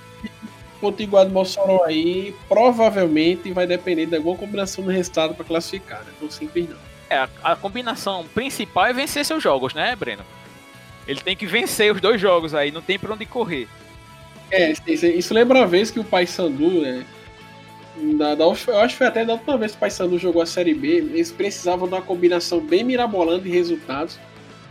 Potiguar 0.79 1.25
do 1.25 1.31
Mossoró 1.31 1.83
aí 1.83 2.35
provavelmente 2.47 3.51
vai 3.51 3.65
depender 3.65 4.05
de 4.05 4.15
alguma 4.15 4.37
combinação 4.37 4.83
do 4.83 4.91
resultado 4.91 5.33
para 5.33 5.45
classificar, 5.45 5.99
né? 6.03 6.11
Não 6.21 6.29
simples 6.29 6.69
não. 6.69 6.77
É, 7.09 7.17
a, 7.17 7.29
a 7.43 7.55
combinação 7.55 8.25
principal 8.33 8.87
é 8.87 8.93
vencer 8.93 9.25
seus 9.25 9.41
jogos, 9.41 9.73
né, 9.73 9.95
Breno? 9.95 10.23
Ele 11.07 11.21
tem 11.21 11.35
que 11.35 11.45
vencer 11.45 11.93
os 11.93 12.01
dois 12.01 12.19
jogos 12.19 12.53
aí, 12.53 12.71
não 12.71 12.81
tem 12.81 12.99
pra 12.99 13.13
onde 13.13 13.25
correr. 13.25 13.67
É, 14.51 14.73
isso, 14.87 15.33
lembra 15.33 15.59
uma 15.59 15.67
vez 15.67 15.89
que 15.89 15.99
o 15.99 16.03
Paysandu, 16.03 16.81
né? 16.81 17.05
Da, 18.17 18.33
eu 18.33 18.51
acho 18.79 18.93
que 18.93 18.97
foi 18.97 19.07
até 19.07 19.25
da 19.25 19.33
última 19.33 19.57
vez 19.57 19.71
que 19.71 19.77
o 19.77 19.79
Paysandu 19.79 20.19
jogou 20.19 20.41
a 20.41 20.45
Série 20.45 20.73
B, 20.73 20.87
eles 20.97 21.31
precisavam 21.31 21.87
de 21.87 21.95
uma 21.95 22.01
combinação 22.01 22.59
bem 22.59 22.83
mirabolante 22.83 23.45
de 23.45 23.49
resultados 23.49 24.19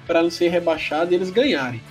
para 0.07 0.23
não 0.23 0.31
ser 0.31 0.49
rebaixado 0.49 1.13
e 1.13 1.17
eles 1.17 1.31
ganharem. 1.31 1.83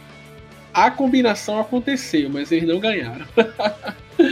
A 0.73 0.89
combinação 0.89 1.59
aconteceu, 1.59 2.29
mas 2.29 2.51
eles 2.51 2.67
não 2.67 2.79
ganharam. 2.79 3.25
O 4.17 4.23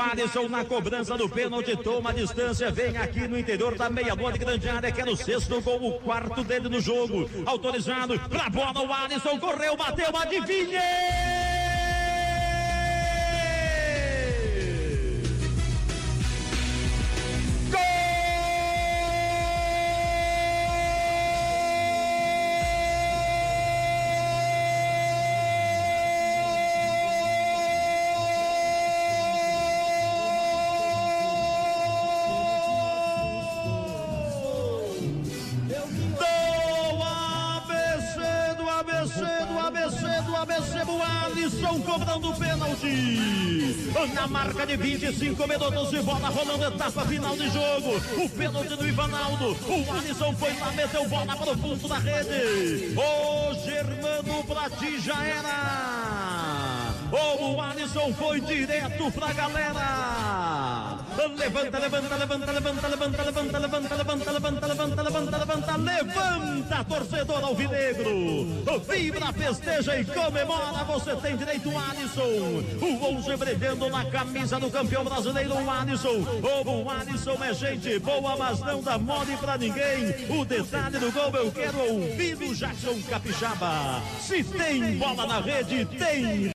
Alisson 0.00 0.48
na 0.48 0.64
cobrança 0.64 1.16
do 1.16 1.28
pênalti 1.28 1.76
toma 1.76 2.10
a 2.10 2.12
distância, 2.12 2.72
vem 2.72 2.96
aqui 2.96 3.28
no 3.28 3.38
interior 3.38 3.76
da 3.76 3.88
meia-lua 3.88 4.32
de 4.32 4.40
grande 4.40 4.68
área, 4.68 4.90
que 4.90 5.00
é 5.00 5.04
no 5.04 5.16
sexto 5.16 5.60
gol, 5.60 5.86
o 5.86 6.00
quarto 6.00 6.42
dele 6.42 6.68
no 6.68 6.80
jogo. 6.80 7.30
Autorizado 7.46 8.18
pra 8.28 8.50
bola, 8.50 8.80
o 8.80 8.92
Alisson 8.92 9.38
correu, 9.38 9.76
bateu, 9.76 10.16
adivinhe! 10.16 11.35
Marca 44.28 44.66
de 44.66 44.76
25 44.76 45.46
minutos 45.46 45.90
de 45.90 46.00
bola 46.02 46.28
rolando, 46.28 46.64
etapa 46.64 47.04
final 47.04 47.36
de 47.36 47.48
jogo. 47.50 47.96
O 48.24 48.28
pênalti 48.28 48.76
do 48.76 48.88
Ivanaldo. 48.88 49.56
O 49.66 49.92
Alisson 49.92 50.34
foi 50.34 50.52
lá, 50.58 50.72
meteu 50.72 51.08
bola 51.08 51.36
para 51.36 51.52
o 51.52 51.58
fundo 51.58 51.88
da 51.88 51.98
rede. 51.98 52.96
O 52.96 53.54
Germano 53.64 54.44
Prati 54.44 55.00
já 55.00 55.22
era. 55.24 56.94
O 57.12 57.60
Alisson 57.60 58.12
foi 58.14 58.40
direto 58.40 59.12
pra 59.12 59.32
galera. 59.32 60.15
Levanta, 61.16 61.78
levanta, 61.78 62.16
levanta, 62.16 62.52
levanta, 62.52 62.88
levanta, 62.88 62.88
levanta, 62.88 63.22
levanta, 63.24 63.58
levanta, 63.58 63.96
levanta, 63.96 64.32
levanta, 64.32 64.66
levanta, 64.66 65.38
levanta, 65.38 65.76
levanta, 65.78 66.84
torcedor 66.84 67.42
alvinegro. 67.42 68.80
Vibra, 68.86 69.32
festeja 69.32 69.98
e 69.98 70.04
comemora. 70.04 70.84
Você 70.84 71.16
tem 71.16 71.36
direito, 71.36 71.70
Alisson. 71.70 72.62
O 72.82 73.16
11 73.16 73.36
brilhando 73.36 73.88
na 73.88 74.04
camisa 74.10 74.60
do 74.60 74.70
campeão 74.70 75.04
brasileiro, 75.04 75.54
Alisson. 75.70 76.22
O 76.66 76.90
Alisson 76.90 77.42
é 77.42 77.54
gente 77.54 77.98
boa, 78.00 78.36
mas 78.36 78.60
não 78.60 78.82
dá 78.82 78.98
mole 78.98 79.36
pra 79.38 79.56
ninguém. 79.56 80.14
O 80.28 80.44
detalhe 80.44 80.98
do 80.98 81.10
gol 81.12 81.30
eu 81.34 81.50
quero 81.50 81.78
ouvir 81.78 82.36
do 82.36 82.54
Jackson 82.54 83.00
Capixaba. 83.08 84.02
Se 84.20 84.44
tem 84.44 84.98
bola 84.98 85.26
na 85.26 85.40
rede, 85.40 85.86
tem 85.86 86.55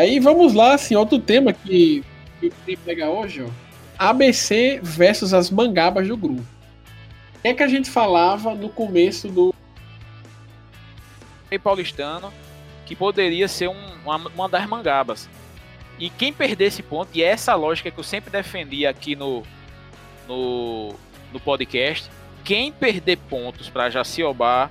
aí 0.00 0.20
vamos 0.20 0.54
lá, 0.54 0.74
assim, 0.74 0.94
outro 0.94 1.18
tema 1.18 1.52
que 1.52 2.04
que 2.40 2.46
eu 2.46 2.52
queria 2.64 2.78
pegar 2.84 3.10
hoje, 3.10 3.42
ó. 3.42 3.48
ABC 3.98 4.80
versus 4.82 5.34
as 5.34 5.50
mangabas 5.50 6.08
do 6.08 6.16
grupo. 6.16 6.40
O 7.36 7.42
que 7.42 7.48
é 7.48 7.54
que 7.54 7.62
a 7.62 7.68
gente 7.68 7.90
falava 7.90 8.54
no 8.54 8.70
começo 8.70 9.28
do. 9.28 9.54
Paulistano, 11.62 12.32
que 12.86 12.94
poderia 12.94 13.48
ser 13.48 13.68
um, 13.68 13.92
uma, 14.04 14.16
uma 14.16 14.48
das 14.48 14.66
mangabas. 14.66 15.28
E 15.98 16.08
quem 16.08 16.32
perder 16.32 16.66
esse 16.66 16.80
ponto, 16.80 17.10
e 17.12 17.24
é 17.24 17.26
essa 17.26 17.56
lógica 17.56 17.90
que 17.90 17.98
eu 17.98 18.04
sempre 18.04 18.30
defendi 18.30 18.86
aqui 18.86 19.16
no, 19.16 19.42
no, 20.28 20.94
no 21.32 21.40
podcast, 21.40 22.08
quem 22.44 22.70
perder 22.70 23.18
pontos 23.28 23.68
para 23.68 23.90
Jaciobá 23.90 24.70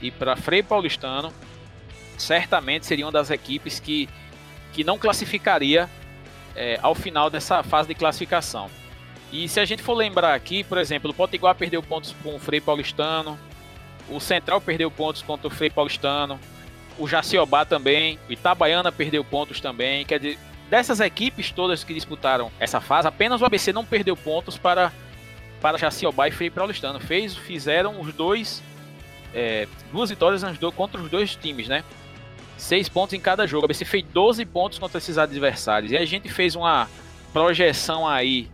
e 0.00 0.12
para 0.12 0.36
Frei 0.36 0.62
Paulistano, 0.62 1.32
certamente 2.16 2.86
seria 2.86 3.04
uma 3.04 3.12
das 3.12 3.28
equipes 3.28 3.80
que, 3.80 4.08
que 4.72 4.84
não 4.84 4.98
classificaria 4.98 5.88
é, 6.54 6.78
ao 6.82 6.94
final 6.94 7.30
dessa 7.30 7.62
fase 7.62 7.88
de 7.88 7.94
classificação. 7.94 8.70
E 9.32 9.48
se 9.48 9.58
a 9.60 9.64
gente 9.64 9.82
for 9.82 9.94
lembrar 9.94 10.34
aqui, 10.34 10.62
por 10.62 10.78
exemplo, 10.78 11.10
o 11.10 11.14
Potiguar 11.14 11.54
perdeu 11.54 11.82
pontos 11.82 12.14
com 12.22 12.34
o 12.34 12.38
Frei 12.38 12.60
Paulistano, 12.60 13.38
o 14.08 14.20
Central 14.20 14.60
perdeu 14.60 14.90
pontos 14.90 15.22
contra 15.22 15.46
o 15.48 15.50
Frei 15.50 15.70
Paulistano, 15.70 16.38
o 16.98 17.08
Jaciobá 17.08 17.64
também, 17.64 18.18
o 18.28 18.32
Itabaiana 18.32 18.92
perdeu 18.92 19.24
pontos 19.24 19.60
também. 19.60 20.04
Quer 20.04 20.18
dizer, 20.18 20.38
dessas 20.68 21.00
equipes 21.00 21.50
todas 21.50 21.82
que 21.82 21.94
disputaram 21.94 22.50
essa 22.60 22.80
fase, 22.80 23.08
apenas 23.08 23.40
o 23.40 23.44
ABC 23.46 23.72
não 23.72 23.84
perdeu 23.84 24.16
pontos 24.16 24.58
para, 24.58 24.92
para 25.60 25.78
Jaciobá 25.78 26.28
e 26.28 26.30
Frei 26.30 26.50
Paulistano. 26.50 27.00
Fez, 27.00 27.34
fizeram 27.34 28.00
os 28.00 28.12
dois, 28.12 28.62
é, 29.34 29.66
duas 29.90 30.10
vitórias 30.10 30.42
contra 30.76 31.00
os 31.00 31.10
dois 31.10 31.34
times, 31.34 31.68
né? 31.68 31.82
Seis 32.62 32.88
pontos 32.88 33.12
em 33.12 33.18
cada 33.18 33.44
jogo. 33.44 33.62
O 33.62 33.64
ABC 33.64 33.84
fez 33.84 34.04
12 34.04 34.44
pontos 34.46 34.78
contra 34.78 34.98
esses 34.98 35.18
adversários. 35.18 35.90
E 35.90 35.96
a 35.96 36.04
gente 36.04 36.28
fez 36.28 36.54
uma 36.54 36.88
projeção 37.32 38.06
aí 38.06 38.48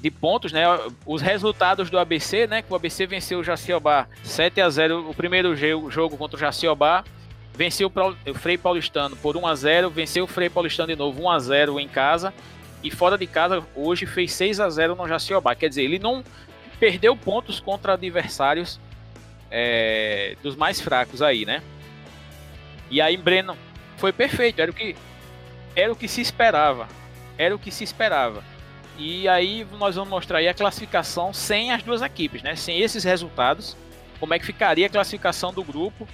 de 0.00 0.12
pontos, 0.12 0.52
né? 0.52 0.62
Os 1.04 1.20
resultados 1.20 1.90
do 1.90 1.98
ABC, 1.98 2.46
né? 2.46 2.62
Que 2.62 2.72
o 2.72 2.76
ABC 2.76 3.04
venceu 3.04 3.40
o 3.40 3.44
Jaciobá 3.44 4.06
7 4.22 4.60
a 4.60 4.70
0 4.70 5.10
o 5.10 5.12
primeiro 5.12 5.56
jogo, 5.56 6.16
contra 6.16 6.36
o 6.36 6.38
Jaciobá. 6.38 7.02
Venceu 7.52 7.90
o 8.26 8.34
Frei 8.34 8.56
Paulistano 8.56 9.16
por 9.16 9.36
1 9.36 9.44
a 9.44 9.54
0 9.56 9.90
venceu 9.90 10.22
o 10.22 10.28
Frei 10.28 10.48
Paulistano 10.48 10.86
de 10.86 10.96
novo 10.96 11.20
1 11.22 11.30
a 11.30 11.38
0 11.40 11.80
em 11.80 11.88
casa. 11.88 12.32
E 12.80 12.92
fora 12.92 13.18
de 13.18 13.26
casa, 13.26 13.60
hoje 13.74 14.06
fez 14.06 14.32
6 14.34 14.60
a 14.60 14.70
0 14.70 14.94
no 14.94 15.08
Jaciobá. 15.08 15.56
Quer 15.56 15.68
dizer, 15.68 15.82
ele 15.82 15.98
não 15.98 16.22
perdeu 16.78 17.16
pontos 17.16 17.58
contra 17.58 17.94
adversários 17.94 18.78
é, 19.50 20.36
dos 20.44 20.54
mais 20.54 20.80
fracos 20.80 21.20
aí, 21.20 21.44
né? 21.44 21.60
E 22.90 23.00
aí, 23.00 23.16
Breno, 23.16 23.56
foi 23.96 24.12
perfeito. 24.12 24.60
Era 24.60 24.70
o 24.70 24.74
que, 24.74 24.96
era 25.74 25.92
o 25.92 25.96
que 25.96 26.08
se 26.08 26.20
esperava. 26.20 26.88
Era 27.38 27.54
o 27.54 27.58
que 27.58 27.70
se 27.70 27.84
esperava. 27.84 28.42
E 28.98 29.28
aí 29.28 29.66
nós 29.78 29.94
vamos 29.94 30.10
mostrar 30.10 30.38
aí 30.38 30.48
a 30.48 30.54
classificação 30.54 31.32
sem 31.32 31.70
as 31.70 31.82
duas 31.82 32.00
equipes, 32.00 32.42
né? 32.42 32.56
Sem 32.56 32.80
esses 32.80 33.04
resultados, 33.04 33.76
como 34.18 34.32
é 34.32 34.38
que 34.38 34.46
ficaria 34.46 34.86
a 34.86 34.90
classificação 34.90 35.52
do 35.52 35.62
grupo 35.62 36.08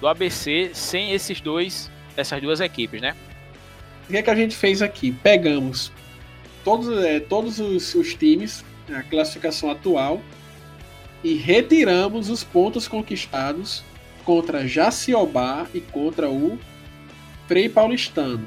do 0.00 0.06
ABC 0.06 0.70
sem 0.72 1.12
esses 1.12 1.40
dois, 1.40 1.90
essas 2.16 2.40
duas 2.40 2.60
equipes, 2.60 3.00
né? 3.00 3.16
O 4.04 4.12
que 4.12 4.18
é 4.18 4.22
que 4.22 4.30
a 4.30 4.36
gente 4.36 4.54
fez 4.54 4.82
aqui? 4.82 5.10
Pegamos 5.10 5.90
todos, 6.64 7.04
é, 7.04 7.18
todos 7.18 7.58
os, 7.58 7.94
os 7.94 8.14
times, 8.14 8.64
a 8.92 9.02
classificação 9.02 9.70
atual, 9.70 10.20
e 11.24 11.34
retiramos 11.34 12.28
os 12.28 12.44
pontos 12.44 12.86
conquistados 12.86 13.82
contra 14.26 14.66
Jaciobá 14.66 15.68
e 15.72 15.80
contra 15.80 16.28
o 16.28 16.58
Frei 17.46 17.68
Paulistano. 17.68 18.46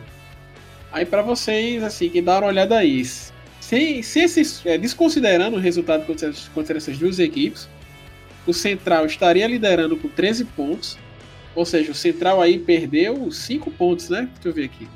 Aí 0.92 1.06
para 1.06 1.22
vocês, 1.22 1.82
assim, 1.82 2.10
que 2.10 2.22
dar 2.22 2.44
uma 2.44 2.50
olhada 2.50 2.78
aí. 2.78 3.04
Se, 3.06 4.04
se 4.04 4.20
esses, 4.20 4.66
é, 4.66 4.78
desconsiderando 4.78 5.56
o 5.56 5.60
resultado 5.60 6.06
contra, 6.06 6.34
contra 6.54 6.78
essas 6.78 6.98
duas 6.98 7.18
equipes, 7.18 7.70
o 8.46 8.54
Central 8.54 9.06
estaria 9.06 9.48
liderando 9.48 9.96
com 9.96 10.10
13 10.10 10.46
pontos. 10.46 10.98
Ou 11.56 11.66
seja, 11.66 11.92
o 11.92 11.96
Central 11.96 12.42
aí 12.42 12.60
perdeu 12.60 13.32
5 13.32 13.72
pontos, 13.72 14.10
né? 14.10 14.28
Deixa 14.34 14.50
eu 14.50 14.54
ver 14.54 14.66
aqui. 14.66 14.88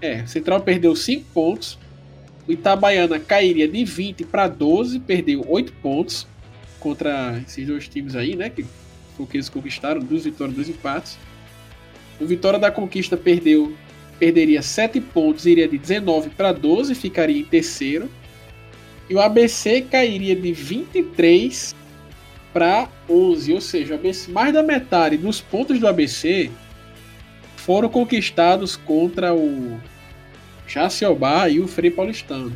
É, 0.00 0.22
o 0.22 0.28
Central 0.28 0.60
perdeu 0.62 0.96
5 0.96 1.24
pontos. 1.34 1.78
O 2.48 2.52
Itabaiana 2.52 3.20
cairia 3.20 3.68
de 3.68 3.84
20 3.84 4.24
para 4.24 4.48
12, 4.48 5.00
perdeu 5.00 5.44
8 5.46 5.72
pontos 5.74 6.26
contra 6.80 7.40
esses 7.46 7.66
dois 7.66 7.88
times 7.88 8.16
aí, 8.16 8.34
né? 8.34 8.50
Que 8.50 8.64
que 9.26 9.36
eles 9.36 9.48
conquistaram, 9.48 10.00
duas 10.00 10.24
vitórias, 10.24 10.56
dois 10.56 10.68
empates. 10.68 11.18
O 12.20 12.26
Vitória 12.26 12.58
da 12.58 12.70
Conquista 12.70 13.16
perdeu, 13.16 13.74
perderia 14.18 14.62
7 14.62 15.00
pontos, 15.00 15.46
iria 15.46 15.66
de 15.66 15.78
19 15.78 16.30
para 16.30 16.52
12, 16.52 16.94
ficaria 16.94 17.40
em 17.40 17.44
terceiro. 17.44 18.08
E 19.08 19.14
o 19.14 19.20
ABC 19.20 19.82
cairia 19.82 20.34
de 20.34 20.52
23 20.52 21.74
para 22.52 22.88
11, 23.08 23.52
ou 23.52 23.60
seja, 23.60 23.94
ABC, 23.94 24.30
mais 24.30 24.52
da 24.52 24.62
metade 24.62 25.16
dos 25.16 25.40
pontos 25.40 25.78
do 25.78 25.88
ABC 25.88 26.50
foram 27.56 27.88
conquistados 27.88 28.76
contra 28.76 29.34
o 29.34 29.78
Jaciobá 30.66 31.48
e 31.48 31.60
o 31.60 31.68
Frei 31.68 31.90
Paulistano. 31.90 32.52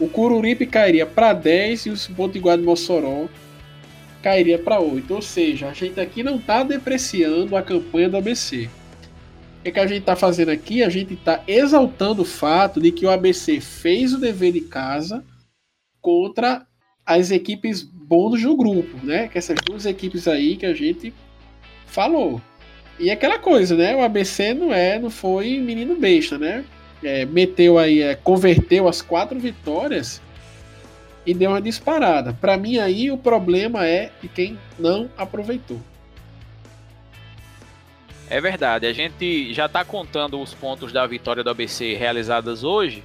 O 0.00 0.08
Cururipe 0.08 0.66
cairia 0.66 1.06
para 1.06 1.32
10 1.32 1.86
e 1.86 1.90
o 1.90 2.14
Potiguar 2.16 2.58
de 2.58 2.64
Mossoró 2.64 3.28
cairia 4.24 4.58
para 4.58 4.80
8. 4.80 5.14
Ou 5.14 5.20
seja, 5.20 5.68
a 5.68 5.74
gente 5.74 6.00
aqui 6.00 6.22
não 6.22 6.36
está 6.36 6.62
depreciando 6.62 7.54
a 7.54 7.62
campanha 7.62 8.08
do 8.08 8.16
ABC. 8.16 8.70
O 9.60 9.62
que, 9.64 9.72
que 9.72 9.78
a 9.78 9.86
gente 9.86 10.00
está 10.00 10.16
fazendo 10.16 10.50
aqui? 10.50 10.82
A 10.82 10.88
gente 10.88 11.12
está 11.12 11.42
exaltando 11.46 12.22
o 12.22 12.24
fato 12.24 12.80
de 12.80 12.90
que 12.90 13.04
o 13.04 13.10
ABC 13.10 13.60
fez 13.60 14.14
o 14.14 14.18
dever 14.18 14.52
de 14.52 14.62
casa 14.62 15.22
contra 16.00 16.66
as 17.04 17.30
equipes 17.30 17.82
bônus 17.82 18.42
do 18.42 18.56
grupo, 18.56 18.96
né? 19.04 19.28
Que 19.28 19.36
essas 19.36 19.56
duas 19.62 19.84
equipes 19.84 20.26
aí 20.26 20.56
que 20.56 20.64
a 20.64 20.72
gente 20.72 21.12
falou. 21.86 22.40
E 22.98 23.10
aquela 23.10 23.38
coisa, 23.38 23.76
né? 23.76 23.94
O 23.94 24.02
ABC 24.02 24.54
não 24.54 24.72
é, 24.72 24.98
não 24.98 25.10
foi 25.10 25.58
menino 25.58 25.96
besta, 25.96 26.38
né? 26.38 26.64
É, 27.02 27.26
meteu 27.26 27.78
aí, 27.78 28.00
é, 28.00 28.14
converteu 28.14 28.88
as 28.88 29.02
quatro 29.02 29.38
vitórias 29.38 30.22
e 31.26 31.32
deu 31.34 31.50
uma 31.50 31.60
disparada. 31.60 32.32
Para 32.32 32.56
mim 32.56 32.78
aí 32.78 33.10
o 33.10 33.18
problema 33.18 33.86
é 33.86 34.10
de 34.20 34.28
quem 34.28 34.58
não 34.78 35.08
aproveitou. 35.16 35.80
É 38.28 38.40
verdade, 38.40 38.86
a 38.86 38.92
gente 38.92 39.52
já 39.52 39.66
está 39.66 39.84
contando 39.84 40.40
os 40.40 40.54
pontos 40.54 40.92
da 40.92 41.06
vitória 41.06 41.44
do 41.44 41.50
ABC 41.50 41.94
realizadas 41.94 42.64
hoje, 42.64 43.04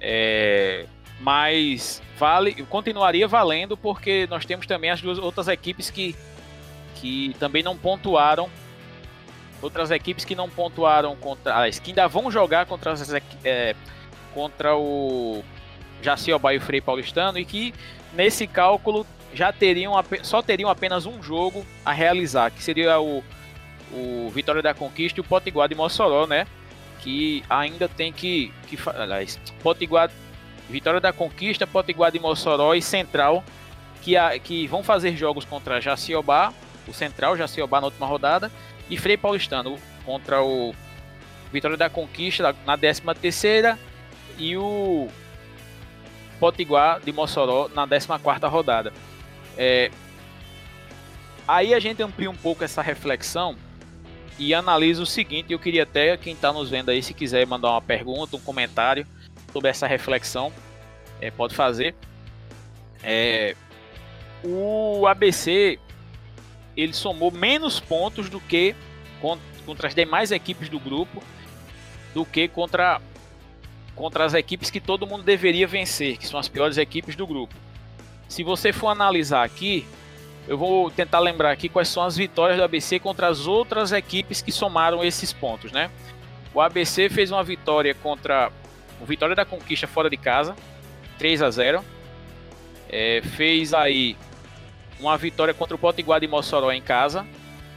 é, 0.00 0.84
mas 1.20 2.02
vale, 2.18 2.52
continuaria 2.64 3.28
valendo 3.28 3.76
porque 3.76 4.26
nós 4.28 4.44
temos 4.44 4.66
também 4.66 4.90
as 4.90 5.00
duas 5.00 5.16
outras 5.18 5.46
equipes 5.46 5.90
que, 5.90 6.16
que 6.96 7.34
também 7.38 7.62
não 7.62 7.76
pontuaram, 7.76 8.50
outras 9.62 9.92
equipes 9.92 10.24
que 10.24 10.34
não 10.34 10.50
pontuaram 10.50 11.14
contra, 11.14 11.64
as 11.64 11.78
que 11.78 11.92
ainda 11.92 12.08
vão 12.08 12.28
jogar 12.28 12.66
contra, 12.66 12.92
as, 12.92 13.14
é, 13.44 13.76
contra 14.34 14.76
o 14.76 15.44
Jaciobá 16.02 16.54
e 16.54 16.58
o 16.58 16.60
Frei 16.60 16.80
Paulistano 16.80 17.38
e 17.38 17.44
que 17.44 17.74
nesse 18.12 18.46
cálculo 18.46 19.06
já 19.34 19.52
teriam 19.52 19.94
só 20.22 20.42
teriam 20.42 20.68
apenas 20.68 21.06
um 21.06 21.22
jogo 21.22 21.64
a 21.84 21.92
realizar, 21.92 22.50
que 22.50 22.62
seria 22.62 23.00
o, 23.00 23.24
o 23.92 24.30
Vitória 24.30 24.62
da 24.62 24.74
Conquista 24.74 25.20
e 25.20 25.22
o 25.22 25.24
Potiguar 25.24 25.68
de 25.68 25.74
Mossoró, 25.74 26.26
né? 26.26 26.46
Que 27.00 27.42
ainda 27.48 27.88
tem 27.88 28.12
que, 28.12 28.52
que 28.68 28.78
aliás, 28.86 29.38
Potiguar, 29.62 30.10
Vitória 30.68 31.00
da 31.00 31.12
Conquista, 31.12 31.66
Potiguar 31.66 32.12
de 32.12 32.20
Mossoró 32.20 32.74
e 32.74 32.82
Central, 32.82 33.42
que, 34.02 34.16
a, 34.16 34.38
que 34.38 34.66
vão 34.66 34.82
fazer 34.82 35.16
jogos 35.16 35.44
contra 35.44 35.80
Jaciobá, 35.80 36.52
o 36.86 36.92
Central, 36.92 37.36
Jaciobá 37.36 37.80
na 37.80 37.86
última 37.86 38.06
rodada, 38.06 38.50
e 38.90 38.96
Frei 38.96 39.16
Paulistano 39.16 39.78
contra 40.04 40.42
o 40.42 40.74
Vitória 41.52 41.76
da 41.76 41.90
Conquista 41.90 42.54
na 42.66 42.76
13 42.78 43.02
terceira 43.20 43.78
e 44.38 44.56
o 44.56 45.08
Potiguar 46.42 46.98
de 46.98 47.12
Mossoró 47.12 47.68
na 47.68 47.86
14 47.86 48.46
rodada. 48.46 48.92
É, 49.56 49.92
aí 51.46 51.72
a 51.72 51.78
gente 51.78 52.02
amplia 52.02 52.28
um 52.28 52.34
pouco 52.34 52.64
essa 52.64 52.82
reflexão 52.82 53.54
e 54.36 54.52
analisa 54.52 55.04
o 55.04 55.06
seguinte, 55.06 55.52
eu 55.52 55.58
queria 55.60 55.84
até 55.84 56.16
quem 56.16 56.32
está 56.32 56.52
nos 56.52 56.68
vendo 56.68 56.88
aí, 56.88 57.00
se 57.00 57.14
quiser 57.14 57.46
mandar 57.46 57.70
uma 57.70 57.80
pergunta, 57.80 58.34
um 58.34 58.40
comentário 58.40 59.06
sobre 59.52 59.70
essa 59.70 59.86
reflexão, 59.86 60.52
é, 61.20 61.30
pode 61.30 61.54
fazer. 61.54 61.94
É, 63.04 63.54
o 64.42 65.06
ABC 65.06 65.78
ele 66.76 66.92
somou 66.92 67.30
menos 67.30 67.78
pontos 67.78 68.28
do 68.28 68.40
que 68.40 68.74
contra 69.64 69.86
as 69.86 69.94
demais 69.94 70.32
equipes 70.32 70.68
do 70.68 70.80
grupo 70.80 71.22
do 72.12 72.24
que 72.26 72.48
contra 72.48 73.00
contra 74.02 74.24
as 74.24 74.34
equipes 74.34 74.68
que 74.68 74.80
todo 74.80 75.06
mundo 75.06 75.22
deveria 75.22 75.64
vencer, 75.64 76.16
que 76.16 76.26
são 76.26 76.40
as 76.40 76.48
piores 76.48 76.76
equipes 76.76 77.14
do 77.14 77.24
grupo. 77.24 77.54
Se 78.26 78.42
você 78.42 78.72
for 78.72 78.88
analisar 78.88 79.44
aqui, 79.44 79.86
eu 80.48 80.58
vou 80.58 80.90
tentar 80.90 81.20
lembrar 81.20 81.52
aqui 81.52 81.68
quais 81.68 81.86
são 81.86 82.02
as 82.02 82.16
vitórias 82.16 82.58
do 82.58 82.64
ABC 82.64 82.98
contra 82.98 83.28
as 83.28 83.46
outras 83.46 83.92
equipes 83.92 84.42
que 84.42 84.50
somaram 84.50 85.04
esses 85.04 85.32
pontos, 85.32 85.70
né? 85.70 85.88
O 86.52 86.60
ABC 86.60 87.08
fez 87.10 87.30
uma 87.30 87.44
vitória 87.44 87.94
contra 87.94 88.50
o 89.00 89.06
Vitória 89.06 89.36
da 89.36 89.44
Conquista 89.44 89.86
fora 89.86 90.10
de 90.10 90.16
casa, 90.16 90.56
3 91.16 91.40
a 91.40 91.50
0. 91.50 91.84
É, 92.88 93.22
fez 93.36 93.72
aí 93.72 94.16
uma 94.98 95.16
vitória 95.16 95.54
contra 95.54 95.76
o 95.76 95.78
Potiguar 95.78 96.18
de 96.18 96.26
Mossoró 96.26 96.72
em 96.72 96.82
casa, 96.82 97.24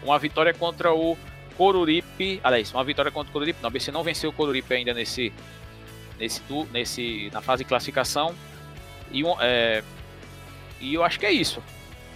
uma 0.01 0.17
vitória 0.17 0.55
contra 0.55 0.91
o 0.91 1.15
Coruripe, 1.55 2.41
aliás, 2.43 2.73
uma 2.73 2.83
vitória 2.83 3.11
contra 3.11 3.29
o 3.29 3.31
Coruripe, 3.31 3.59
não, 3.61 3.67
o 3.67 3.69
ABC 3.69 3.91
não 3.91 4.01
venceu 4.01 4.31
o 4.31 4.33
Coruripe 4.33 4.73
ainda 4.73 4.91
nesse 4.91 5.31
nesse, 6.19 6.41
nesse 6.71 7.29
na 7.31 7.41
fase 7.41 7.63
de 7.63 7.69
classificação. 7.69 8.35
E, 9.11 9.23
é, 9.41 9.83
e 10.79 10.93
eu 10.93 11.03
acho 11.03 11.19
que 11.19 11.25
é 11.25 11.31
isso. 11.31 11.61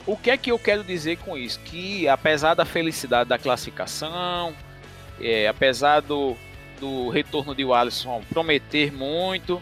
O 0.06 0.18
que 0.18 0.32
é 0.32 0.38
que 0.38 0.52
eu 0.52 0.58
quero 0.58 0.84
dizer 0.84 1.18
com 1.18 1.38
isso? 1.38 1.60
Que 1.60 2.08
apesar 2.08 2.54
da 2.54 2.66
felicidade 2.66 3.30
da 3.30 3.38
classificação, 3.38 4.56
é, 5.22 5.47
apesar 5.47 6.02
do, 6.02 6.36
do 6.80 7.10
retorno 7.10 7.54
de 7.54 7.64
Alisson 7.72 8.22
prometer 8.30 8.91
muito, 8.91 9.62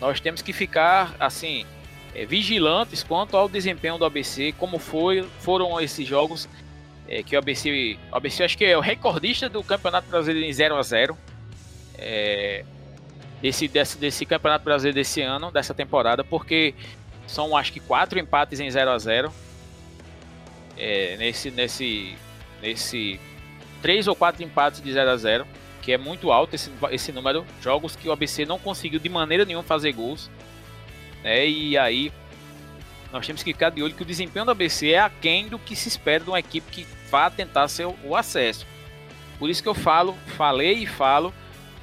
nós 0.00 0.20
temos 0.20 0.40
que 0.40 0.52
ficar 0.52 1.14
assim 1.20 1.66
é, 2.14 2.24
vigilantes 2.24 3.02
quanto 3.02 3.36
ao 3.36 3.48
desempenho 3.48 3.98
do 3.98 4.04
ABC, 4.04 4.54
como 4.58 4.78
foi, 4.78 5.26
foram 5.40 5.80
esses 5.80 6.06
jogos 6.06 6.48
é, 7.08 7.22
que 7.22 7.36
o 7.36 7.38
ABC, 7.38 7.98
o 8.10 8.16
ABC 8.16 8.44
acho 8.44 8.56
que 8.56 8.64
é 8.64 8.76
o 8.76 8.80
recordista 8.80 9.48
do 9.48 9.62
Campeonato 9.62 10.08
Brasileiro 10.08 10.48
em 10.48 10.52
0 10.52 10.76
a 10.76 10.82
0 10.82 11.18
é, 11.98 12.64
desse, 13.44 13.68
desse, 13.68 13.98
desse 13.98 14.24
Campeonato 14.24 14.64
Brasileiro 14.64 14.94
desse 14.94 15.20
ano, 15.20 15.50
dessa 15.50 15.74
temporada, 15.74 16.24
porque 16.24 16.74
são 17.26 17.54
acho 17.54 17.74
que 17.74 17.78
quatro 17.78 18.18
empates 18.18 18.58
em 18.58 18.70
0 18.70 18.90
a 18.90 18.96
0 18.96 19.30
é, 20.78 21.16
nesse, 21.18 21.50
nesse, 21.50 22.14
nesse 22.62 23.20
três 23.82 24.08
ou 24.08 24.16
quatro 24.16 24.42
empates 24.42 24.80
de 24.80 24.90
0 24.90 25.10
a 25.10 25.16
0 25.18 25.46
que 25.82 25.92
é 25.92 25.98
muito 25.98 26.32
alto 26.32 26.54
esse, 26.54 26.70
esse 26.90 27.12
número, 27.12 27.44
jogos 27.60 27.94
que 27.94 28.08
o 28.08 28.12
ABC 28.12 28.46
não 28.46 28.58
conseguiu 28.58 28.98
de 28.98 29.10
maneira 29.10 29.44
nenhuma 29.44 29.62
fazer 29.62 29.92
gols, 29.92 30.30
né, 31.22 31.46
e 31.46 31.76
aí 31.76 32.10
nós 33.12 33.26
temos 33.26 33.42
que 33.42 33.52
ficar 33.52 33.68
de 33.68 33.82
olho 33.82 33.92
que 33.92 34.02
o 34.02 34.06
desempenho 34.06 34.46
do 34.46 34.52
ABC 34.52 34.92
é 34.92 35.00
aquém 35.00 35.48
do 35.48 35.58
que 35.58 35.76
se 35.76 35.88
espera 35.88 36.24
de 36.24 36.30
uma 36.30 36.40
equipe 36.40 36.72
que 36.72 36.86
vá 37.10 37.28
tentar 37.28 37.68
ser 37.68 37.86
o, 38.04 38.16
acesso. 38.16 38.66
Por 39.38 39.50
isso 39.50 39.62
que 39.62 39.68
eu 39.68 39.74
falo, 39.74 40.16
falei 40.28 40.78
e 40.78 40.86
falo 40.86 41.34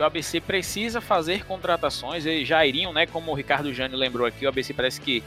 o 0.01 0.05
ABC 0.05 0.41
precisa 0.41 0.99
fazer 0.99 1.45
contratações. 1.45 2.25
E 2.25 2.43
Jairinho, 2.43 2.91
né, 2.91 3.05
como 3.05 3.31
o 3.31 3.35
Ricardo 3.35 3.73
Jânio 3.73 3.97
lembrou 3.97 4.25
aqui, 4.25 4.45
o 4.45 4.49
ABC 4.49 4.73
parece 4.73 4.99
que, 4.99 5.23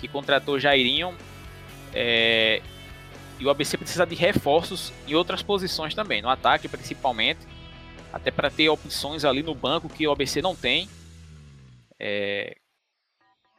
que 0.00 0.08
contratou 0.08 0.58
Jairinho. 0.58 1.14
É, 1.94 2.60
e 3.38 3.44
o 3.44 3.50
ABC 3.50 3.76
precisa 3.76 4.06
de 4.06 4.14
reforços 4.14 4.92
em 5.06 5.14
outras 5.14 5.42
posições 5.42 5.94
também, 5.94 6.22
no 6.22 6.28
ataque 6.28 6.68
principalmente, 6.68 7.40
até 8.12 8.30
para 8.30 8.50
ter 8.50 8.68
opções 8.68 9.24
ali 9.24 9.42
no 9.42 9.54
banco 9.54 9.88
que 9.88 10.06
o 10.06 10.10
ABC 10.10 10.42
não 10.42 10.56
tem. 10.56 10.88
É, 11.98 12.56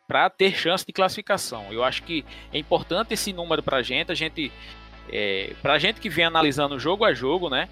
para 0.07 0.30
ter 0.30 0.55
chance 0.55 0.86
de 0.86 0.93
classificação. 0.93 1.65
Eu 1.72 1.84
acho 1.84 2.03
que 2.03 2.24
é 2.53 2.57
importante 2.57 3.13
esse 3.13 3.34
número 3.34 3.61
para 3.61 3.78
a 3.78 3.84
gente. 3.84 4.11
A 4.11 4.15
gente, 4.15 4.51
é, 5.09 5.53
para 5.61 5.74
a 5.74 5.80
gente 5.80 5.99
que 5.99 6.09
vem 6.09 6.24
analisando 6.24 6.80
jogo 6.80 7.03
a 7.03 7.13
jogo, 7.13 7.49
né, 7.49 7.68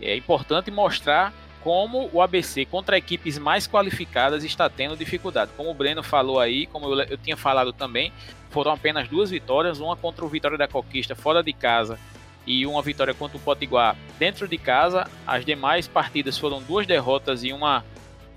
é 0.00 0.14
importante 0.14 0.70
mostrar 0.70 1.32
como 1.62 2.08
o 2.12 2.22
ABC 2.22 2.64
contra 2.64 2.96
equipes 2.96 3.38
mais 3.38 3.66
qualificadas 3.66 4.44
está 4.44 4.68
tendo 4.68 4.96
dificuldade. 4.96 5.50
Como 5.56 5.70
o 5.70 5.74
Breno 5.74 6.02
falou 6.02 6.40
aí, 6.40 6.66
como 6.66 6.86
eu, 6.86 7.00
eu, 7.02 7.18
tinha 7.18 7.36
falado 7.36 7.72
também, 7.72 8.12
foram 8.50 8.72
apenas 8.72 9.08
duas 9.08 9.30
vitórias, 9.30 9.80
uma 9.80 9.96
contra 9.96 10.24
o 10.24 10.28
Vitória 10.28 10.56
da 10.56 10.66
Conquista 10.66 11.14
fora 11.14 11.42
de 11.42 11.52
casa 11.52 11.98
e 12.46 12.66
uma 12.66 12.82
vitória 12.82 13.12
contra 13.12 13.36
o 13.36 13.40
Potiguar 13.40 13.96
dentro 14.18 14.48
de 14.48 14.56
casa. 14.56 15.08
As 15.26 15.44
demais 15.44 15.86
partidas 15.86 16.38
foram 16.38 16.62
duas 16.62 16.86
derrotas 16.86 17.44
e 17.44 17.52
uma 17.52 17.84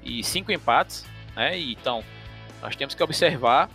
e 0.04 0.24
cinco 0.24 0.52
empates, 0.52 1.06
né? 1.36 1.58
Então, 1.58 2.04
nós 2.62 2.76
temos 2.76 2.94
que 2.94 3.02
observar 3.02 3.70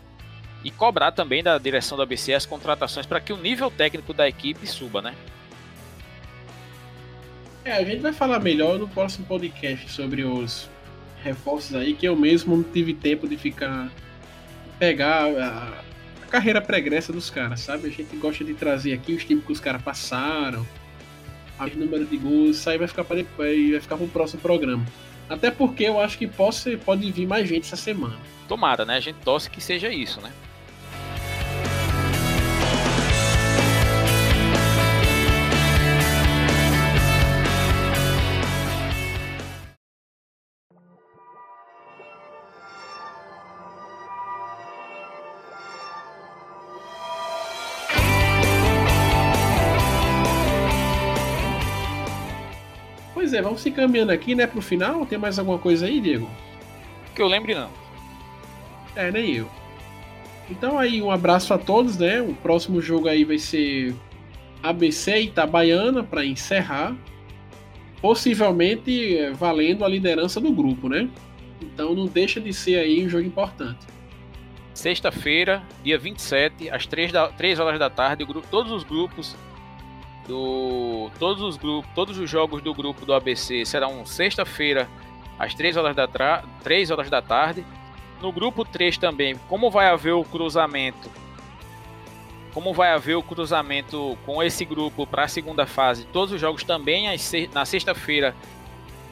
e 0.62 0.70
cobrar 0.70 1.12
também 1.12 1.42
da 1.42 1.56
direção 1.56 1.96
da 1.96 2.04
ABC 2.04 2.34
as 2.34 2.44
contratações 2.44 3.06
para 3.06 3.20
que 3.20 3.32
o 3.32 3.36
nível 3.36 3.70
técnico 3.70 4.12
da 4.12 4.28
equipe 4.28 4.66
suba, 4.66 5.00
né? 5.00 5.14
É, 7.68 7.72
a 7.72 7.84
gente 7.84 8.00
vai 8.00 8.14
falar 8.14 8.40
melhor 8.40 8.78
no 8.78 8.88
próximo 8.88 9.26
podcast 9.26 9.92
sobre 9.92 10.24
os 10.24 10.70
reforços 11.22 11.76
aí, 11.76 11.92
que 11.92 12.08
eu 12.08 12.16
mesmo 12.16 12.56
não 12.56 12.62
tive 12.64 12.94
tempo 12.94 13.28
de 13.28 13.36
ficar 13.36 13.90
pegar 14.78 15.26
a, 15.26 15.82
a 16.22 16.26
carreira 16.30 16.62
pregressa 16.62 17.12
dos 17.12 17.28
caras, 17.28 17.60
sabe? 17.60 17.88
A 17.88 17.90
gente 17.90 18.16
gosta 18.16 18.42
de 18.42 18.54
trazer 18.54 18.94
aqui 18.94 19.12
os 19.12 19.22
times 19.22 19.44
que 19.44 19.52
os 19.52 19.60
caras 19.60 19.82
passaram, 19.82 20.66
o 21.60 21.78
número 21.78 22.06
de 22.06 22.16
gols, 22.16 22.56
isso 22.56 22.70
aí 22.70 22.78
vai 22.78 22.88
ficar 22.88 23.04
para 23.04 23.22
vai 23.36 23.78
ficar 23.78 23.98
para 23.98 24.06
o 24.06 24.08
próximo 24.08 24.40
programa. 24.40 24.86
Até 25.28 25.50
porque 25.50 25.84
eu 25.84 26.00
acho 26.00 26.16
que 26.16 26.26
pode, 26.26 26.78
pode 26.78 27.12
vir 27.12 27.26
mais 27.26 27.46
gente 27.46 27.66
essa 27.66 27.76
semana. 27.76 28.16
Tomara, 28.48 28.86
né? 28.86 28.96
A 28.96 29.00
gente 29.00 29.18
torce 29.18 29.50
que 29.50 29.60
seja 29.60 29.92
isso, 29.92 30.22
né? 30.22 30.32
É, 53.38 53.42
vamos 53.42 53.60
se 53.60 53.70
caminhando 53.70 54.10
aqui, 54.10 54.34
né, 54.34 54.48
pro 54.48 54.60
final. 54.60 55.06
Tem 55.06 55.16
mais 55.16 55.38
alguma 55.38 55.58
coisa 55.58 55.86
aí, 55.86 56.00
Diego? 56.00 56.28
Que 57.14 57.22
eu 57.22 57.28
lembre 57.28 57.54
não. 57.54 57.70
É, 58.96 59.12
nem 59.12 59.32
eu. 59.32 59.48
Então 60.50 60.76
aí, 60.76 61.00
um 61.00 61.08
abraço 61.08 61.54
a 61.54 61.58
todos, 61.58 61.96
né? 61.96 62.20
O 62.20 62.34
próximo 62.34 62.82
jogo 62.82 63.06
aí 63.06 63.22
vai 63.22 63.38
ser 63.38 63.94
ABC 64.60 65.20
e 65.20 65.24
Itabaiana 65.26 66.02
para 66.02 66.26
encerrar. 66.26 66.96
Possivelmente 68.02 69.16
é, 69.16 69.30
valendo 69.30 69.84
a 69.84 69.88
liderança 69.88 70.40
do 70.40 70.50
grupo, 70.50 70.88
né? 70.88 71.08
Então 71.62 71.94
não 71.94 72.06
deixa 72.06 72.40
de 72.40 72.52
ser 72.52 72.80
aí 72.80 73.06
um 73.06 73.08
jogo 73.08 73.24
importante. 73.24 73.86
Sexta-feira, 74.74 75.62
dia 75.84 75.96
27, 75.96 76.70
às 76.70 76.86
3, 76.86 77.12
da, 77.12 77.28
3 77.28 77.60
horas 77.60 77.78
da 77.78 77.88
tarde, 77.88 78.24
grupo, 78.24 78.48
todos 78.50 78.72
os 78.72 78.82
grupos 78.82 79.36
do 80.28 81.10
todos 81.18 81.42
os 81.42 81.56
grupos, 81.56 81.90
todos 81.94 82.18
os 82.18 82.30
jogos 82.30 82.62
do 82.62 82.74
grupo 82.74 83.04
do 83.06 83.14
ABC 83.14 83.64
serão 83.64 84.04
sexta-feira 84.04 84.88
às 85.38 85.54
3 85.54 85.76
horas 85.76 85.96
da 85.96 86.06
3 86.62 86.90
horas 86.90 87.10
da 87.10 87.22
tarde. 87.22 87.64
No 88.20 88.30
grupo 88.30 88.64
3 88.64 88.98
também, 88.98 89.36
como 89.48 89.70
vai 89.70 89.88
haver 89.88 90.12
o 90.12 90.24
cruzamento? 90.24 91.10
Como 92.52 92.74
vai 92.74 92.92
haver 92.92 93.14
o 93.14 93.22
cruzamento 93.22 94.18
com 94.26 94.42
esse 94.42 94.64
grupo 94.64 95.06
para 95.06 95.24
a 95.24 95.28
segunda 95.28 95.64
fase? 95.66 96.04
Todos 96.06 96.34
os 96.34 96.40
jogos 96.40 96.62
também 96.62 97.06
na 97.52 97.64
sexta-feira 97.64 98.34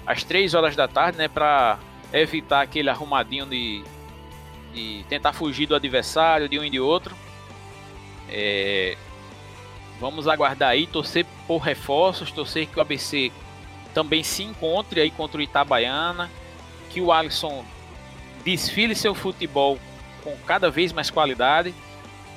às 0.04 0.22
3 0.22 0.54
horas 0.54 0.76
da 0.76 0.86
tarde, 0.86 1.18
né, 1.18 1.28
para 1.28 1.78
evitar 2.12 2.62
aquele 2.62 2.90
arrumadinho 2.90 3.46
de, 3.46 3.84
de 4.74 5.04
tentar 5.08 5.32
fugir 5.32 5.66
do 5.66 5.74
adversário 5.74 6.48
de 6.48 6.58
um 6.58 6.64
e 6.64 6.70
de 6.70 6.80
outro. 6.80 7.14
É, 8.28 8.96
Vamos 9.98 10.28
aguardar 10.28 10.70
aí, 10.70 10.86
torcer 10.86 11.24
por 11.46 11.58
reforços, 11.58 12.30
torcer 12.30 12.66
que 12.66 12.78
o 12.78 12.82
ABC 12.82 13.32
também 13.94 14.22
se 14.22 14.42
encontre 14.42 15.00
aí 15.00 15.10
contra 15.10 15.38
o 15.38 15.42
Itabaiana, 15.42 16.30
que 16.90 17.00
o 17.00 17.10
Alisson 17.10 17.64
desfile 18.44 18.94
seu 18.94 19.14
futebol 19.14 19.78
com 20.22 20.36
cada 20.46 20.70
vez 20.70 20.92
mais 20.92 21.10
qualidade, 21.10 21.74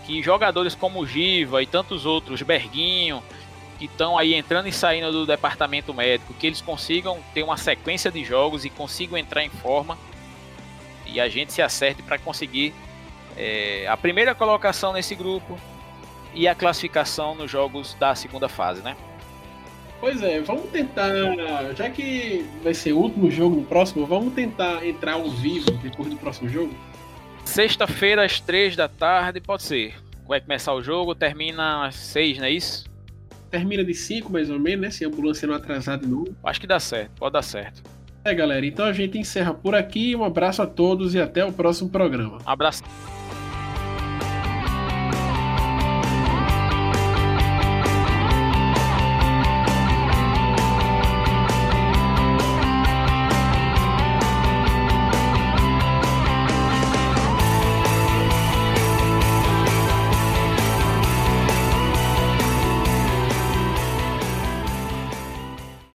que 0.05 0.24
jogadores 0.24 0.74
como 0.74 1.01
o 1.01 1.07
Giva 1.07 1.62
e 1.62 1.68
tantos 1.68 2.05
outros, 2.05 2.41
Berguinho, 2.41 3.22
que 3.78 3.86
estão 3.86 4.18
aí 4.18 4.34
entrando 4.34 4.68
e 4.68 4.72
saindo 4.72 5.12
do 5.12 5.26
departamento 5.26 5.93
médico, 5.93 6.34
que 6.34 6.47
eles 6.47 6.62
consigam 6.62 7.20
ter 7.34 7.43
uma 7.43 7.57
sequência 7.57 8.10
de 8.10 8.24
jogos 8.24 8.66
e 8.66 8.70
consigam 8.70 9.18
entrar 9.18 9.43
em 9.43 9.49
forma 9.49 9.97
e 11.05 11.20
a 11.20 11.28
gente 11.28 11.51
se 11.51 11.62
acerte 11.62 12.03
para 12.03 12.18
conseguir 12.18 12.74
é, 13.36 13.88
a 13.88 13.97
primeira 13.97 14.36
colocação 14.36 14.93
nesse 14.93 15.16
grupo 15.16 15.60
e 16.34 16.47
a 16.47 16.55
classificação 16.55 17.36
nos 17.36 17.49
jogos 17.49 17.95
da 17.95 18.15
segunda 18.15 18.47
fase, 18.47 18.82
né? 18.82 18.95
Pois 19.99 20.21
é, 20.23 20.39
vamos 20.39 20.69
tentar, 20.69 21.09
já 21.75 21.89
que 21.89 22.45
vai 22.63 22.73
ser 22.73 22.93
o 22.93 22.97
último 22.97 23.30
jogo 23.30 23.57
no 23.57 23.63
próximo, 23.63 24.05
vamos 24.05 24.34
tentar 24.34 24.86
entrar 24.86 25.13
ao 25.13 25.30
vivo 25.30 25.71
depois 25.71 26.09
do 26.09 26.15
próximo 26.15 26.47
jogo? 26.47 26.73
Sexta-feira 27.43 28.23
às 28.23 28.39
três 28.39 28.75
da 28.75 28.88
tarde, 28.88 29.41
pode 29.41 29.63
ser. 29.63 29.95
Vai 30.27 30.39
começar 30.39 30.73
o 30.73 30.82
jogo, 30.82 31.13
termina 31.13 31.88
às 31.88 31.95
seis, 31.95 32.38
não 32.38 32.45
é 32.45 32.51
isso? 32.51 32.86
Termina 33.49 33.84
de 33.84 33.93
cinco 33.93 34.32
mais 34.32 34.49
ou 34.49 34.59
menos, 34.59 34.82
né? 34.82 34.91
Se 34.91 35.03
a 35.03 35.07
ambulância 35.07 35.47
não 35.47 35.55
atrasar 35.55 35.97
de 35.97 36.07
novo. 36.07 36.34
Acho 36.43 36.61
que 36.61 36.67
dá 36.67 36.80
certo, 36.80 37.11
pode 37.17 37.34
dar 37.34 37.41
certo. 37.41 37.84
É, 38.23 38.34
galera, 38.34 38.65
então 38.65 38.86
a 38.86 38.93
gente 38.93 39.17
encerra 39.17 39.53
por 39.53 39.73
aqui. 39.73 40.15
Um 40.15 40.23
abraço 40.23 40.61
a 40.61 40.67
todos 40.67 41.15
e 41.15 41.19
até 41.19 41.43
o 41.43 41.51
próximo 41.51 41.89
programa. 41.89 42.38
Um 42.45 42.49
abraço. 42.49 42.84